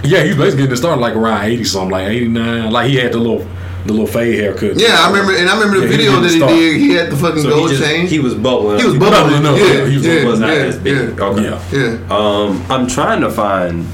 yeah, 0.03 0.23
he 0.23 0.29
was 0.31 0.37
basically 0.39 0.63
getting 0.65 0.77
started 0.77 1.01
like 1.01 1.15
around 1.15 1.45
80 1.45 1.65
something, 1.65 1.91
like 1.91 2.09
89. 2.09 2.73
Like 2.73 2.89
he 2.89 2.97
had 2.97 3.13
the 3.13 3.19
little 3.19 3.47
the 3.87 3.93
little 3.93 4.07
fade 4.07 4.39
haircut. 4.39 4.77
Yeah, 4.79 4.97
I 5.01 5.11
remember, 5.11 5.33
and 5.37 5.49
I 5.49 5.55
remember 5.59 5.81
the 5.81 5.87
Yeah, 5.87 5.97
video 5.97 6.13
did 6.17 6.25
that 6.25 6.31
he 6.33 6.37
start. 6.39 6.53
did. 6.53 6.81
He 6.81 6.91
had 6.91 7.11
the 7.11 7.17
fucking 7.17 7.43
So 7.43 7.49
gold 7.51 7.71
he, 7.71 7.77
just, 7.77 7.89
chain. 7.89 8.07
he 8.07 8.19
was 8.19 8.35
bubbling. 8.35 8.79
He 8.79 8.85
was 8.85 8.95
up. 8.95 9.01
bubbling. 9.01 9.43
bubbling 9.43 9.47
up. 9.47 9.59
Yeah, 9.59 9.87
He 9.87 9.97
was- 9.97 10.07
yeah, 10.07 10.25
was 10.27 10.41
not 10.41 10.49
yeah, 10.51 10.55
as 10.55 10.77
big. 10.79 11.19
yeah. 11.19 11.25
Okay. 11.25 11.43
Yeah. 11.45 11.61
Yeah. 11.73 12.17
Um, 12.17 12.63
I'm 12.69 12.87
trying 12.87 13.21
to 13.23 13.31
find 13.31 13.87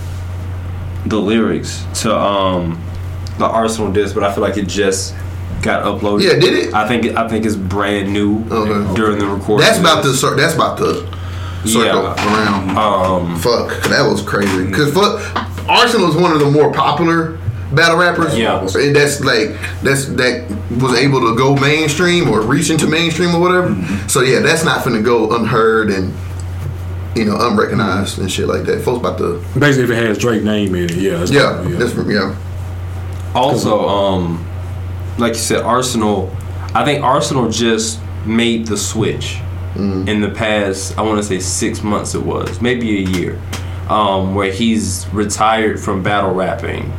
the 1.06 1.16
lyrics 1.18 1.84
to 2.02 2.16
um 2.16 2.80
the 3.38 3.46
Arsonal 3.46 3.92
disc, 3.92 4.14
but 4.14 4.24
I 4.24 4.32
feel 4.32 4.42
like 4.42 4.56
it 4.56 4.66
just 4.66 5.14
got 5.62 5.84
uploaded. 5.84 6.22
Yeah, 6.22 6.38
did 6.40 6.54
it? 6.54 6.74
I 6.74 6.88
think 6.88 7.16
I 7.16 7.28
think 7.28 7.44
it's 7.46 7.54
brand 7.56 8.12
new 8.12 8.44
Okay. 8.50 8.94
during 8.94 9.18
the 9.18 9.26
recording. 9.26 9.66
That's 9.66 9.78
about 9.78 10.02
the 10.02 10.10
that's 10.36 10.54
about 10.54 10.78
the 10.78 11.06
circle 11.64 12.02
Yeah. 12.02 12.34
around. 12.34 12.76
Um, 12.76 13.36
Fuck, 13.38 13.82
that 13.84 14.02
was 14.10 14.20
crazy. 14.22 14.70
Cause 14.72 14.92
fuck, 14.92 15.20
Arsonal 15.68 16.08
is 16.10 16.16
one 16.16 16.32
of 16.32 16.40
the 16.40 16.50
more 16.50 16.72
popular 16.72 17.38
battle 17.74 17.96
rappers. 17.98 18.36
Yeah. 18.38 18.60
and 18.60 18.94
that's 18.96 19.20
like 19.20 19.50
that's 19.82 20.06
that 20.06 20.48
was 20.80 20.94
able 20.98 21.20
to 21.20 21.36
go 21.36 21.56
mainstream 21.56 22.28
or 22.28 22.40
reach 22.42 22.70
into 22.70 22.86
mainstream 22.86 23.34
or 23.34 23.40
whatever. 23.40 23.70
Mm-hmm. 23.70 24.08
So 24.08 24.22
yeah, 24.22 24.40
that's 24.40 24.64
not 24.64 24.84
gonna 24.84 25.02
go 25.02 25.34
unheard 25.36 25.90
and 25.90 26.12
you 27.16 27.24
know 27.24 27.36
unrecognized 27.48 28.18
and 28.18 28.30
shit 28.30 28.46
like 28.46 28.64
that. 28.64 28.82
Folks 28.82 29.00
about 29.00 29.18
to 29.18 29.42
Basically, 29.58 29.84
if 29.84 29.90
it 29.90 30.06
has 30.06 30.18
Drake 30.18 30.42
name 30.42 30.74
in 30.74 30.84
it, 30.84 30.96
yeah, 30.96 31.22
it's 31.22 31.30
yeah, 31.30 31.52
probably- 31.54 31.76
that's 31.76 31.92
from 31.92 32.10
yeah. 32.10 32.36
also, 33.34 33.88
um, 33.88 34.46
like 35.18 35.32
you 35.32 35.38
said, 35.38 35.62
Arsonal. 35.64 36.34
I 36.74 36.84
think 36.84 37.02
Arsonal 37.02 37.52
just 37.52 38.00
made 38.26 38.66
the 38.66 38.76
switch 38.76 39.38
Mm. 39.76 40.08
in 40.08 40.20
the 40.22 40.30
past. 40.30 40.96
I 40.98 41.02
want 41.02 41.18
to 41.18 41.22
say 41.22 41.38
six 41.38 41.82
months. 41.82 42.14
It 42.14 42.22
was 42.22 42.62
maybe 42.62 42.96
a 42.98 43.08
year, 43.10 43.38
um, 43.90 44.34
where 44.34 44.50
he's 44.50 45.06
retired 45.12 45.78
from 45.78 46.02
battle 46.02 46.32
rapping 46.32 46.90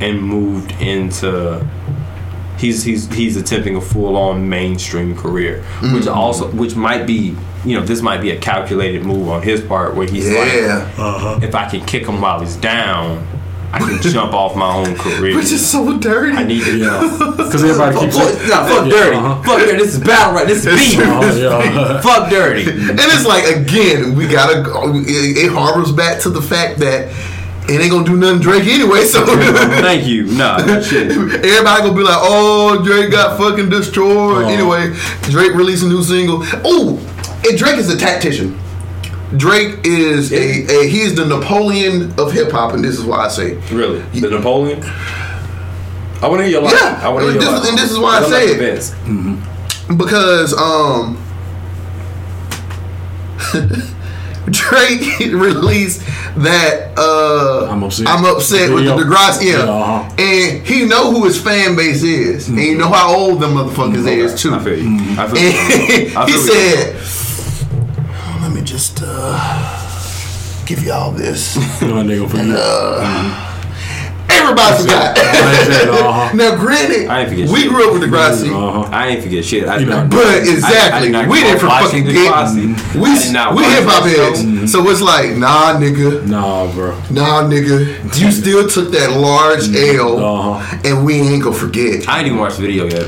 and 0.00 0.22
moved 0.22 0.72
into. 0.80 1.66
He's 2.58 2.82
he's 2.82 3.06
he's 3.14 3.36
attempting 3.36 3.76
a 3.76 3.80
full 3.80 4.16
on 4.16 4.48
mainstream 4.48 5.16
career, 5.16 5.62
which 5.94 6.04
Mm. 6.06 6.14
also 6.16 6.48
which 6.50 6.74
might 6.74 7.06
be 7.06 7.36
you 7.64 7.78
know 7.78 7.86
this 7.86 8.02
might 8.02 8.20
be 8.20 8.30
a 8.32 8.36
calculated 8.36 9.04
move 9.04 9.28
on 9.28 9.42
his 9.42 9.60
part 9.60 9.94
where 9.94 10.08
he's 10.08 10.28
Yeah, 10.28 10.90
like 10.98 11.42
if 11.44 11.54
I 11.54 11.68
can 11.68 11.84
kick 11.86 12.06
him 12.06 12.20
while 12.20 12.40
he's 12.40 12.56
down, 12.56 13.24
I 13.72 13.78
can 13.78 14.02
jump 14.02 14.32
off 14.34 14.56
my 14.56 14.74
own 14.74 14.96
career. 14.96 15.36
which 15.36 15.52
is 15.52 15.64
so 15.64 15.98
dirty. 15.98 16.32
I 16.36 16.42
need 16.42 16.64
to. 16.64 16.76
Yeah, 16.78 17.00
because 17.36 17.62
everybody 17.62 17.94
Fuck, 17.94 18.02
keeps 18.04 18.16
fuck, 18.18 18.48
nah, 18.48 18.66
fuck 18.66 18.84
Yeah, 18.86 18.90
dirty. 18.90 19.16
uh-huh. 19.16 19.42
Fuck 19.42 19.58
dirty. 19.60 19.78
This 19.78 19.94
is 19.94 20.00
battle 20.00 20.34
right. 20.34 20.46
This 20.48 20.66
is 20.66 20.96
beef. 20.96 20.98
Oh, 21.00 21.36
yeah. 21.36 22.00
fuck 22.08 22.28
dirty. 22.28 22.62
and 22.90 22.98
it's 22.98 23.24
like 23.24 23.44
again, 23.54 24.16
we 24.16 24.26
gotta. 24.26 24.64
It, 25.06 25.36
it 25.46 25.52
harbors 25.52 25.92
back 25.92 26.20
to 26.22 26.28
the 26.30 26.42
fact 26.42 26.80
that 26.80 27.08
it 27.68 27.80
ain't 27.80 27.90
gonna 27.90 28.04
do 28.06 28.16
nothing 28.16 28.40
Drake 28.40 28.66
anyway. 28.66 29.04
So 29.04 29.24
Thank 29.26 30.06
you. 30.06 30.26
Nah, 30.38 30.58
shit. 30.80 31.10
everybody 31.10 31.82
gonna 31.82 31.94
be 31.94 32.02
like, 32.02 32.18
oh, 32.20 32.82
Drake 32.84 33.10
got 33.10 33.36
fucking 33.38 33.68
destroyed. 33.70 34.44
Oh. 34.44 34.48
Anyway, 34.48 34.94
Drake 35.30 35.54
released 35.54 35.82
a 35.84 35.88
new 35.88 36.02
single. 36.02 36.40
Oh, 36.64 36.98
and 37.48 37.56
Drake 37.58 37.76
is 37.78 37.92
a 37.92 37.96
tactician. 37.98 38.58
Drake 39.36 39.80
is 39.84 40.32
a, 40.32 40.36
a 40.36 40.88
he 40.88 41.00
is 41.00 41.14
the 41.14 41.26
Napoleon 41.26 42.18
of 42.18 42.32
hip 42.32 42.50
hop, 42.50 42.72
and 42.72 42.82
this 42.82 42.98
is 42.98 43.04
why 43.04 43.26
I 43.26 43.28
say 43.28 43.54
Really, 43.70 44.00
the 44.20 44.30
Napoleon. 44.30 44.82
I 44.84 46.26
want 46.28 46.40
to 46.40 46.44
hear 46.44 46.52
your 46.52 46.62
line. 46.62 46.74
Yeah, 46.74 47.00
I 47.02 47.08
want 47.10 47.26
to 47.26 47.32
hear 47.32 47.40
your 47.42 47.52
this- 47.52 47.60
line. 47.60 47.68
and 47.68 47.78
this 47.78 47.90
is 47.92 47.98
why 47.98 48.14
I 48.14 48.18
I'm 48.18 48.30
say 48.30 48.46
not 48.46 48.54
it. 48.54 48.56
convinced. 48.56 49.98
because 49.98 50.52
um 50.54 51.16
Drake 54.50 55.18
released 55.32 56.02
that 56.36 56.92
uh 56.96 57.66
I'm 57.70 57.82
upset. 57.82 58.06
I'm 58.06 58.24
upset 58.24 58.70
with 58.72 58.84
the 58.84 58.94
Video. 58.96 59.10
Degrassi, 59.10 59.42
yeah. 59.44 59.64
Yeah, 59.64 59.70
uh-huh. 59.70 60.14
And 60.18 60.66
he 60.66 60.84
know 60.84 61.10
who 61.12 61.24
his 61.24 61.40
fan 61.40 61.76
base 61.76 62.02
is. 62.02 62.48
And 62.48 62.58
you 62.58 62.76
know 62.78 62.88
how 62.88 63.14
old 63.16 63.40
them 63.40 63.54
motherfuckers 63.54 64.06
is 64.06 64.40
too. 64.40 64.54
I 64.54 64.58
feel 64.58 64.78
you. 64.78 64.98
I 65.18 65.26
feel 65.28 65.38
And 65.38 66.12
you. 66.12 66.12
I 66.18 66.26
he 66.26 66.32
you. 66.32 66.38
said, 66.38 68.40
Let 68.42 68.52
me 68.52 68.62
just 68.62 69.00
uh 69.02 70.64
give 70.66 70.82
y'all 70.84 71.12
this. 71.12 71.56
You 71.82 71.88
know, 71.88 72.02
nigga 72.02 72.28
for 72.30 72.36
you. 72.38 73.47
Everybody 74.48 74.82
forgot. 74.82 75.18
Uh-huh. 75.18 76.32
now 76.34 76.56
granted, 76.56 77.08
I 77.08 77.20
ain't 77.20 77.28
forget 77.28 77.48
we 77.48 77.60
shit. 77.60 77.68
grew 77.68 77.86
up 77.88 77.92
with 77.92 78.02
Degrassi. 78.08 78.48
Uh-huh. 78.48 78.88
I 78.90 79.08
ain't 79.08 79.22
forget 79.22 79.44
shit. 79.44 79.68
I 79.68 79.78
You 79.78 79.86
know, 79.86 80.00
not. 80.02 80.10
But 80.10 80.26
I- 80.26 80.32
I 80.34 80.36
exactly, 80.38 81.12
did 81.12 81.28
we 81.28 81.36
didn't 81.40 81.54
up 81.54 81.60
from 81.60 81.68
watching 81.68 82.04
fucking 82.04 82.16
Degrassi. 82.16 82.92
get. 82.92 82.96
I 82.96 83.24
did 83.24 83.32
not 83.32 83.54
We 83.54 83.56
we 83.56 83.62
watch 83.62 83.74
hip 83.78 83.84
hop 83.88 84.04
that 84.04 84.14
show. 84.16 84.46
heads, 84.58 84.72
so 84.72 84.88
it's 84.90 85.00
like, 85.00 85.30
nah, 85.36 85.78
nigga, 85.78 86.26
Nah, 86.26 86.66
bro. 86.72 86.96
nah, 87.10 87.42
nigga, 87.42 88.18
you 88.20 88.30
still 88.40 88.68
took 88.68 88.90
that 88.92 89.10
large 89.12 89.68
L, 89.74 90.18
Uh-huh. 90.24 90.78
and 90.84 91.04
we 91.04 91.14
ain't 91.20 91.42
gonna 91.42 91.54
forget. 91.54 92.08
I 92.08 92.18
ain't 92.18 92.26
even 92.28 92.38
watched 92.38 92.56
the 92.56 92.62
video 92.62 92.84
yet. 92.84 93.06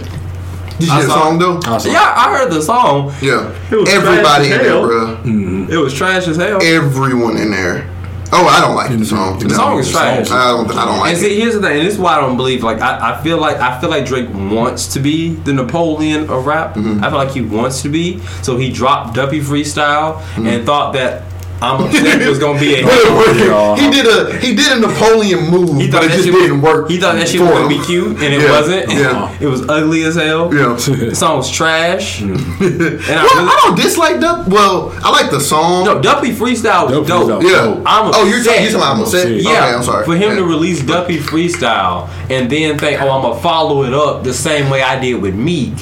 Did 0.79 0.89
you 0.89 0.95
I 0.95 0.97
hear 0.99 1.07
the 1.09 1.13
song 1.13 1.39
though? 1.39 1.61
I 1.67 1.79
Yeah, 1.85 2.13
I 2.17 2.39
heard 2.39 2.51
the 2.51 2.63
song. 2.63 3.13
Yeah, 3.21 3.53
It 3.71 3.77
was 3.77 3.89
everybody 3.91 4.23
trash 4.25 4.47
in 4.47 4.53
as 4.53 4.59
there, 4.61 4.69
hell. 4.71 4.87
bro. 4.87 5.67
It 5.69 5.77
was 5.77 5.93
trash 5.93 6.27
as 6.27 6.37
hell. 6.39 6.59
Everyone 6.63 7.37
in 7.37 7.51
there. 7.51 7.90
Oh, 8.33 8.47
I 8.47 8.61
don't 8.61 8.77
like 8.77 8.97
the 8.97 9.05
song. 9.05 9.39
The 9.41 9.49
No. 9.49 9.55
song 9.55 9.79
is 9.81 9.91
trash. 9.91 10.31
I 10.31 10.49
don't. 10.53 10.71
I 10.71 10.85
don't 10.85 10.99
like 11.01 11.11
and 11.15 11.19
see, 11.19 11.33
it. 11.37 11.39
here's 11.43 11.55
the 11.55 11.61
thing, 11.61 11.79
and 11.79 11.87
this 11.87 11.95
is 11.95 11.99
why 12.01 12.17
I 12.17 12.21
don't 12.21 12.37
believe. 12.37 12.63
Like, 12.63 12.81
I, 12.81 13.15
I 13.19 13.23
feel 13.23 13.39
like 13.39 13.57
I 13.57 13.81
feel 13.81 13.91
like 13.91 14.07
Drake 14.07 14.29
wants 14.33 14.87
to 14.95 15.01
be 15.01 15.35
the 15.35 15.53
Napoleon 15.53 16.31
of 16.31 16.47
rap. 16.47 16.75
Mm-hmm. 16.75 17.03
I 17.03 17.09
feel 17.11 17.19
like 17.19 17.31
he 17.33 17.43
wants 17.43 17.83
to 17.83 17.89
be. 17.89 18.21
So 18.43 18.57
he 18.57 18.71
dropped 18.73 19.15
Duppy 19.15 19.41
Freestyle 19.41 20.21
Mm-hmm. 20.21 20.47
and 20.47 20.67
thought 20.67 20.93
that 20.95 21.25
I'm 21.63 21.85
upset 21.85 22.23
it 22.23 22.29
was 22.29 22.39
gonna 22.39 22.59
be 22.59 22.75
a. 22.77 22.81
Yeah. 23.41 23.77
he 23.77 23.91
did 23.91 24.07
a 24.07 24.37
he 24.39 24.55
did 24.55 24.73
a 24.73 24.81
Napoleon 24.81 25.51
move, 25.51 25.79
He 25.81 25.87
but 25.91 25.93
thought 25.97 26.05
it 26.05 26.09
that 26.09 26.15
just 26.17 26.25
shit 26.25 26.35
didn't 26.35 26.63
work. 26.63 26.89
He 26.91 26.99
thought 26.99 27.15
that 27.17 27.29
shit 27.29 27.41
was 27.41 27.51
gonna 27.51 27.69
be 27.69 27.81
cute, 27.85 28.09
and 28.23 28.35
it 28.35 28.41
Yeah, 28.43 28.51
wasn't. 28.51 28.91
yeah. 28.93 29.37
it 29.41 29.47
was 29.47 29.69
ugly 29.69 30.03
as 30.05 30.15
hell. 30.17 30.53
Yeah. 30.55 30.77
The 31.11 31.15
song 31.15 31.37
was 31.39 31.51
trash. 31.51 32.21
Mm. 32.21 32.35
and 32.35 33.01
I 33.19 33.25
Well, 33.25 33.37
really, 33.37 33.49
I 33.49 33.61
don't 33.65 33.77
dislike 33.77 34.21
Dup. 34.21 34.49
Well, 34.49 34.93
I 35.05 35.11
like 35.11 35.31
the 35.31 35.41
song. 35.41 35.85
no, 35.85 36.01
Duppy 36.01 36.31
Freestyle 36.33 36.87
was 36.91 37.07
Duppy 37.07 37.09
dope. 37.09 37.43
Freestyle. 37.43 37.51
yeah. 37.51 37.83
I'm 37.87 38.11
oh, 38.15 38.25
you're 38.27 38.39
upset. 38.39 38.55
talking. 38.57 38.63
You're 38.63 38.73
talking 38.73 38.75
about 38.77 38.97
I'm 38.97 39.03
upset. 39.03 39.29
Yeah, 39.31 39.37
Yeah, 39.37 39.51
Okay, 39.67 39.75
I'm 39.77 39.83
sorry. 39.83 40.05
for 40.07 40.15
him 40.17 40.31
Yeah. 40.31 40.37
to 40.37 40.45
release 40.45 40.83
Duppy 40.83 41.19
Freestyle 41.19 42.09
and 42.31 42.51
then 42.51 42.79
think, 42.79 43.01
oh, 43.03 43.11
I'm 43.11 43.23
gonna 43.23 43.41
follow 43.41 43.85
it 43.85 43.93
up 43.95 44.25
the 44.25 44.35
same 44.35 44.71
way 44.71 44.83
I 44.83 44.99
did 44.99 45.15
with 45.21 45.35
Meek. 45.35 45.75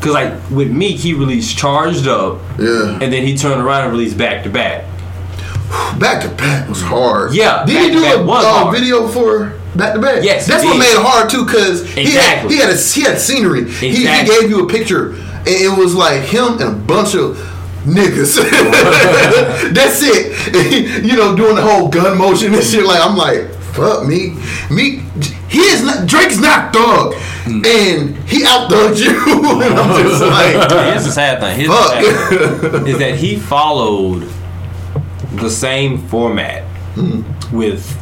Cause 0.00 0.12
like 0.12 0.32
with 0.50 0.70
Meek, 0.70 0.96
he 0.98 1.14
released 1.14 1.56
Charged 1.56 2.06
Up, 2.08 2.38
Yeah. 2.58 2.98
and 3.00 3.10
then 3.12 3.22
he 3.26 3.36
turned 3.36 3.60
around 3.62 3.84
and 3.84 3.92
released 3.92 4.18
Back 4.18 4.42
to 4.44 4.50
Back. 4.50 4.84
Back 5.98 6.22
to 6.22 6.28
back 6.28 6.68
was 6.68 6.82
hard. 6.82 7.34
Yeah, 7.34 7.64
Did 7.64 7.80
he 7.82 7.90
do 7.92 8.02
Back 8.02 8.16
a 8.18 8.22
was 8.24 8.44
uh, 8.44 8.70
video 8.70 9.08
for 9.08 9.58
back 9.76 9.94
to 9.94 10.00
back? 10.00 10.22
Yes, 10.24 10.46
that's 10.46 10.64
what 10.64 10.72
did. 10.74 10.78
made 10.80 10.94
it 10.94 11.02
hard 11.02 11.30
too, 11.30 11.44
because 11.44 11.86
he 11.94 12.04
had 12.14 12.44
Exactly. 12.44 12.54
he 12.54 12.60
had 12.60 12.70
a, 12.70 12.76
he 12.76 13.00
had 13.02 13.18
scenery. 13.20 13.70
He, 13.70 13.90
he 13.94 14.04
gave 14.26 14.50
you 14.50 14.64
a 14.64 14.68
picture, 14.68 15.10
and 15.12 15.46
it 15.48 15.76
was 15.78 15.94
like 15.94 16.22
him 16.22 16.58
and 16.60 16.62
a 16.62 16.70
bunch 16.72 17.14
of 17.14 17.36
niggas. 17.86 18.36
that's 19.74 20.00
it. 20.02 21.04
you 21.04 21.16
know, 21.16 21.36
doing 21.36 21.56
the 21.56 21.62
whole 21.62 21.88
gun 21.88 22.18
motion 22.18 22.54
and 22.54 22.62
shit. 22.64 22.84
Like 22.84 23.00
I'm 23.00 23.16
like, 23.16 23.50
fuck 23.74 24.06
me, 24.06 24.34
me. 24.70 25.02
He 25.48 25.60
is 25.60 25.82
not 25.84 26.06
Drake's 26.08 26.38
not 26.40 26.72
thug, 26.74 27.14
Hmm. 27.44 27.62
and 27.64 28.16
he 28.28 28.42
out 28.44 28.70
thugged 28.70 28.98
you. 29.04 29.14
and 29.62 29.74
I'm 29.78 30.02
just 30.02 30.20
like, 30.22 30.70
Here's 30.70 31.04
the 31.04 31.12
sad 31.12 31.40
thing. 31.40 31.56
Here's 31.56 31.68
Fuck. 31.68 32.00
the 32.00 32.60
sad 32.60 32.70
thing, 32.72 32.86
is 32.88 32.98
that 32.98 33.14
he 33.16 33.36
followed 33.36 34.28
the 35.36 35.50
same 35.50 35.98
format 36.08 36.62
Hmm. 36.94 37.22
with 37.52 37.96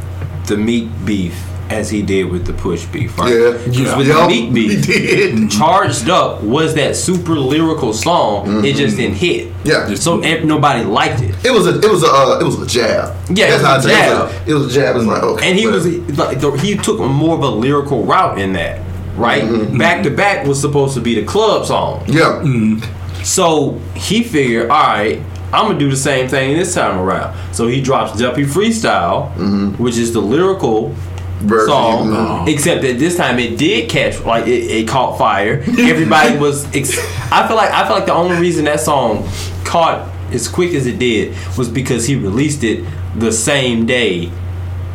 the 0.47 0.55
Meek 0.57 0.87
beef 1.05 1.35
as 1.69 1.89
he 1.89 2.01
did 2.03 2.29
with 2.29 2.45
the 2.45 2.53
Push 2.53 2.85
beef, 2.85 3.17
right? 3.17 3.33
yeah, 3.33 3.51
'Cause 3.53 3.97
with 3.97 4.07
Yup, 4.07 4.27
the 4.29 4.35
Meek 4.35 4.45
he 4.55 4.75
beef, 4.75 4.85
did. 4.85 5.49
Charged 5.49 6.09
Up 6.09 6.43
was 6.43 6.75
that 6.75 6.95
super 6.95 7.35
lyrical 7.35 7.93
song. 7.93 8.63
It 8.63 8.75
just 8.75 8.97
didn't 8.97 9.15
hit. 9.15 9.47
Mm-hmm. 9.47 9.69
Yeah. 9.91 9.95
So 9.95 10.19
ev- 10.19 10.43
nobody 10.45 10.83
liked 10.83 11.21
it. 11.21 11.33
It 11.43 11.51
was 11.51 11.65
a 11.65 11.79
it 11.79 11.89
was 11.89 12.03
a 12.03 12.07
uh, 12.07 12.39
it 12.39 12.43
was 12.43 12.61
a 12.61 12.67
jab. 12.67 13.15
Yeah, 13.35 13.47
it 13.47 13.53
was 13.53 13.61
That's 13.63 13.63
a 13.63 13.67
how 13.67 13.73
I 13.73 13.79
jab. 13.81 14.29
say 14.29 14.35
it. 14.45 14.49
It 14.49 14.53
was 14.53 14.65
a 14.67 14.79
jab. 14.79 14.95
It's 14.97 15.05
like 15.05 15.23
okay, 15.23 15.49
And 15.49 15.57
he 15.57 15.65
was 15.65 15.87
like 16.17 16.39
the, 16.39 16.51
he 16.51 16.75
took 16.75 16.99
more 16.99 17.35
of 17.35 17.41
a 17.41 17.49
lyrical 17.49 18.03
route 18.03 18.37
in 18.37 18.53
that, 18.53 18.81
right? 19.17 19.43
Mm-hmm. 19.43 19.77
Back 19.77 20.03
to 20.03 20.11
back 20.11 20.45
was 20.45 20.59
supposed 20.61 20.93
to 20.95 21.01
be 21.01 21.15
the 21.15 21.23
club 21.25 21.65
song. 21.65 22.03
yeah. 22.07 22.43
So 23.23 23.79
he 23.95 24.21
figured, 24.21 24.69
all 24.69 24.85
right, 24.87 25.21
I'm 25.53 25.67
gonna 25.67 25.79
do 25.79 25.89
the 25.89 25.95
same 25.95 26.27
thing 26.27 26.57
this 26.57 26.73
time 26.73 26.97
around. 26.99 27.35
So 27.53 27.67
he 27.67 27.79
drops 27.79 28.17
Duppy 28.17 28.43
Freestyle, 28.43 29.77
which 29.77 29.97
is 29.97 30.11
the 30.11 30.19
lyrical 30.19 30.95
Version, 31.41 31.67
song, 31.67 32.07
mhm. 32.07 32.47
except 32.47 32.81
that 32.81 32.97
this 32.99 33.17
time 33.17 33.37
it 33.37 33.57
did 33.57 33.89
catch, 33.89 34.19
like 34.21 34.47
it, 34.47 34.63
it 34.71 34.87
caught 34.87 35.17
fire. 35.17 35.61
Everybody 35.77 36.37
was. 36.37 36.65
Ex- 36.75 36.97
I 37.31 37.47
feel 37.47 37.55
like 37.57 37.71
I 37.71 37.85
feel 37.85 37.95
like 37.95 38.05
the 38.05 38.13
only 38.13 38.37
reason 38.37 38.65
that 38.65 38.79
song 38.79 39.27
caught 39.63 40.09
as 40.31 40.47
quick 40.47 40.73
as 40.73 40.87
it 40.87 40.97
did 40.97 41.35
was 41.57 41.69
because 41.69 42.07
he 42.07 42.15
released 42.15 42.63
it 42.63 42.85
the 43.15 43.31
same 43.31 43.85
day. 43.85 44.31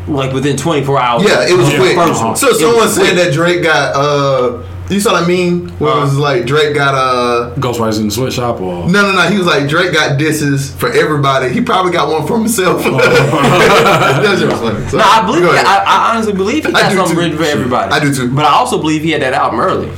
Like 0.07 0.33
within 0.33 0.57
24 0.57 0.99
hours. 0.99 1.23
Yeah, 1.23 1.47
it 1.47 1.55
was 1.55 1.69
quick. 1.69 1.95
So 2.37 2.51
someone 2.53 2.89
said 2.89 3.13
that 3.15 3.31
Drake 3.31 3.61
got 3.61 3.95
uh 3.95 4.63
you 4.89 4.99
saw 4.99 5.13
what 5.13 5.23
I 5.23 5.27
mean? 5.27 5.69
Where 5.79 5.95
it 5.95 5.99
was 6.01 6.17
Uh. 6.17 6.21
like 6.21 6.45
Drake 6.45 6.73
got 6.75 6.93
a 6.93 6.97
uh 6.97 7.55
Ghostwriters 7.55 7.99
in 7.99 8.05
the 8.05 8.11
sweatshop 8.11 8.59
or 8.61 8.89
no 8.89 9.01
no 9.03 9.11
no 9.13 9.21
he 9.29 9.37
was 9.37 9.45
like 9.47 9.67
Drake 9.69 9.93
got 9.93 10.17
disses 10.17 10.71
for 10.75 10.91
everybody. 10.91 11.49
He 11.49 11.61
probably 11.61 11.91
got 11.91 12.09
one 12.09 12.25
for 12.27 12.37
himself. 12.37 12.83
That's 12.83 14.41
just 14.41 14.61
funny. 14.61 14.87
So, 14.89 14.97
No, 15.01 15.03
I 15.03 15.25
believe. 15.25 15.43
go 15.43 15.51
I. 15.51 15.83
I 15.85 16.11
honestly 16.13 16.33
believe 16.33 16.65
he 16.65 16.73
I 16.73 16.81
got 16.81 16.89
do 16.91 16.95
something 16.97 17.15
too. 17.15 17.21
written 17.21 17.37
for 17.37 17.43
everybody. 17.43 17.91
I 17.91 17.99
do 17.99 18.13
too. 18.13 18.33
But 18.33 18.45
I 18.45 18.49
also 18.53 18.79
believe 18.79 19.03
he 19.03 19.11
had 19.11 19.21
that 19.21 19.33
album 19.33 19.59
early. 19.59 19.91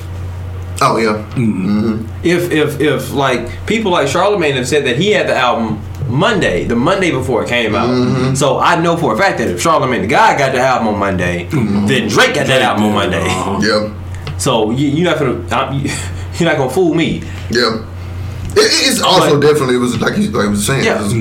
oh 0.82 0.98
yeah. 0.98 1.26
If 2.24 2.52
if 2.52 2.80
if 2.82 3.14
like 3.14 3.66
people 3.66 3.92
like 3.92 4.08
Charlemagne 4.08 4.56
have 4.56 4.68
said 4.68 4.86
that 4.86 4.98
he 4.98 5.12
had 5.12 5.28
the 5.28 5.36
album 5.36 5.80
Monday, 6.08 6.66
the 6.66 6.76
Monday 6.76 7.12
before 7.12 7.44
it 7.44 7.50
came 7.50 7.74
out. 7.76 7.90
Mm-hmm. 7.90 8.36
So 8.36 8.60
I 8.60 8.82
know 8.82 8.98
for 8.98 9.14
a 9.14 9.18
fact 9.18 9.38
that 9.40 9.48
if 9.48 9.62
Charlemagne 9.62 10.02
tha 10.02 10.08
God 10.08 10.38
got 10.38 10.52
the 10.52 10.60
album 10.60 10.90
on 10.90 11.00
Monday, 11.00 11.46
then 11.52 12.10
Drake 12.10 12.36
got 12.36 12.48
that 12.48 12.62
album 12.62 12.86
on 12.86 12.94
Monday. 12.94 13.26
Uh-huh. 13.26 13.98
So 14.42 14.72
you, 14.72 14.88
you're 14.88 15.10
not 15.12 15.20
gonna 15.20 15.48
I'm- 15.56 15.74
you, 15.76 15.82
you're 16.40 16.50
not 16.50 16.58
gonna 16.58 16.72
fool 16.72 16.96
me. 16.96 17.22
Yeah. 17.52 17.86
It, 18.54 18.90
it's 18.90 19.02
also 19.02 19.40
But- 19.40 19.48
definitely 19.48 19.76
it 19.76 19.80
was 19.80 20.02
like 20.02 20.18
you 20.18 20.32
like 20.32 20.50
was 20.50 20.66
saying, 20.66 20.84
Yeah. 20.84 21.00
it 21.00 21.04
was 21.04 21.14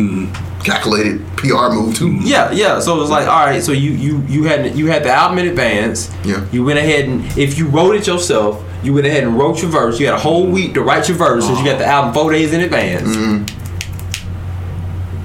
calculated 0.65 1.21
PR 1.37 1.69
move 1.69 1.95
too. 1.95 2.19
Yeah, 2.23 2.51
yeah. 2.51 2.81
So 2.81 2.97
it 2.97 3.01
was 3.01 3.11
like, 3.11 3.29
all 3.29 3.45
right. 3.45 3.63
So 3.63 3.73
you 3.73 3.91
you 3.91 4.23
you 4.27 4.45
had 4.45 4.75
you 4.75 4.87
had 4.87 5.05
the 5.05 5.11
album 5.11 5.39
in 5.39 5.49
advance. 5.49 6.11
Yeah. 6.25 6.47
You 6.51 6.65
went 6.65 6.79
ahead 6.79 7.05
and 7.11 7.23
if 7.37 7.59
you 7.59 7.69
wrote 7.69 7.95
it 7.95 8.07
yourself, 8.07 8.65
you 8.83 8.95
went 8.95 9.07
ahead 9.07 9.25
and 9.25 9.39
wrote 9.39 9.61
your 9.61 9.71
verse. 9.71 10.01
You 10.01 10.07
had 10.07 10.15
a 10.15 10.19
whole 10.19 10.47
week 10.47 10.73
to 10.75 10.83
write 10.83 11.07
your 11.07 11.19
verse 11.19 11.45
because 11.47 11.59
you 11.59 11.67
got 11.67 11.77
the 11.79 11.85
uh-huh. 11.85 11.93
album 11.93 12.15
four 12.15 12.33
days 12.33 12.55
in 12.55 12.63
advance. 12.63 13.17
Mm-hmm. 13.17 13.45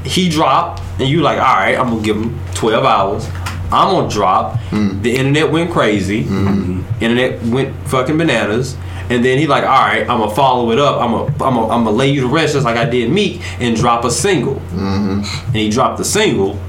He 0.04 0.30
dropped, 0.30 0.82
and 1.00 1.08
you 1.08 1.22
like, 1.22 1.39
all 1.39 1.56
right. 1.56 1.78
I'm 1.78 1.89
gonna 1.89 2.02
give 2.02 2.18
him 2.18 2.38
twelve 2.54 2.84
hours. 2.84 3.26
I'm 3.72 3.91
gonna 3.93 4.09
drop. 4.09 4.53
Mm. 4.72 5.01
The 5.01 5.16
internet 5.16 5.51
went 5.51 5.72
crazy. 5.72 6.24
Mm. 6.26 6.84
Internet 7.01 7.43
went 7.43 7.76
fucking 7.88 8.18
bananas. 8.18 8.78
And 9.09 9.24
then 9.24 9.38
he 9.38 9.45
like, 9.45 9.63
all 9.63 9.70
right, 9.70 10.01
I'm 10.01 10.20
gonna 10.20 10.34
follow 10.34 10.72
it 10.72 10.80
up. 10.80 10.99
I'm 10.99 11.11
gonna, 11.11 11.26
I'm 11.43 11.53
gonna, 11.55 11.68
I'm 11.68 11.84
gonna 11.84 11.91
lay 11.91 12.09
you 12.09 12.22
to 12.22 12.28
rest 12.28 12.53
just 12.53 12.66
like 12.66 12.76
I 12.78 12.86
did 12.86 13.11
Meek 13.11 13.41
and 13.61 13.76
drop 13.76 14.03
a 14.03 14.09
single. 14.11 14.55
Mm-hmm. 14.55 15.45
And 15.47 15.55
he 15.55 15.70
dropped 15.70 15.97
the 15.99 16.05
single, 16.05 16.59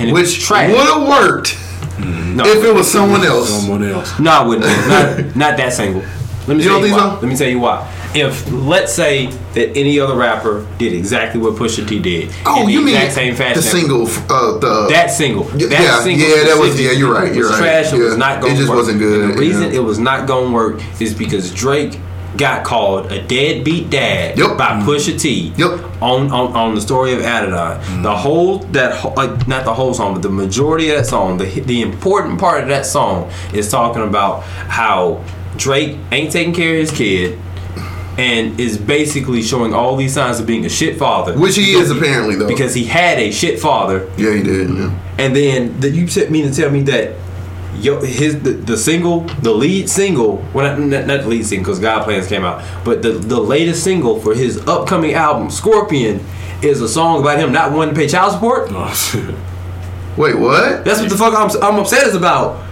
and 0.00 0.08
it 0.08 0.12
was 0.12 0.22
Which 0.32 0.42
trash. 0.42 0.70
would 0.72 0.78
have 0.80 1.06
worked 1.08 1.56
No, 2.00 2.44
if 2.44 2.64
it 2.64 2.74
was 2.74 2.90
someone 2.90 3.22
else. 3.22 3.48
someone 3.48 3.84
else. 3.84 4.18
no, 4.18 4.30
I 4.30 4.42
wouldn't. 4.44 4.66
Not, 4.66 5.36
not 5.50 5.56
that 5.58 5.72
single. 5.72 6.02
Let 6.48 6.56
me 6.56 6.62
You 6.64 6.68
tell 6.70 6.80
don't 6.80 6.88
you 6.88 6.94
think 6.94 6.96
why. 7.02 7.14
so? 7.14 7.20
Let 7.20 7.28
me 7.30 7.36
tell 7.36 7.48
you 7.48 7.58
why. 7.60 7.92
If 8.16 8.50
let's 8.50 8.92
say 8.92 9.26
that 9.54 9.76
any 9.76 10.00
other 10.00 10.14
rapper 10.16 10.66
did 10.78 10.92
exactly 10.94 11.40
what 11.40 11.54
Pusha 11.54 11.86
T 11.86 11.98
did, 11.98 12.30
Oh, 12.46 12.60
in 12.60 12.66
the 12.66 12.72
you 12.72 12.80
mean 12.80 12.94
exact 12.96 13.12
same 13.14 13.34
fashion, 13.34 13.56
the 13.56 13.62
single? 13.62 14.06
Uh, 14.06 14.58
the 14.58 14.86
that 14.90 15.10
single, 15.10 15.44
Yeah, 15.56 15.66
that 15.68 15.80
yeah, 15.82 16.00
single, 16.02 16.28
yeah, 16.28 16.44
that 16.44 16.56
was- 16.58 16.80
yeah, 16.80 16.90
you're 16.92 17.12
right, 17.12 17.34
you're 17.34 17.48
right. 17.50 17.58
Trash. 17.58 17.92
It 17.92 17.98
was 17.98 18.12
Yeah, 18.12 18.16
not 18.18 18.44
it 18.44 18.56
just 18.56 18.68
work. 18.68 18.78
wasn't 18.78 18.98
good, 18.98 19.20
And 19.24 19.34
the 19.34 19.38
reason 19.38 19.64
yeah. 19.72 19.78
it 19.78 19.84
was 19.84 19.98
not 19.98 20.26
going 20.26 20.48
to 20.48 20.52
work 20.54 20.80
is 21.00 21.12
because 21.14 21.50
Drake 21.52 21.98
got 22.36 22.64
called 22.64 23.10
a 23.12 23.22
deadbeat 23.22 23.88
dad 23.88 24.38
Yep. 24.38 24.58
by 24.58 24.68
mm. 24.72 24.82
Pusha 24.84 25.18
T. 25.18 25.52
Yep. 25.56 25.80
On, 26.02 26.30
on 26.30 26.52
on 26.54 26.74
the 26.74 26.80
story 26.82 27.14
of 27.14 27.20
Adidon. 27.20 27.80
Mm. 27.82 28.02
The 28.02 28.14
whole 28.14 28.58
that 28.72 28.92
whole- 28.94 29.14
like 29.16 29.30
uh, 29.30 29.44
not 29.46 29.64
the 29.64 29.72
whole 29.72 29.94
song, 29.94 30.12
but 30.12 30.22
the 30.22 30.28
majority 30.28 30.90
of 30.90 30.98
that 30.98 31.06
song, 31.06 31.38
the 31.38 31.46
the 31.60 31.80
important 31.82 32.38
part 32.38 32.62
of 32.62 32.68
that 32.68 32.84
song 32.84 33.30
is 33.54 33.70
talking 33.70 34.02
about 34.02 34.42
how 34.68 35.22
Drake 35.56 35.96
ain't 36.12 36.30
taking 36.30 36.52
care 36.54 36.74
of 36.74 36.80
his 36.80 36.90
kid. 36.90 37.38
And 38.18 38.58
is 38.58 38.78
basically 38.78 39.42
showing 39.42 39.74
all 39.74 39.94
these 39.96 40.14
signs 40.14 40.40
of 40.40 40.46
being 40.46 40.64
a 40.64 40.70
shit 40.70 40.96
father, 40.96 41.36
Which 41.38 41.56
he 41.56 41.72
is 41.72 41.90
apparently 41.90 42.34
though. 42.36 42.48
because 42.48 42.72
he 42.74 42.84
had 42.86 43.18
a 43.18 43.30
shit 43.30 43.60
father, 43.60 44.08
yeah, 44.16 44.32
he 44.32 44.42
did. 44.42 44.70
Yeah. 44.70 44.98
and 45.18 45.36
then 45.36 45.78
that 45.80 45.90
you 45.90 46.06
t- 46.06 46.26
mean 46.28 46.48
to 46.50 46.54
tell 46.54 46.70
me 46.70 46.80
that 46.84 47.14
yo 47.78 48.00
his 48.00 48.40
the, 48.42 48.52
the 48.52 48.76
single 48.78 49.20
the 49.42 49.52
lead 49.52 49.90
single 49.90 50.42
well 50.54 50.64
not, 50.78 50.80
not, 50.80 51.06
not 51.06 51.20
the 51.24 51.28
lead 51.28 51.44
single 51.44 51.64
because 51.66 51.78
God 51.78 52.04
Plans 52.04 52.26
came 52.26 52.42
out 52.42 52.64
but 52.86 53.02
the 53.02 53.10
the 53.12 53.38
latest 53.38 53.84
single 53.84 54.18
for 54.18 54.34
his 54.34 54.66
upcoming 54.66 55.12
album 55.12 55.50
Scorpion 55.50 56.24
is 56.62 56.80
a 56.80 56.88
song 56.88 57.20
about 57.20 57.38
him 57.38 57.52
not 57.52 57.72
wanting 57.72 57.94
to 57.94 58.00
pay 58.00 58.08
child 58.08 58.32
support. 58.32 58.68
Oh, 58.70 58.90
shit. 58.94 59.34
Wait, 60.16 60.38
what? 60.38 60.86
That's 60.86 61.00
what 61.02 61.10
the 61.10 61.18
fuck 61.18 61.34
I'm 61.34 61.50
I'm 61.62 61.78
upset 61.78 62.06
is 62.06 62.14
about. 62.14 62.64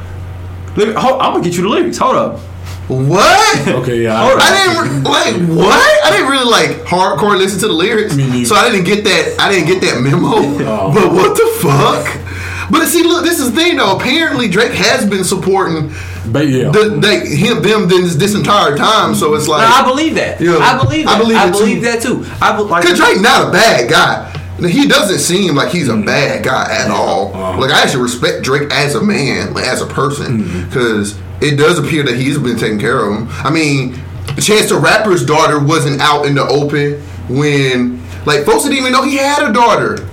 Let 0.78 0.88
me, 0.88 0.94
hold, 0.94 1.20
I'm 1.20 1.32
gonna 1.34 1.44
get 1.44 1.54
you 1.54 1.62
the 1.64 1.68
lyrics. 1.68 1.98
Hold 1.98 2.16
up. 2.16 2.40
What? 2.88 3.68
Okay, 3.68 4.02
yeah. 4.02 4.20
Hold 4.20 4.40
I, 4.40 4.44
oh, 4.44 4.46
I 4.46 4.50
didn't 4.58 5.04
re- 5.04 5.10
like 5.10 5.56
what? 5.56 6.04
I 6.04 6.10
didn't 6.10 6.30
really 6.30 6.50
like 6.50 6.84
hardcore 6.86 7.38
listen 7.38 7.60
to 7.60 7.68
the 7.68 7.72
lyrics, 7.72 8.14
Me 8.14 8.28
neither. 8.28 8.44
so 8.44 8.56
I 8.56 8.70
didn't 8.70 8.84
get 8.84 9.04
that. 9.04 9.36
I 9.40 9.50
didn't 9.50 9.68
get 9.68 9.80
that 9.82 10.00
memo. 10.02 10.28
Oh. 10.66 10.92
But 10.92 11.12
what 11.12 11.36
the 11.36 11.48
fuck? 11.60 12.70
But 12.70 12.86
see, 12.88 13.02
look, 13.02 13.24
this 13.24 13.40
is 13.40 13.52
the 13.52 13.56
thing 13.56 13.76
though. 13.76 13.96
Apparently, 13.96 14.48
Drake 14.48 14.72
has 14.72 15.08
been 15.08 15.24
supporting 15.24 15.92
but 16.26 16.48
yeah. 16.48 16.70
the, 16.70 16.98
they, 17.00 17.26
him, 17.36 17.62
them, 17.62 17.88
this, 17.88 18.14
this 18.16 18.34
entire 18.34 18.76
time. 18.76 19.14
So 19.14 19.34
it's 19.34 19.46
like, 19.48 19.68
No, 19.68 19.74
I 19.74 19.84
believe 19.86 20.14
that. 20.14 20.40
Yeah. 20.40 20.56
I 20.56 20.82
believe 20.82 21.06
I 21.06 21.12
that. 21.12 21.22
believe 21.22 21.36
I 21.36 21.50
believe 21.50 21.76
too. 21.76 21.84
that 21.84 22.02
too. 22.02 22.26
I 22.40 22.56
be, 22.56 22.62
like 22.62 22.84
Cause 22.84 22.98
Drake 22.98 23.20
not 23.20 23.48
a 23.48 23.52
bad 23.52 23.90
guy. 23.90 24.30
He 24.58 24.86
doesn't 24.86 25.18
seem 25.18 25.54
like 25.56 25.72
he's 25.72 25.88
a 25.88 25.92
Mm-hmm. 25.92 26.06
bad 26.06 26.44
guy 26.44 26.66
at 26.72 26.90
all. 26.90 27.34
Uh-huh. 27.34 27.60
Like 27.60 27.70
I 27.72 27.82
actually 27.82 28.02
respect 28.04 28.42
Drake 28.44 28.70
as 28.72 28.94
a 28.94 29.02
man, 29.02 29.52
like, 29.54 29.64
as 29.66 29.80
a 29.82 29.86
person, 29.86 30.38
Mm-hmm. 30.44 30.64
because 30.68 31.18
it 31.40 31.56
does 31.56 31.78
appear 31.78 32.02
that 32.04 32.16
he's 32.16 32.38
been 32.38 32.56
taking 32.56 32.78
care 32.78 33.00
of 33.04 33.12
him. 33.18 33.28
I 33.44 33.50
mean, 33.50 33.94
Chance 34.40 34.68
the 34.70 34.78
Rapper's 34.78 35.24
daughter 35.26 35.58
wasn't 35.58 36.00
out 36.00 36.24
in 36.26 36.34
the 36.34 36.42
open 36.46 37.00
when, 37.28 38.00
like, 38.26 38.44
folks 38.44 38.62
didn't 38.64 38.78
even 38.78 38.92
know 38.92 39.02
he 39.02 39.16
had 39.16 39.48
a 39.48 39.52
daughter 39.52 40.08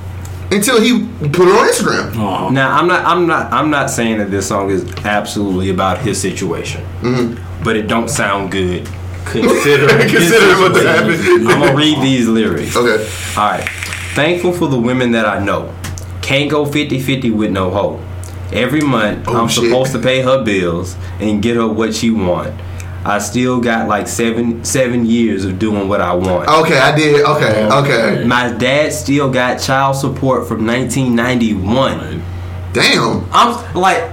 until 0.52 0.82
he 0.82 1.08
put 1.30 1.46
her 1.48 1.58
on 1.60 1.68
Instagram. 1.70 2.08
Uh-huh. 2.10 2.50
Now 2.50 2.76
I'm 2.78 2.88
not 2.88 3.06
I'm 3.06 3.26
not 3.28 3.54
I'm 3.54 3.70
not 3.70 3.90
saying 3.90 4.18
that 4.18 4.32
this 4.32 4.48
song 4.48 4.70
is 4.70 4.84
absolutely 5.06 5.70
about 5.70 6.00
his 6.00 6.20
situation, 6.20 6.84
Mm-hmm. 7.02 7.64
but 7.64 7.76
it 7.76 7.84
don't 7.88 8.10
sound 8.10 8.52
good. 8.52 8.86
Considering 9.26 10.10
his 10.10 10.12
Considering 10.12 10.60
what 10.62 10.84
happened. 10.84 11.48
I'm 11.48 11.60
gonna 11.60 11.76
read 11.76 12.02
these 12.02 12.28
lyrics. 12.28 12.76
Okay. 12.76 13.08
All 13.38 13.52
right. 13.52 13.68
Thankful 14.14 14.52
for 14.54 14.68
the 14.68 14.80
women 14.80 15.12
that 15.12 15.26
I 15.26 15.40
know. 15.44 15.74
Can't 16.22 16.50
go 16.52 16.66
50-50 16.66 17.34
with 17.36 17.52
no 17.52 17.70
hoe. 17.72 18.00
Every 18.52 18.82
month 18.82 19.26
Oh, 19.28 19.38
I'm 19.42 19.48
shit. 19.48 19.64
supposed 19.66 19.94
to 19.94 20.00
pay 20.00 20.22
her 20.22 20.44
bills 20.44 20.96
and 21.20 21.42
get 21.42 21.56
her 21.56 21.68
what 21.68 21.96
she 21.96 22.12
want. 22.12 22.54
I 23.04 23.18
still 23.20 23.60
got 23.62 23.88
like 23.88 24.08
seven 24.08 24.64
seven 24.64 25.06
years 25.08 25.44
of 25.46 25.58
doing 25.58 25.88
what 25.88 26.02
I 26.02 26.14
want. 26.14 26.48
Okay, 26.50 26.78
I 26.78 26.96
did. 26.96 27.26
Okay, 27.26 27.68
oh, 27.72 27.84
okay. 27.84 28.24
My 28.26 28.52
dad 28.52 28.94
still 28.94 29.32
got 29.32 29.60
child 29.60 29.96
support 29.96 30.48
from 30.48 30.68
1991. 30.68 32.22
Damn. 32.74 33.26
I'm 33.32 33.74
like, 33.74 34.12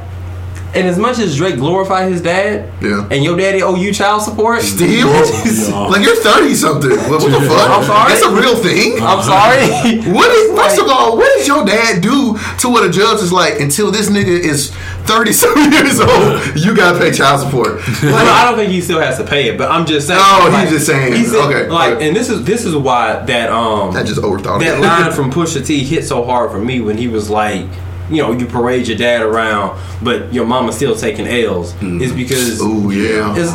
and 0.74 0.86
as 0.86 0.98
much 0.98 1.18
as 1.18 1.36
Drake 1.36 1.56
glorified 1.56 2.12
his 2.12 2.20
dad, 2.20 2.70
Yeah. 2.82 3.08
and 3.10 3.24
your 3.24 3.36
daddy 3.36 3.62
owe 3.62 3.74
you 3.74 3.92
child 3.92 4.22
support, 4.22 4.62
Still? 4.62 5.08
Yeah. 5.08 5.86
Like 5.88 6.02
you're 6.04 6.16
30 6.16 6.54
something. 6.54 6.90
What, 6.90 7.22
what 7.22 7.32
the 7.32 7.40
fuck? 7.48 7.70
I'm 7.70 7.84
sorry? 7.84 8.08
That's 8.12 8.22
a 8.24 8.30
real 8.34 8.56
thing? 8.56 8.98
I'm 9.00 9.22
sorry. 9.22 10.12
What 10.12 10.30
is 10.30 10.58
first 10.58 10.78
of 10.80 10.88
all, 10.88 11.16
what 11.16 11.28
does 11.36 11.46
your 11.46 11.64
dad 11.64 12.02
do 12.02 12.36
to 12.60 12.68
what 12.68 12.84
a 12.84 12.90
judge 12.90 13.20
is 13.22 13.32
like 13.32 13.60
until 13.60 13.90
this 13.90 14.08
nigga 14.10 14.26
is 14.28 14.70
thirty 15.04 15.32
seven 15.32 15.72
years 15.72 16.00
old? 16.00 16.56
You 16.56 16.74
gotta 16.76 16.98
pay 16.98 17.12
child 17.12 17.40
support. 17.40 17.80
Well, 18.02 18.14
I 18.16 18.44
don't 18.48 18.58
think 18.58 18.70
he 18.72 18.80
still 18.80 19.00
has 19.00 19.16
to 19.18 19.24
pay 19.24 19.48
it, 19.48 19.56
but 19.58 19.70
I'm 19.70 19.86
just 19.86 20.06
saying. 20.06 20.20
Oh, 20.22 20.50
he's 20.60 20.70
just 20.70 20.86
saying, 20.86 21.14
he 21.14 21.24
said, 21.24 21.40
okay, 21.46 21.68
like, 21.68 21.94
okay. 21.96 22.08
and 22.08 22.16
this 22.16 22.28
is 22.30 22.44
this 22.44 22.64
is 22.64 22.74
why 22.76 23.24
that 23.26 23.50
um 23.50 23.92
that 23.94 24.06
just 24.06 24.20
overthought 24.20 24.60
that 24.60 24.78
it. 24.78 24.80
line 24.82 25.12
from 25.12 25.30
Pusha 25.30 25.64
T 25.66 25.82
hit 25.84 26.04
so 26.04 26.24
hard 26.24 26.50
for 26.50 26.58
me 26.58 26.80
when 26.80 26.96
he 26.98 27.08
was 27.08 27.30
like, 27.30 27.66
you 28.10 28.22
know, 28.22 28.32
you 28.32 28.46
parade 28.46 28.88
your 28.88 28.96
dad 28.96 29.22
around, 29.22 29.78
but 30.02 30.32
your 30.32 30.46
mama's 30.46 30.76
still 30.76 30.96
taking 30.96 31.26
L's. 31.26 31.72
Mm-hmm. 31.74 32.00
Is 32.02 32.12
because 32.12 32.58
Oh 32.60 32.90
yeah. 32.90 33.34
it's, 33.36 33.52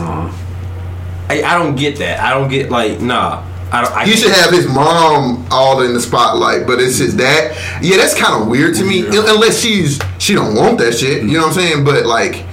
I, 1.29 1.41
I 1.43 1.57
don't 1.57 1.75
get 1.75 1.97
that. 1.97 2.19
I 2.19 2.31
don't 2.31 2.49
get 2.49 2.69
like 2.69 3.01
nah. 3.01 3.43
I 3.71 3.81
don't. 3.83 3.93
I 3.95 4.05
He 4.05 4.15
should 4.15 4.31
have 4.31 4.51
his 4.51 4.67
mom 4.67 5.47
all 5.49 5.81
in 5.81 5.93
the 5.95 6.01
spotlight, 6.01 6.67
but 6.67 6.79
it's 6.79 6.97
his 6.97 7.15
dad. 7.15 7.57
Yeah, 7.81 7.97
that's 7.97 8.13
kind 8.19 8.41
of 8.43 8.47
weird 8.47 8.75
to 8.75 8.83
me. 8.83 9.01
Yeah. 9.01 9.23
Unless 9.25 9.59
she's 9.61 9.99
she 10.19 10.35
don't 10.35 10.55
want 10.55 10.77
that 10.77 10.93
shit. 10.93 11.23
You 11.23 11.33
know 11.33 11.47
what 11.47 11.47
I'm 11.47 11.53
saying? 11.53 11.83
But 11.83 12.05
like, 12.05 12.45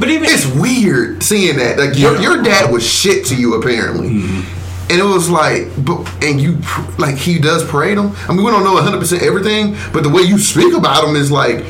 But 0.00 0.08
even 0.08 0.28
it's 0.30 0.46
weird 0.46 1.22
seeing 1.22 1.58
that. 1.58 1.78
Like 1.78 1.98
your, 1.98 2.18
your 2.18 2.42
dad 2.42 2.72
was 2.72 2.86
shit 2.88 3.26
to 3.26 3.36
you 3.36 3.54
apparently, 3.60 4.08
mm-hmm. 4.08 4.61
And 4.90 5.00
it 5.00 5.04
was 5.04 5.30
like, 5.30 5.68
but 5.84 6.06
and 6.22 6.40
you 6.40 6.58
like 6.98 7.16
he 7.16 7.38
does 7.38 7.64
parade 7.64 7.98
him. 7.98 8.12
I 8.28 8.32
mean, 8.32 8.44
we 8.44 8.50
don't 8.50 8.64
know 8.64 8.74
100 8.74 8.98
percent 8.98 9.22
everything, 9.22 9.76
but 9.92 10.02
the 10.02 10.10
way 10.10 10.22
you 10.22 10.38
speak 10.38 10.74
about 10.74 11.04
him 11.04 11.16
is 11.16 11.30
like 11.30 11.64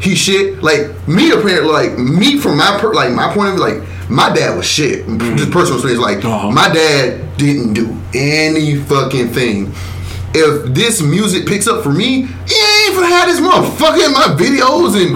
he 0.00 0.14
shit. 0.14 0.62
Like 0.62 0.86
me 1.08 1.30
apparently, 1.32 1.72
like 1.72 1.98
me 1.98 2.38
from 2.38 2.56
my 2.58 2.78
per, 2.80 2.92
like 2.94 3.12
my 3.12 3.32
point 3.34 3.48
of 3.50 3.54
view, 3.56 3.64
like 3.64 4.10
my 4.10 4.32
dad 4.32 4.56
was 4.56 4.66
shit. 4.66 5.06
Just 5.36 5.50
personal 5.50 5.78
experience, 5.78 6.00
like 6.02 6.24
Uh-huh. 6.24 6.50
my 6.50 6.68
dad 6.72 7.36
didn't 7.36 7.74
do 7.74 7.96
any 8.14 8.76
fucking 8.76 9.28
thing. 9.28 9.72
If 10.32 10.72
this 10.74 11.02
music 11.02 11.44
picks 11.46 11.66
up 11.66 11.82
for 11.82 11.90
me, 11.92 12.22
he 12.22 12.54
ain't 12.90 12.98
even 12.98 13.10
had 13.10 13.28
this 13.28 13.40
motherfucker 13.40 14.06
in 14.06 14.12
my 14.12 14.34
videos 14.34 14.98
and 14.98 15.14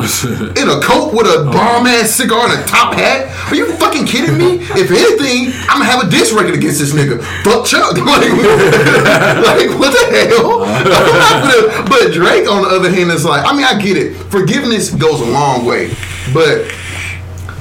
in 0.58 0.68
a 0.68 0.80
coat 0.80 1.12
with 1.12 1.26
a 1.26 1.40
oh. 1.40 1.52
bomb 1.52 1.86
ass 1.86 2.10
cigar 2.10 2.48
and 2.48 2.60
a 2.60 2.66
top 2.66 2.94
hat. 2.94 3.30
Are 3.50 3.54
you 3.54 3.72
fucking 3.76 4.06
kidding 4.06 4.38
me? 4.38 4.64
If 4.74 4.90
anything, 4.90 5.52
I'm 5.68 5.80
gonna 5.80 5.90
have 5.90 6.06
a 6.06 6.10
diss 6.10 6.32
record 6.32 6.54
against 6.54 6.78
this 6.80 6.92
nigga. 6.92 7.22
Fuck 7.42 7.66
Chuck. 7.66 7.94
Like, 8.04 8.30
like 8.30 9.70
what 9.78 9.90
the 9.90 10.06
hell? 10.10 10.62
i'ma 10.62 11.88
but 11.88 12.12
Drake, 12.12 12.48
on 12.48 12.62
the 12.62 12.68
other 12.68 12.90
hand, 12.90 13.10
is 13.10 13.24
like, 13.24 13.44
I 13.44 13.54
mean, 13.54 13.64
I 13.64 13.80
get 13.80 13.96
it. 13.96 14.14
Forgiveness 14.14 14.90
goes 14.90 15.20
a 15.20 15.24
long 15.24 15.64
way, 15.64 15.88
but 16.32 16.70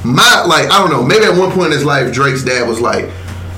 my 0.03 0.43
like, 0.45 0.69
I 0.69 0.79
don't 0.79 0.91
know. 0.91 1.01
Maybe 1.01 1.25
at 1.25 1.37
one 1.37 1.51
point 1.51 1.67
in 1.67 1.71
his 1.71 1.85
life, 1.85 2.13
Drake's 2.13 2.43
dad 2.43 2.67
was 2.67 2.79
like, 2.79 3.09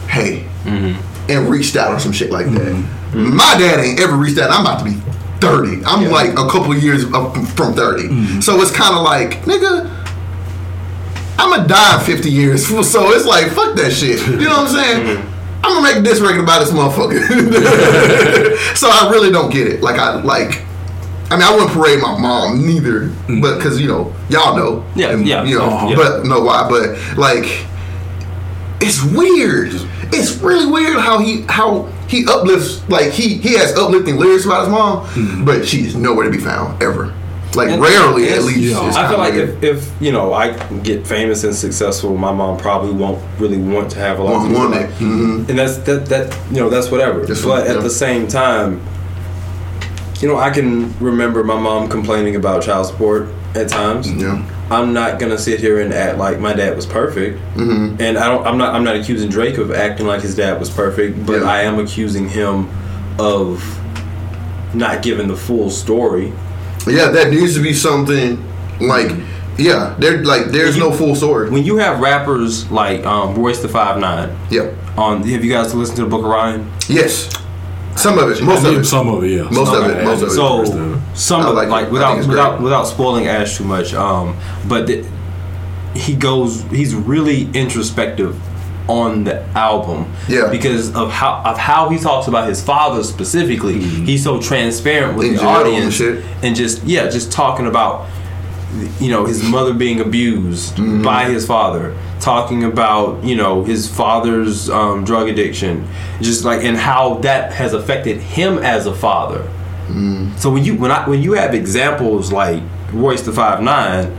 "Hey," 0.08 0.48
mm-hmm. 0.64 1.32
and 1.32 1.50
reached 1.50 1.76
out 1.76 1.92
or 1.92 2.00
some 2.00 2.12
shit 2.12 2.32
like 2.32 2.46
that. 2.48 2.62
Mm-hmm. 2.62 3.36
My 3.36 3.56
dad 3.58 3.80
ain't 3.80 4.00
ever 4.00 4.16
reached 4.16 4.38
out. 4.38 4.52
I'm 4.52 4.62
about 4.62 4.80
to 4.80 4.86
be 4.86 5.15
30. 5.42 5.84
I'm 5.86 6.04
Yeah. 6.04 6.10
like 6.10 6.32
a 6.32 6.48
couple 6.48 6.74
years 6.76 7.04
from 7.06 7.74
30. 7.74 8.42
So 8.42 8.62
it's 8.62 8.72
kind 8.72 8.96
of 8.96 9.04
like, 9.04 9.44
nigga, 9.46 9.90
I'm 11.38 11.50
gonna 11.50 11.68
die 11.68 12.00
in 12.00 12.06
50 12.06 12.30
years. 12.32 12.68
So 12.92 13.10
it's 13.12 13.26
like, 13.26 13.48
fuck 13.52 13.76
that 13.76 13.92
shit. 13.92 14.26
You 14.28 14.38
know 14.48 14.64
what 14.64 14.70
I'm 14.70 14.76
saying? 14.76 15.26
I'm 15.64 15.82
gonna 15.84 15.94
make 15.96 16.04
this 16.04 16.20
record 16.20 16.42
about 16.44 16.60
this 16.60 16.72
motherfucker. 16.72 17.20
so 18.78 18.88
I 18.90 19.10
really 19.12 19.32
don't 19.32 19.52
get 19.52 19.68
it. 19.68 19.82
Like 19.82 20.00
I 20.00 20.22
like. 20.22 20.62
I 21.32 21.38
mean, 21.38 21.42
I 21.44 21.52
wouldn't 21.56 21.72
parade 21.72 22.00
my 22.04 22.16
mom 22.20 22.68
neither, 22.68 23.10
but 23.42 23.58
because 23.58 23.82
you 23.82 23.88
know, 23.88 24.14
y'all 24.30 24.56
know, 24.56 24.86
Yeah, 24.96 25.10
and, 25.10 25.28
yeah. 25.28 25.44
you 25.44 25.58
know, 25.58 25.66
Uh-huh. 25.66 25.88
Yeah. 25.90 25.96
but 25.96 26.26
know 26.26 26.42
why. 26.42 26.68
But 26.70 27.18
like, 27.18 27.66
it's 28.80 29.02
weird. 29.04 29.74
It's 30.14 30.34
really 30.38 30.68
weird 30.72 30.98
how 30.98 31.18
he 31.18 31.42
how 31.50 31.90
he 32.08 32.26
uplifts 32.28 32.88
like 32.90 33.12
he 33.12 33.36
he 33.36 33.54
has 33.58 33.76
uplifting 33.78 34.18
lyrics 34.18 34.46
about 34.46 34.62
his 34.62 34.70
mom, 34.70 35.46
but 35.46 35.68
she's 35.68 35.96
nowhere 35.96 36.26
to 36.26 36.32
be 36.32 36.38
found 36.44 36.82
ever. 36.82 37.14
Like 37.56 37.70
And 37.70 37.82
rarely, 37.82 38.28
at 38.30 38.44
least. 38.44 38.60
yeah. 38.60 38.86
It's 38.88 38.98
I 38.98 39.08
feel 39.08 39.18
like 39.18 39.36
if, 39.36 39.64
if 39.64 40.02
you 40.02 40.12
know 40.12 40.34
I 40.34 40.52
get 40.80 41.08
famous 41.08 41.46
and 41.46 41.56
successful, 41.56 42.18
my 42.18 42.34
mom 42.34 42.58
probably 42.58 42.92
won't 42.92 43.24
really 43.40 43.58
want 43.58 43.90
to 43.92 44.00
have 44.00 44.20
a 44.20 44.24
lot 44.24 44.32
Won't 44.34 44.50
to 44.50 44.54
do 44.54 44.60
want 44.60 44.72
with 44.72 44.82
it. 44.82 44.90
it. 44.90 45.08
Mhm. 45.08 45.50
and 45.50 45.60
that's 45.60 45.78
that 45.78 46.06
that 46.08 46.38
you 46.52 46.58
know 46.60 46.70
that's 46.70 46.92
whatever. 46.92 47.26
That's 47.26 47.42
but 47.44 47.48
what- 47.50 47.68
at 47.68 47.76
yeah. 47.78 47.82
the 47.82 47.90
same 47.90 48.28
time, 48.28 48.82
you 50.22 50.28
know 50.28 50.38
I 50.38 50.50
can 50.50 50.98
remember 51.00 51.44
my 51.44 51.60
mom 51.60 51.90
complaining 51.90 52.36
about 52.36 52.64
child 52.64 52.88
support 52.88 53.28
at 53.56 53.70
times. 53.70 54.12
yeah, 54.12 54.42
I'm 54.72 54.94
not 54.94 55.20
gonna 55.20 55.38
sit 55.38 55.60
here 55.60 55.80
and 55.80 55.94
act 55.94 56.18
like 56.18 56.40
my 56.40 56.54
dad 56.54 56.76
was 56.76 56.86
perfect, 56.86 57.40
Mhm. 57.56 58.00
and 58.00 58.18
I 58.18 58.28
don't. 58.28 58.46
I'm 58.46 58.58
not. 58.58 58.74
I'm 58.76 58.84
not 58.84 58.96
accusing 58.96 59.30
Drake 59.30 59.58
of 59.58 59.72
acting 59.72 60.08
like 60.08 60.22
his 60.22 60.36
dad 60.36 60.60
was 60.60 60.70
perfect, 60.70 61.26
but 61.26 61.42
Yeah. 61.42 61.50
I 61.50 61.62
am 61.62 61.80
accusing 61.80 62.28
him 62.30 62.68
of 63.20 63.64
not 64.74 65.02
giving 65.02 65.28
the 65.28 65.36
full 65.38 65.70
story. 65.70 66.34
yeah. 66.88 67.10
That 67.10 67.30
needs 67.32 67.54
to 67.56 67.62
be 67.62 67.74
something 67.74 68.44
like 68.82 69.12
yeah. 69.58 69.94
There 70.00 70.24
like 70.24 70.48
there's 70.52 70.78
no 70.78 70.92
full 70.92 71.16
story. 71.16 71.50
When 71.50 71.64
you 71.64 71.78
have 71.78 72.00
rappers 72.00 72.70
like 72.72 73.06
um, 73.06 73.36
Royce 73.36 73.60
the 73.62 73.70
Five 73.70 74.00
Nine 74.00 74.30
Yeah. 74.50 74.68
on, 74.98 75.24
have 75.24 75.44
you 75.46 75.52
guys 75.52 75.74
listened 75.74 75.96
to 75.98 76.04
the 76.04 76.10
Book 76.10 76.24
of 76.24 76.30
Ryan? 76.30 76.70
Yes. 76.90 77.30
Some 77.96 78.18
of 78.20 78.30
it. 78.30 78.44
Most 78.44 78.66
I 78.66 78.70
of 78.70 78.78
it. 78.80 78.86
some 78.86 79.08
of 79.10 79.24
it, 79.24 79.32
yeah. 79.32 79.44
Most 79.44 79.68
Some 79.72 79.84
of 79.84 79.90
it, 79.92 80.04
most 80.04 80.22
of 80.22 80.28
it. 80.30 80.32
So 80.32 80.58
first 80.60 80.74
of 80.74 80.94
it. 81.14 81.18
some 81.18 81.46
of 81.46 81.56
like 81.56 81.68
it. 81.68 81.72
like 81.72 81.86
I 81.88 81.90
without 81.90 82.28
without 82.28 82.62
without 82.62 82.84
spoiling 82.88 83.28
Ash 83.28 83.58
too 83.58 83.64
much, 83.64 83.94
um, 83.94 84.38
but 84.68 84.88
th- 84.88 85.06
he 85.96 86.14
goes 86.16 86.64
he's 86.64 86.94
really 86.94 87.50
introspective 87.54 88.36
on 88.90 89.24
the 89.24 89.42
album. 89.58 90.12
Yeah. 90.28 90.50
Because 90.52 90.94
of 90.94 91.10
how 91.10 91.42
of 91.46 91.58
how 91.58 91.90
he 91.90 91.98
talks 91.98 92.28
about 92.28 92.48
his 92.50 92.62
father 92.64 93.02
specifically. 93.04 93.80
He's 93.80 94.24
so 94.24 94.40
transparent 94.42 95.18
with 95.18 95.28
In 95.28 95.34
the 95.36 95.40
jail 95.40 95.50
and 95.50 95.68
audience 95.68 95.94
shit. 95.96 96.24
and 96.44 96.56
just 96.56 96.84
yeah, 96.84 97.10
just 97.10 97.32
talking 97.32 97.66
about 97.66 98.08
you 99.00 99.10
know 99.10 99.26
his 99.26 99.42
mother 99.44 99.74
being 99.74 100.02
abused 100.02 100.76
Mm-hmm. 100.76 101.02
by 101.02 101.30
his 101.30 101.48
father 101.48 101.96
talking 102.20 102.64
about 102.64 103.24
you 103.24 103.36
know 103.36 103.64
his 103.64 103.88
father's 103.90 104.70
um, 104.70 105.04
drug 105.04 105.28
addiction 105.28 105.86
just 106.22 106.44
like 106.46 106.64
and 106.64 106.78
how 106.78 107.16
that 107.16 107.52
has 107.54 107.74
affected 107.74 108.18
him 108.18 108.58
as 108.60 108.86
a 108.86 108.94
father 108.96 109.48
Mm. 109.88 110.36
so 110.40 110.50
when 110.50 110.64
you 110.66 110.74
when 110.76 110.90
I 110.90 111.08
when 111.08 111.22
you 111.22 111.34
have 111.34 111.54
examples 111.54 112.32
like 112.32 112.64
Royce 112.92 113.22
the 113.22 113.32
Five 113.32 113.62
Nine 113.62 114.12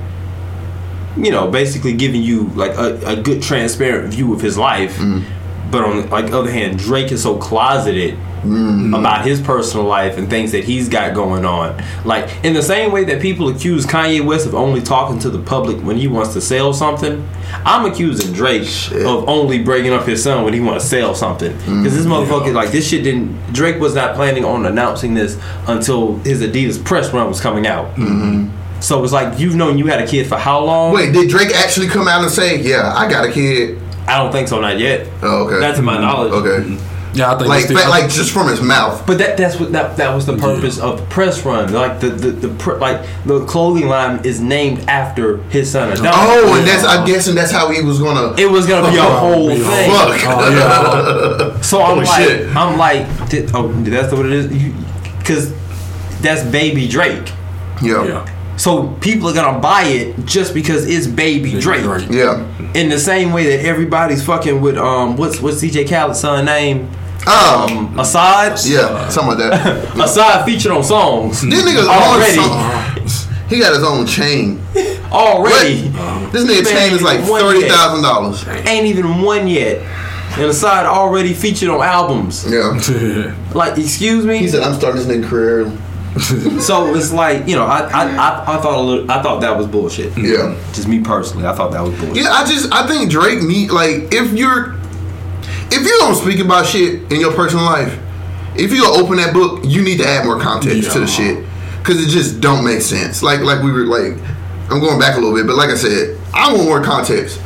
you 1.17 1.31
know 1.33 1.51
basically 1.51 1.93
giving 1.95 2.23
you 2.23 2.45
like 2.55 2.71
a, 2.77 3.01
a 3.05 3.17
good 3.21 3.43
transparent 3.43 4.13
view 4.15 4.33
of 4.33 4.41
his 4.41 4.57
life 4.57 4.97
Mm. 4.99 5.25
but 5.73 5.83
on 5.85 5.97
the 6.03 6.07
like, 6.09 6.31
other 6.33 6.51
hand 6.53 6.79
Drake 6.79 7.11
is 7.11 7.23
so 7.25 7.37
closeted 7.39 8.17
Mm-hmm. 8.47 8.95
about 8.95 9.27
his 9.27 9.41
personal 9.41 9.87
life 9.87 10.19
and 10.19 10.29
things 10.29 10.53
that 10.53 10.65
he's 10.65 10.89
got 10.89 11.15
going 11.15 11.45
on. 11.45 11.83
Like 12.05 12.45
in 12.45 12.55
the 12.55 12.63
same 12.63 12.93
way 12.93 13.05
that 13.05 13.21
people 13.21 13.49
accuse 13.49 13.87
Kanye 13.87 14.25
West 14.25 14.47
of 14.47 14.55
only 14.55 14.81
talking 14.81 15.19
to 15.21 15.31
the 15.31 15.39
public 15.39 15.79
when 15.85 15.97
he 15.97 16.09
wants 16.09 16.33
to 16.35 16.41
sell 16.41 16.73
something, 16.73 17.27
I'm 17.65 17.91
accusing 17.91 18.33
Drake 18.33 18.65
Shit. 18.65 19.05
of 19.05 19.29
only 19.29 19.63
breaking 19.63 19.93
up 19.93 20.07
his 20.07 20.23
son 20.23 20.45
when 20.45 20.55
he 20.55 20.61
wants 20.61 20.85
to 20.85 20.91
sell 20.91 21.15
something. 21.15 21.53
Because 21.53 21.95
this 21.95 22.07
mm-hmm. 22.07 22.13
motherfucker, 22.13 22.55
like 22.55 22.71
this 22.71 22.89
shit 22.89 23.05
didn't. 23.05 23.53
Drake 23.53 23.81
was 23.81 23.95
not 23.95 24.15
planning 24.15 24.45
on 24.45 24.67
announcing 24.67 25.15
this 25.15 25.39
until 25.67 26.17
his 26.19 26.43
Adidas 26.43 26.83
press 26.85 27.13
run 27.13 27.29
was 27.29 27.41
coming 27.41 27.67
out. 27.67 27.95
Mm-hmm. 27.97 28.81
So 28.81 29.03
it's 29.03 29.13
like 29.13 29.39
you've 29.39 29.57
known 29.57 29.79
you 29.79 29.87
had 29.87 30.01
a 30.03 30.07
kid 30.07 30.27
for 30.27 30.37
how 30.37 30.63
long? 30.63 30.93
Wait, 30.93 31.13
did 31.13 31.31
Drake 31.31 31.55
actually 31.55 31.89
come 31.89 32.09
out 32.09 32.23
and 32.23 32.31
say, 32.31 32.61
"Yeah, 32.61 32.93
I 32.95 33.09
got 33.09 33.25
a 33.25 33.33
kid"? 33.33 33.81
I 34.07 34.19
don't 34.19 34.31
think 34.31 34.49
so, 34.49 34.61
not 34.61 34.79
yet. 34.79 35.09
Oh, 35.23 35.47
okay. 35.47 35.59
Not 35.59 35.75
to 35.77 35.83
my 35.83 35.99
knowledge. 35.99 36.33
Okay. 36.33 36.79
Yeah, 37.17 37.33
I 37.33 37.39
think 37.39 37.49
Like, 37.49 37.61
it's 37.65 37.73
the- 37.73 37.79
fa- 37.79 37.89
like 37.89 38.11
just 38.11 38.31
from 38.31 38.49
his 38.49 38.61
mouth. 38.61 39.05
But 39.07 39.19
that 39.19 39.37
that's 39.37 39.59
what 39.59 39.73
that 39.73 39.97
that 39.97 40.15
was 40.15 40.27
the 40.27 40.37
purpose 40.37 40.79
of 40.79 40.99
the 41.01 41.07
press 41.07 41.45
run. 41.45 41.73
Like 41.73 42.01
the 42.01 42.11
the, 42.11 42.31
the 42.31 42.49
pr- 42.49 42.75
like 42.77 43.01
the 43.25 43.45
clothing 43.47 43.89
line 43.89 44.21
is 44.25 44.41
named 44.41 44.81
after 44.89 45.39
his 45.49 45.71
son. 45.71 45.93
Adonis. 45.93 46.13
Oh, 46.15 46.55
and 46.59 46.67
that's 46.67 46.85
I'm 46.85 47.07
guessing 47.07 47.35
that's 47.35 47.51
how 47.53 47.71
he 47.71 47.83
was 47.83 47.99
gonna. 47.99 48.35
it 48.41 48.51
was 48.51 48.67
gonna 48.67 48.91
be 48.91 48.99
a 48.99 49.03
whole 49.03 49.51
Yeah. 49.51 49.65
thing. 49.65 49.91
Fuck. 49.91 50.21
Oh, 50.39 50.51
yeah. 51.55 51.61
So 51.63 51.81
I'm 51.83 51.95
Holy 51.97 52.05
like, 52.07 52.23
shit. 52.29 52.57
I'm 52.57 52.79
like, 52.79 53.29
di- 53.31 53.47
oh, 53.55 53.73
that's 53.83 54.13
what 54.13 54.27
it 54.27 54.33
is, 54.33 54.47
because 55.19 55.53
that's 56.21 56.43
baby 56.45 56.87
Drake. 56.87 57.33
yeah. 57.83 58.05
yeah. 58.05 58.33
So 58.59 58.89
people 59.01 59.29
are 59.29 59.35
gonna 59.35 59.59
buy 59.59 59.83
it 59.85 60.25
just 60.25 60.55
because 60.55 60.89
it's 60.89 61.07
baby 61.07 61.59
Drake. 61.61 61.83
Drake. 61.83 62.09
Yeah. 62.11 62.47
In 62.75 62.89
the 62.89 62.99
same 62.99 63.33
way 63.33 63.45
that 63.57 63.65
everybody's 63.67 64.25
fucking 64.25 64.61
with 64.61 64.79
um, 64.79 65.17
what's 65.17 65.41
what's 65.41 65.63
DJ 65.63 65.87
Khaled's 65.87 66.21
son 66.21 66.45
name? 66.47 66.89
Um. 67.27 67.95
Asahd. 67.97 68.71
Yeah. 68.71 69.09
Something 69.09 69.39
like 69.39 69.51
that. 69.51 69.89
Asahd 69.95 70.45
featured 70.45 70.73
on 70.73 70.85
songs. 70.85 71.43
This 71.43 71.63
nigga's 71.65 71.89
Already. 71.89 72.37
song. 72.37 73.49
He 73.49 73.61
got 73.61 73.75
his 73.75 73.85
own 73.85 74.07
chain. 74.07 74.61
Already. 75.13 75.89
This 76.33 76.45
nigga 76.45 76.65
chain 76.71 76.93
is 76.93 77.03
like 77.03 77.21
thirty 77.21 77.69
thousand 77.69 78.03
dollars. 78.03 78.47
ain't 78.67 78.87
even 78.87 79.23
one 79.23 79.47
yet. 79.49 79.79
And 80.39 80.51
Asahd 80.51 80.85
already 80.85 81.33
featured 81.33 81.69
on 81.71 81.81
albums. 81.83 82.45
Yeah. 82.51 83.35
Like, 83.55 83.79
excuse 83.79 84.27
me. 84.27 84.37
He 84.39 84.49
said, 84.49 84.63
"I'm 84.63 84.75
starting 84.75 85.03
this 85.03 85.09
nigga 85.09 85.27
career." 85.29 85.73
so 86.61 86.95
it's 86.95 87.13
like 87.13 87.47
you 87.49 87.57
know, 87.57 87.65
I 87.65 87.81
I, 87.89 88.05
I, 88.17 88.57
I 88.57 88.61
thought 88.61 88.77
a 88.77 88.81
little, 88.81 89.11
I 89.11 89.23
thought 89.23 89.41
that 89.41 89.57
was 89.57 89.67
bullshit. 89.67 90.17
Yeah. 90.19 90.55
Just 90.75 90.89
me 90.89 91.01
personally, 91.01 91.47
I 91.47 91.55
thought 91.55 91.73
that 91.73 91.81
was 91.83 91.99
bullshit. 91.99 92.25
Yeah, 92.25 92.31
I 92.33 92.45
just 92.47 92.71
I 92.73 92.87
think 92.87 93.11
Drake 93.11 93.43
need 93.43 93.71
like 93.71 94.13
if 94.13 94.33
you're 94.33 94.76
if 96.27 96.33
speak 96.33 96.45
about 96.45 96.67
shit 96.67 97.13
in 97.13 97.21
your 97.21 97.33
personal 97.33 97.65
life, 97.65 97.99
if 98.57 98.73
you 98.73 98.87
open 98.87 99.17
that 99.17 99.33
book, 99.33 99.61
you 99.65 99.83
need 99.83 99.99
to 99.99 100.07
add 100.07 100.25
more 100.25 100.41
context 100.41 100.93
to 100.93 101.01
the 101.01 101.07
shit 101.07 101.45
because 101.79 102.03
it 102.05 102.11
just 102.11 102.41
don't 102.41 102.65
make 102.65 102.81
sense. 102.81 103.23
Like 103.23 103.41
like 103.41 103.63
we 103.63 103.71
were 103.71 103.87
like 103.87 104.19
I'm 104.71 104.81
going 104.81 104.99
back 104.99 105.17
a 105.17 105.21
little 105.21 105.37
bit, 105.37 105.47
but 105.47 105.57
like 105.57 105.71
I 105.71 105.77
said, 105.77 106.19
I 106.35 106.53
want 106.53 106.65
more 106.65 106.83
context 106.83 107.41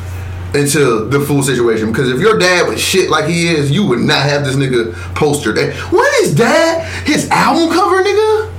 into 0.55 1.05
the 1.05 1.20
full 1.20 1.43
situation 1.43 1.93
because 1.93 2.11
if 2.11 2.20
your 2.20 2.39
dad 2.39 2.68
was 2.68 2.81
shit 2.81 3.11
like 3.11 3.26
he 3.26 3.49
is, 3.49 3.70
you 3.70 3.87
would 3.87 4.01
not 4.01 4.22
have 4.22 4.45
this 4.45 4.57
nigga 4.57 4.95
poster. 5.14 5.53
That 5.53 5.74
what 5.93 6.12
is 6.22 6.35
dad? 6.35 7.07
His 7.07 7.28
album 7.31 7.74
cover, 7.74 8.03
nigga. 8.03 8.49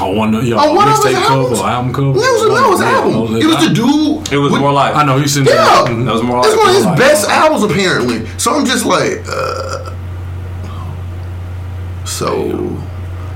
Oh, 0.00 0.10
one, 0.10 0.32
yeah, 0.44 0.56
Oh, 0.58 0.74
one 0.74 0.88
of 0.88 0.96
his 0.96 1.04
mixtape 1.04 1.22
cover, 1.22 1.34
albums? 1.42 1.60
or 1.60 1.66
album 1.68 1.92
cover. 1.94 2.12
That 2.14 2.14
was, 2.18 2.42
that 2.42 2.68
was 2.70 2.80
Yeah, 2.80 2.90
album. 2.98 3.32
that 3.34 3.42
It 3.42 3.46
was 3.46 3.68
the 3.68 3.74
dude. 3.74 4.32
It 4.32 4.38
was 4.38 4.50
with- 4.52 4.60
more 4.60 4.72
like 4.72 4.94
I 4.96 5.04
know 5.04 5.16
you 5.18 5.28
seen 5.28 5.44
Yeah, 5.44 5.54
that. 5.54 5.84
That 5.86 6.12
was 6.12 6.22
more 6.22 6.38
It's 6.38 6.48
like 6.48 6.58
one 6.58 6.68
of 6.70 6.74
his 6.74 6.84
like- 6.86 6.98
best 6.98 7.28
albums, 7.30 7.62
apparently. 7.70 8.26
So 8.36 8.54
I'm 8.54 8.64
just 8.66 8.84
like, 8.86 9.22
uh, 9.28 9.92
so 12.04 12.76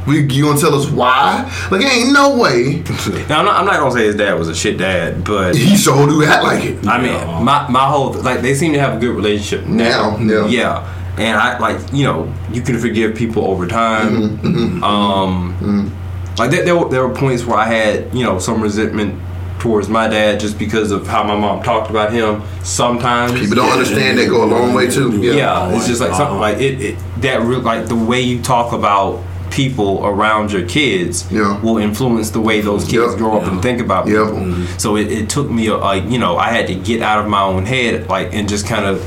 we 0.06 0.20
you 0.22 0.44
gonna 0.44 0.58
tell 0.60 0.74
us 0.74 0.88
why? 0.90 1.50
Like, 1.70 1.82
ain't 1.84 2.12
no 2.12 2.36
way 2.36 2.82
Now 3.28 3.40
I'm 3.40 3.44
not, 3.44 3.56
I'm 3.60 3.66
not 3.66 3.78
gonna 3.78 3.92
say 3.92 4.06
his 4.06 4.16
dad 4.16 4.38
was 4.38 4.48
a 4.48 4.54
shit 4.54 4.78
dad, 4.78 5.24
but 5.24 5.54
he 5.54 5.76
so 5.76 6.06
do 6.06 6.24
act 6.24 6.42
like 6.42 6.64
it. 6.64 6.86
I 6.86 7.00
mean, 7.00 7.44
my 7.44 7.68
my 7.68 7.84
whole 7.86 8.12
like 8.14 8.40
they 8.40 8.54
seem 8.54 8.72
to 8.72 8.80
have 8.80 8.96
a 8.96 8.98
good 9.00 9.14
relationship 9.14 9.66
now. 9.66 10.16
Now, 10.16 10.46
yeah. 10.46 10.48
yeah. 10.48 10.94
And 11.18 11.36
I 11.38 11.58
like 11.58 11.80
you 11.92 12.04
know 12.04 12.32
you 12.52 12.62
can 12.62 12.78
forgive 12.78 13.14
people 13.16 13.44
over 13.44 13.66
time. 13.66 14.38
Mm-hmm, 14.38 14.84
Um, 14.84 15.92
like 16.38 16.50
there, 16.50 16.64
there 16.64 16.76
were 16.76 16.88
there 16.88 17.06
were 17.06 17.14
points 17.14 17.44
where 17.44 17.58
I 17.58 17.66
had 17.66 18.14
you 18.14 18.24
know 18.24 18.38
some 18.38 18.60
resentment 18.62 19.20
towards 19.58 19.88
my 19.88 20.06
dad 20.06 20.38
just 20.38 20.56
because 20.56 20.92
of 20.92 21.06
how 21.08 21.24
my 21.24 21.36
mom 21.36 21.62
talked 21.64 21.90
about 21.90 22.12
him. 22.12 22.42
Sometimes 22.62 23.32
People 23.40 23.56
don't 23.56 23.72
understand 23.72 24.16
that 24.18 24.28
go 24.28 24.44
a 24.44 24.46
long 24.46 24.72
way 24.72 24.88
too. 24.88 25.18
yeah, 25.20 25.32
Yeah, 25.34 25.76
it's 25.76 25.88
just 25.88 26.00
like 26.00 26.10
something 26.10 26.36
Uh-huh. 26.36 26.40
like 26.40 26.58
it, 26.58 26.80
it 26.80 26.96
that 27.22 27.42
real 27.42 27.58
like 27.60 27.86
the 27.88 27.96
way 27.96 28.20
you 28.20 28.40
talk 28.40 28.72
about 28.72 29.20
people 29.50 30.06
around 30.06 30.52
your 30.52 30.62
kids 30.62 31.26
Yeah. 31.32 31.58
will 31.60 31.78
influence 31.78 32.30
the 32.30 32.40
way 32.40 32.60
those 32.60 32.84
kids 32.84 33.10
Yep. 33.12 33.16
grow 33.18 33.36
up 33.38 33.46
and 33.50 33.60
think 33.60 33.80
about 33.80 34.06
Yep. 34.06 34.26
people. 34.26 34.54
So 34.76 34.96
it, 34.96 35.10
it 35.10 35.28
took 35.28 35.50
me 35.50 35.68
like 35.72 36.08
you 36.08 36.18
know 36.18 36.36
I 36.36 36.50
had 36.50 36.68
to 36.68 36.74
get 36.76 37.02
out 37.02 37.18
of 37.18 37.26
my 37.28 37.42
own 37.42 37.64
head 37.66 38.08
like 38.08 38.32
and 38.32 38.48
just 38.48 38.64
kind 38.66 38.84
of 38.86 39.04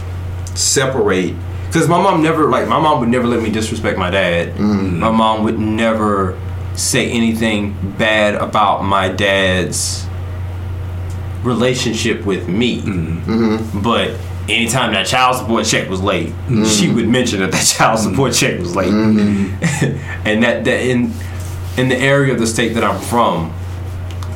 separate 0.55 1.34
because 1.67 1.88
my 1.88 2.01
mom 2.01 2.21
never 2.21 2.49
like 2.49 2.67
my 2.67 2.79
mom 2.79 2.99
would 2.99 3.09
never 3.09 3.25
let 3.27 3.41
me 3.41 3.49
disrespect 3.49 3.97
my 3.97 4.09
dad. 4.09 4.49
Mm-hmm. 4.55 4.99
My 4.99 5.11
mom 5.11 5.43
would 5.45 5.59
never 5.59 6.38
say 6.76 7.09
anything 7.11 7.95
bad 7.97 8.36
about 8.36 8.84
my 8.84 9.09
dad's 9.09 10.05
relationship 11.43 12.26
with 12.26 12.47
me. 12.47 12.82
Mm-hmm. 12.82 13.32
mm-hmm. 13.32 13.82
But 13.82 14.17
anytime 14.49 14.93
that 14.93 15.07
child 15.07 15.38
support 15.38 15.65
check 15.65 15.89
was 15.89 16.01
late, 16.01 16.30
mm-hmm. 16.30 16.65
she 16.65 16.91
would 16.91 17.07
mention 17.07 17.39
that 17.39 17.51
that 17.51 17.65
child 17.65 17.99
mm-hmm. 17.99 18.11
support 18.11 18.34
check 18.34 18.59
was 18.59 18.76
late. 18.76 18.89
and 20.26 20.43
that, 20.43 20.63
that 20.65 20.82
in 20.82 21.13
in 21.78 21.89
the 21.89 21.97
area 21.97 22.34
of 22.34 22.39
the 22.39 22.47
state 22.47 22.74
that 22.74 22.84
I'm 22.84 22.99
from, 22.99 23.53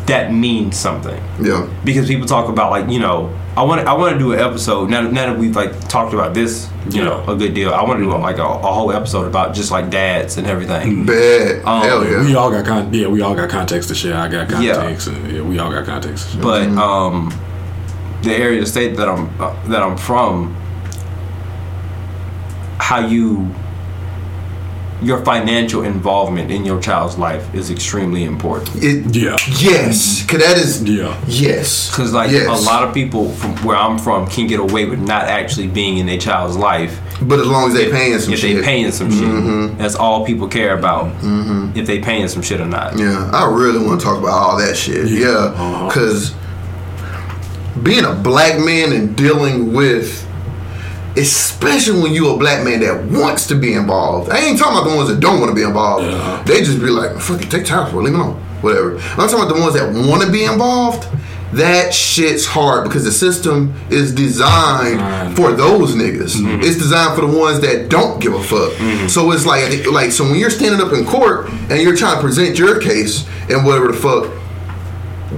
that 0.05 0.33
means 0.33 0.77
something. 0.77 1.21
yeah, 1.41 1.69
Because 1.83 2.07
people 2.07 2.25
talk 2.25 2.49
about 2.49 2.71
like, 2.71 2.89
you 2.89 2.99
know, 2.99 3.37
I 3.57 3.63
want 3.63 3.87
I 3.87 3.93
want 3.93 4.13
to 4.13 4.19
do 4.19 4.33
an 4.33 4.39
episode 4.39 4.89
now. 4.89 5.01
Now 5.01 5.31
that 5.31 5.39
we've 5.39 5.55
like 5.55 5.87
talked 5.87 6.13
about 6.13 6.33
this, 6.33 6.69
you 6.89 7.03
know, 7.03 7.23
a 7.25 7.35
good 7.37 7.53
deal. 7.53 7.73
I 7.73 7.83
want 7.83 7.99
to 7.99 8.03
do 8.03 8.11
like 8.11 8.37
a, 8.37 8.43
a 8.43 8.73
whole 8.73 8.91
episode 8.91 9.27
about 9.27 9.55
just 9.55 9.71
like 9.71 9.89
dads 9.89 10.37
and 10.37 10.45
everything. 10.45 11.05
bad. 11.05 11.63
Um, 11.63 11.81
Hell 11.81 12.05
yeah. 12.05 12.21
We 12.21 12.35
all 12.35 12.51
got 12.51 12.65
con- 12.65 12.93
yeah, 12.93 13.07
we 13.07 13.21
all 13.21 13.33
got 13.33 13.49
context 13.49 13.87
to 13.89 13.95
share. 13.95 14.17
I 14.17 14.27
got 14.27 14.49
context. 14.49 15.07
and 15.07 15.31
Yeah, 15.31 15.41
we 15.41 15.57
all 15.57 15.71
got 15.71 15.85
context. 15.85 16.25
To 16.25 16.33
share. 16.33 16.41
But 16.43 16.67
um, 16.77 17.33
the 18.23 18.33
area 18.35 18.59
of 18.59 18.65
the 18.65 18.69
state 18.71 18.97
that 18.97 19.07
I'm 19.07 19.29
uh, 19.41 19.55
that 19.69 19.81
I'm 19.81 19.95
from, 19.95 20.53
how 22.79 23.07
you 23.07 23.55
your 25.01 25.23
financial 25.25 25.83
involvement 25.83 26.49
in 26.51 26.63
your 26.63 26.79
child's 26.81 27.17
life 27.17 27.53
is 27.53 27.69
extremely 27.69 28.23
important. 28.23 28.69
It, 28.81 29.13
yeah, 29.15 29.35
yes, 29.59 30.25
cause 30.25 30.39
that 30.39 30.57
is 30.57 30.81
yeah. 30.83 31.19
yes. 31.27 31.89
Because 31.91 32.13
like 32.13 32.31
yes. 32.31 32.47
a 32.47 32.65
lot 32.65 32.87
of 32.87 32.93
people 32.93 33.29
from 33.31 33.55
where 33.65 33.75
I'm 33.77 33.97
from 33.97 34.25
can 34.27 34.47
get 34.47 34.59
away 34.59 34.85
with 34.85 34.99
not 34.99 35.23
actually 35.23 35.67
being 35.67 35.97
in 35.97 36.05
their 36.05 36.17
child's 36.17 36.55
life 36.55 36.99
But 37.21 37.39
as 37.39 37.47
long 37.47 37.67
as 37.67 37.73
they 37.73 37.91
paying 37.91 38.17
some 38.19 38.33
if 38.33 38.39
shit, 38.39 38.51
If 38.51 38.57
they 38.57 38.63
paying 38.63 38.91
some 38.91 39.11
shit. 39.11 39.77
That's 39.77 39.95
all 39.95 40.25
people 40.25 40.47
care 40.47 40.77
about. 40.77 41.11
If 41.75 41.85
they 41.87 41.99
paying 41.99 42.27
some 42.29 42.41
shit 42.41 42.61
or 42.61 42.65
not. 42.65 42.97
Yeah, 42.97 43.29
I 43.33 43.45
really 43.51 43.85
want 43.85 43.99
to 43.99 44.05
talk 44.05 44.17
about 44.17 44.31
all 44.31 44.57
that 44.57 44.75
shit. 44.77 45.07
Yeah. 45.07 45.19
Yeah, 45.19 45.27
Uh-huh. 45.27 45.87
because 45.87 46.33
being 47.83 48.05
a 48.05 48.13
black 48.15 48.57
man 48.59 48.93
and 48.93 49.15
dealing 49.17 49.73
with, 49.73 50.24
especially 51.17 52.01
when 52.01 52.13
you 52.13 52.29
a 52.29 52.37
black 52.37 52.63
man 52.63 52.79
that 52.81 53.05
wants 53.05 53.47
to 53.47 53.55
be 53.55 53.73
involved. 53.73 54.29
I 54.29 54.39
ain't 54.39 54.59
talking 54.59 54.77
about 54.77 54.89
the 54.89 54.95
ones 54.95 55.09
that 55.09 55.19
don't 55.19 55.39
want 55.39 55.49
to 55.51 55.55
be 55.55 55.63
involved. 55.63 56.05
Yeah. 56.05 56.43
They 56.45 56.59
just 56.59 56.79
be 56.79 56.87
like, 56.87 57.19
"Fuck 57.19 57.41
it, 57.41 57.49
take 57.51 57.65
time 57.65 57.89
for 57.91 57.99
it, 57.99 58.03
leave 58.03 58.13
it 58.13 58.19
alone, 58.19 58.35
whatever." 58.61 58.97
I'm 58.97 59.27
talking 59.29 59.35
about 59.35 59.53
the 59.55 59.61
ones 59.61 59.73
that 59.75 59.91
want 60.07 60.23
to 60.23 60.31
be 60.31 60.43
involved. 60.45 61.07
That 61.53 61.93
shit's 61.93 62.45
hard 62.45 62.83
because 62.83 63.05
the 63.05 63.11
system 63.13 63.73
is 63.89 64.13
designed 64.13 64.97
Designed. 64.97 65.35
for 65.37 65.53
those 65.53 65.95
niggas. 65.95 66.35
Mm-hmm. 66.35 66.61
It's 66.61 66.77
designed 66.77 67.15
for 67.15 67.25
the 67.25 67.37
ones 67.37 67.61
that 67.61 67.87
don't 67.87 68.19
give 68.19 68.33
a 68.33 68.43
fuck. 68.43 68.73
Mm-hmm. 68.73 69.07
So 69.07 69.31
it's 69.31 69.45
like, 69.45 69.85
like, 69.85 70.11
so 70.11 70.25
when 70.25 70.35
you're 70.37 70.49
standing 70.49 70.85
up 70.85 70.91
in 70.91 71.05
court 71.05 71.49
and 71.69 71.81
you're 71.81 71.95
trying 71.95 72.15
to 72.15 72.21
present 72.21 72.59
your 72.59 72.81
case 72.81 73.25
and 73.49 73.63
whatever 73.63 73.87
the 73.87 73.93
fuck, 73.93 74.33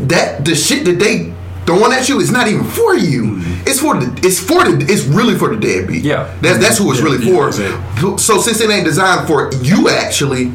that 0.08 0.44
the 0.44 0.56
shit 0.56 0.86
that 0.86 0.98
they 0.98 1.34
throwing 1.68 1.92
at 1.92 2.10
you 2.10 2.20
is 2.20 2.32
not 2.32 2.48
even 2.48 2.64
for 2.64 2.96
you. 2.96 3.24
Mm-hmm. 3.24 3.68
It's 3.68 3.80
for 3.80 4.00
the. 4.00 4.26
It's 4.26 4.40
for 4.40 4.64
the. 4.64 4.92
It's 4.92 5.04
really 5.04 5.36
for 5.36 5.54
the 5.54 5.60
deadbeat. 5.60 6.04
Yeah. 6.04 6.34
That's 6.42 6.58
that's 6.58 6.78
who 6.80 6.92
it's 6.92 7.02
really 7.02 7.24
yeah, 7.24 7.36
for. 7.36 7.48
exactly. 7.50 8.18
So 8.18 8.40
since 8.40 8.60
it 8.62 8.72
ain't 8.72 8.86
designed 8.86 9.28
for 9.28 9.54
you, 9.62 9.90
actually, 9.90 10.52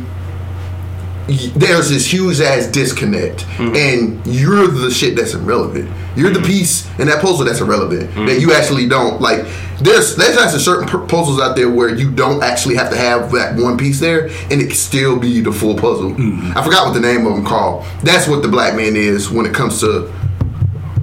there's 1.54 1.90
this 1.90 2.10
huge 2.10 2.40
ass 2.40 2.66
disconnect, 2.66 3.44
mm-hmm. 3.44 3.76
and 3.76 4.26
you're 4.26 4.66
the 4.66 4.90
shit 4.90 5.14
that's 5.14 5.34
irrelevant. 5.34 5.90
You're 6.16 6.30
the 6.30 6.40
mm-hmm. 6.40 6.46
piece 6.46 6.98
in 6.98 7.06
that 7.06 7.22
puzzle 7.22 7.46
that's 7.46 7.60
irrelevant 7.60 8.14
that 8.26 8.40
you 8.40 8.52
actually 8.52 8.88
don't 8.88 9.20
like. 9.20 9.46
There's 9.80 10.16
there's 10.16 10.36
actually 10.38 10.60
certain 10.60 10.88
puzzles 11.08 11.40
out 11.40 11.56
there 11.56 11.70
where 11.70 11.94
you 11.94 12.10
don't 12.10 12.42
actually 12.42 12.76
have 12.76 12.90
to 12.90 12.96
have 12.96 13.32
that 13.32 13.56
one 13.56 13.76
piece 13.76 14.00
there, 14.00 14.26
and 14.50 14.60
it 14.60 14.66
can 14.66 14.74
still 14.74 15.18
be 15.18 15.40
the 15.40 15.52
full 15.52 15.74
puzzle. 15.74 16.14
I 16.56 16.62
forgot 16.64 16.86
what 16.86 16.94
the 16.94 17.00
name 17.00 17.26
of 17.26 17.34
them 17.34 17.44
called. 17.44 17.84
That's 18.02 18.26
what 18.28 18.42
the 18.42 18.48
black 18.48 18.74
man 18.74 18.96
is 18.96 19.30
when 19.30 19.46
it 19.46 19.54
comes 19.54 19.80
to 19.80 20.12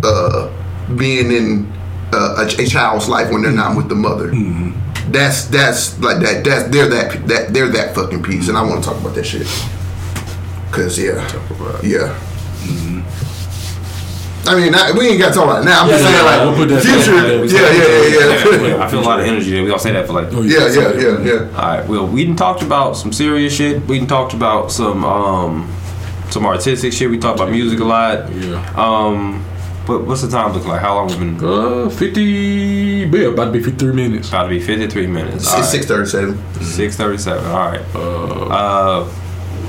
uh, 0.03 0.49
being 0.95 1.31
in 1.31 1.71
uh, 2.13 2.35
a, 2.47 2.61
a 2.61 2.65
child's 2.65 3.07
life 3.09 3.31
when 3.31 3.41
they're 3.41 3.51
not 3.51 3.75
with 3.77 3.89
the 3.89 3.95
mother. 3.95 4.31
That's 5.11 5.45
that's 5.45 5.99
like 5.99 6.19
that. 6.21 6.43
That's 6.43 6.69
they're 6.69 6.87
that 6.89 7.27
that 7.27 7.53
they're 7.53 7.69
that 7.69 7.95
fucking 7.95 8.21
piece, 8.23 8.47
and 8.47 8.57
I 8.57 8.61
want 8.63 8.83
to 8.83 8.89
talk 8.89 8.99
about 8.99 9.15
that 9.15 9.25
shit. 9.25 9.47
Cause 10.71 10.99
yeah, 10.99 11.17
yeah. 11.81 12.15
I 14.47 14.55
mean, 14.55 14.73
I, 14.73 14.91
we 14.97 15.07
ain't 15.09 15.19
got 15.19 15.29
to 15.29 15.33
talk 15.35 15.43
about 15.43 15.61
it 15.61 15.65
now. 15.65 15.83
I'm 15.83 15.89
just 15.89 16.03
saying, 16.03 16.15
yeah, 16.15 16.21
like, 16.23 16.41
we'll 16.41 16.55
put 16.55 16.69
that- 16.69 16.81
future. 16.81 17.13
yeah, 17.13 17.43
Yeah, 17.43 17.71
yeah, 17.71 18.67
yeah, 18.67 18.77
yeah. 18.77 18.83
I 18.83 18.89
feel 18.89 19.01
a 19.01 19.01
lot 19.01 19.19
of 19.19 19.25
energy 19.27 19.51
there. 19.51 19.63
We 19.63 19.69
all 19.71 19.77
say 19.77 19.91
that 19.91 20.07
for 20.07 20.13
like. 20.13 20.33
Oh, 20.33 20.41
Yeah, 20.41 20.67
yeah, 20.69 20.93
yeah, 20.93 21.19
yeah. 21.23 21.57
All 21.57 21.77
right. 21.77 21.87
Well, 21.87 22.07
we 22.07 22.25
done 22.25 22.35
talked 22.35 22.63
about 22.63 22.93
some 22.97 23.11
serious 23.13 23.53
shit. 23.53 23.85
We 23.85 23.99
done 23.99 24.07
talked 24.07 24.33
about 24.33 24.71
some 24.71 25.03
um 25.05 25.71
some 26.31 26.45
artistic 26.45 26.93
shit. 26.93 27.09
We 27.09 27.17
talked 27.19 27.39
about 27.39 27.51
music 27.51 27.79
a 27.79 27.83
lot. 27.83 28.31
Yeah. 28.33 28.73
Um, 28.75 29.45
what, 29.89 30.05
what's 30.05 30.21
the 30.21 30.29
time 30.29 30.53
look 30.53 30.65
like? 30.65 30.79
How 30.81 30.95
long 30.95 31.07
we 31.07 31.15
been? 31.15 31.43
Uh, 31.43 31.89
50, 31.89 32.21
yeah, 32.21 33.27
about 33.27 33.45
to 33.45 33.51
be 33.51 33.63
53 33.63 33.91
minutes. 33.93 34.29
About 34.29 34.43
to 34.43 34.49
be 34.49 34.59
fifty 34.59 34.87
three 34.87 35.07
minutes. 35.07 35.51
It's 35.53 35.69
six 35.69 35.85
thirty-seven. 35.85 36.37
Six 36.61 36.95
thirty 36.95 37.17
seven. 37.17 37.43
All 37.47 37.71
right. 37.71 37.81
Uh, 37.95 39.09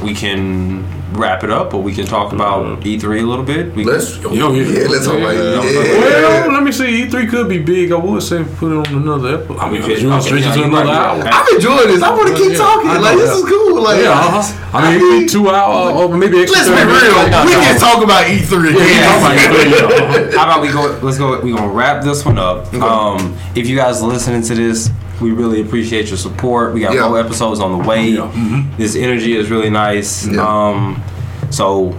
we 0.04 0.14
can 0.14 0.84
wrap 1.12 1.42
it 1.44 1.50
up, 1.50 1.74
or 1.74 1.82
we 1.82 1.92
can 1.94 2.06
talk 2.06 2.32
about 2.32 2.84
E 2.86 2.98
three 2.98 3.20
a 3.20 3.26
little 3.26 3.44
bit. 3.44 3.74
We 3.74 3.84
Let's 3.84 4.18
Yo, 4.18 4.32
yeah. 4.32 4.62
yeah, 4.62 4.88
let's 4.88 5.06
talk 5.06 5.18
about 5.18 5.34
Yeah. 5.34 5.60
it. 5.62 5.74
Yeah. 5.74 6.46
Well, 6.46 6.52
let 6.52 6.62
me 6.62 6.72
see. 6.72 7.06
E3 7.06 7.28
could 7.28 7.48
be 7.48 7.58
big. 7.58 7.92
I 7.92 7.96
would 7.96 8.22
say 8.22 8.44
put 8.44 8.72
it 8.72 8.76
on 8.88 8.94
another 9.02 9.34
episode. 9.42 9.58
I 9.58 9.70
mean, 9.70 9.82
Okay, 9.82 9.98
you 10.00 10.08
want 10.08 10.22
to 10.22 10.28
okay, 10.30 10.40
stretch 10.40 10.44
yeah, 10.44 10.50
it 10.52 10.54
to 10.54 10.60
you 10.60 10.70
might 10.70 10.82
another 10.82 11.22
be 11.22 11.22
hour? 11.22 11.24
right. 11.24 11.34
I'm 11.34 11.54
enjoying 11.56 11.88
this. 11.88 12.02
I 12.02 12.10
want 12.10 12.28
to 12.28 12.34
keep 12.42 12.52
Yeah, 12.52 12.58
talking. 12.58 12.90
I 12.90 12.94
know, 12.94 13.00
Like 13.02 13.16
this 13.18 13.30
is 13.36 13.44
cool. 13.48 13.82
Like 13.82 14.02
Yeah, 14.02 14.10
uh-huh. 14.12 14.76
I 14.78 14.80
mean, 14.82 14.96
it 14.96 15.00
could 15.00 15.20
be 15.20 15.28
two 15.28 15.48
hours 15.50 15.94
or 15.94 16.16
maybe 16.16 16.38
extra. 16.42 16.58
Let's 16.58 16.68
be 16.70 16.76
30 16.76 16.86
real. 16.86 17.16
Like, 17.16 17.46
We 17.46 17.52
no. 17.52 17.60
can 17.60 17.80
talk 17.80 18.04
about 18.04 18.22
E 18.30 18.36
E3. 18.38 18.74
Yeah, 18.74 20.36
How 20.38 20.44
about 20.44 20.60
we 20.62 20.68
go? 20.72 20.98
Let's 21.02 21.18
go. 21.18 21.40
We 21.40 21.52
are 21.52 21.56
gonna 21.56 21.72
wrap 21.72 22.02
this 22.04 22.24
one 22.24 22.38
up. 22.38 22.72
Um, 22.74 23.36
if 23.54 23.66
you 23.68 23.76
guys 23.76 24.02
are 24.02 24.08
listening 24.08 24.42
to 24.42 24.54
this, 24.54 24.90
we 25.20 25.32
really 25.32 25.60
appreciate 25.60 26.08
your 26.08 26.16
support. 26.18 26.72
We 26.74 26.80
got 26.80 26.94
Yeah. 26.94 27.08
more 27.08 27.18
episodes 27.20 27.60
on 27.60 27.70
the 27.80 27.88
way. 27.88 28.08
Yeah. 28.10 28.30
Mhm. 28.32 28.76
This 28.76 28.96
energy 28.96 29.36
is 29.36 29.50
really 29.50 29.70
nice. 29.70 30.26
Yeah. 30.26 30.40
Um, 30.46 31.02
so 31.50 31.94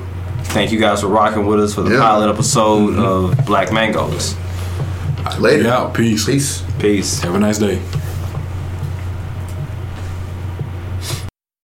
thank 0.45 0.71
you 0.71 0.79
guys 0.79 1.01
for 1.01 1.07
rocking 1.07 1.45
with 1.45 1.59
us 1.59 1.73
for 1.73 1.81
the 1.81 1.91
Yeah. 1.95 1.99
pilot 2.01 2.29
episode 2.29 2.95
of 2.97 3.45
Black 3.45 3.71
Mangoes. 3.71 4.35
Later. 5.39 5.63
Yeah, 5.63 5.89
peace. 5.93 6.25
Peace. 6.25 6.63
Peace. 6.79 7.19
Have 7.21 7.35
a 7.35 7.39
nice 7.39 7.57
day. 7.59 7.79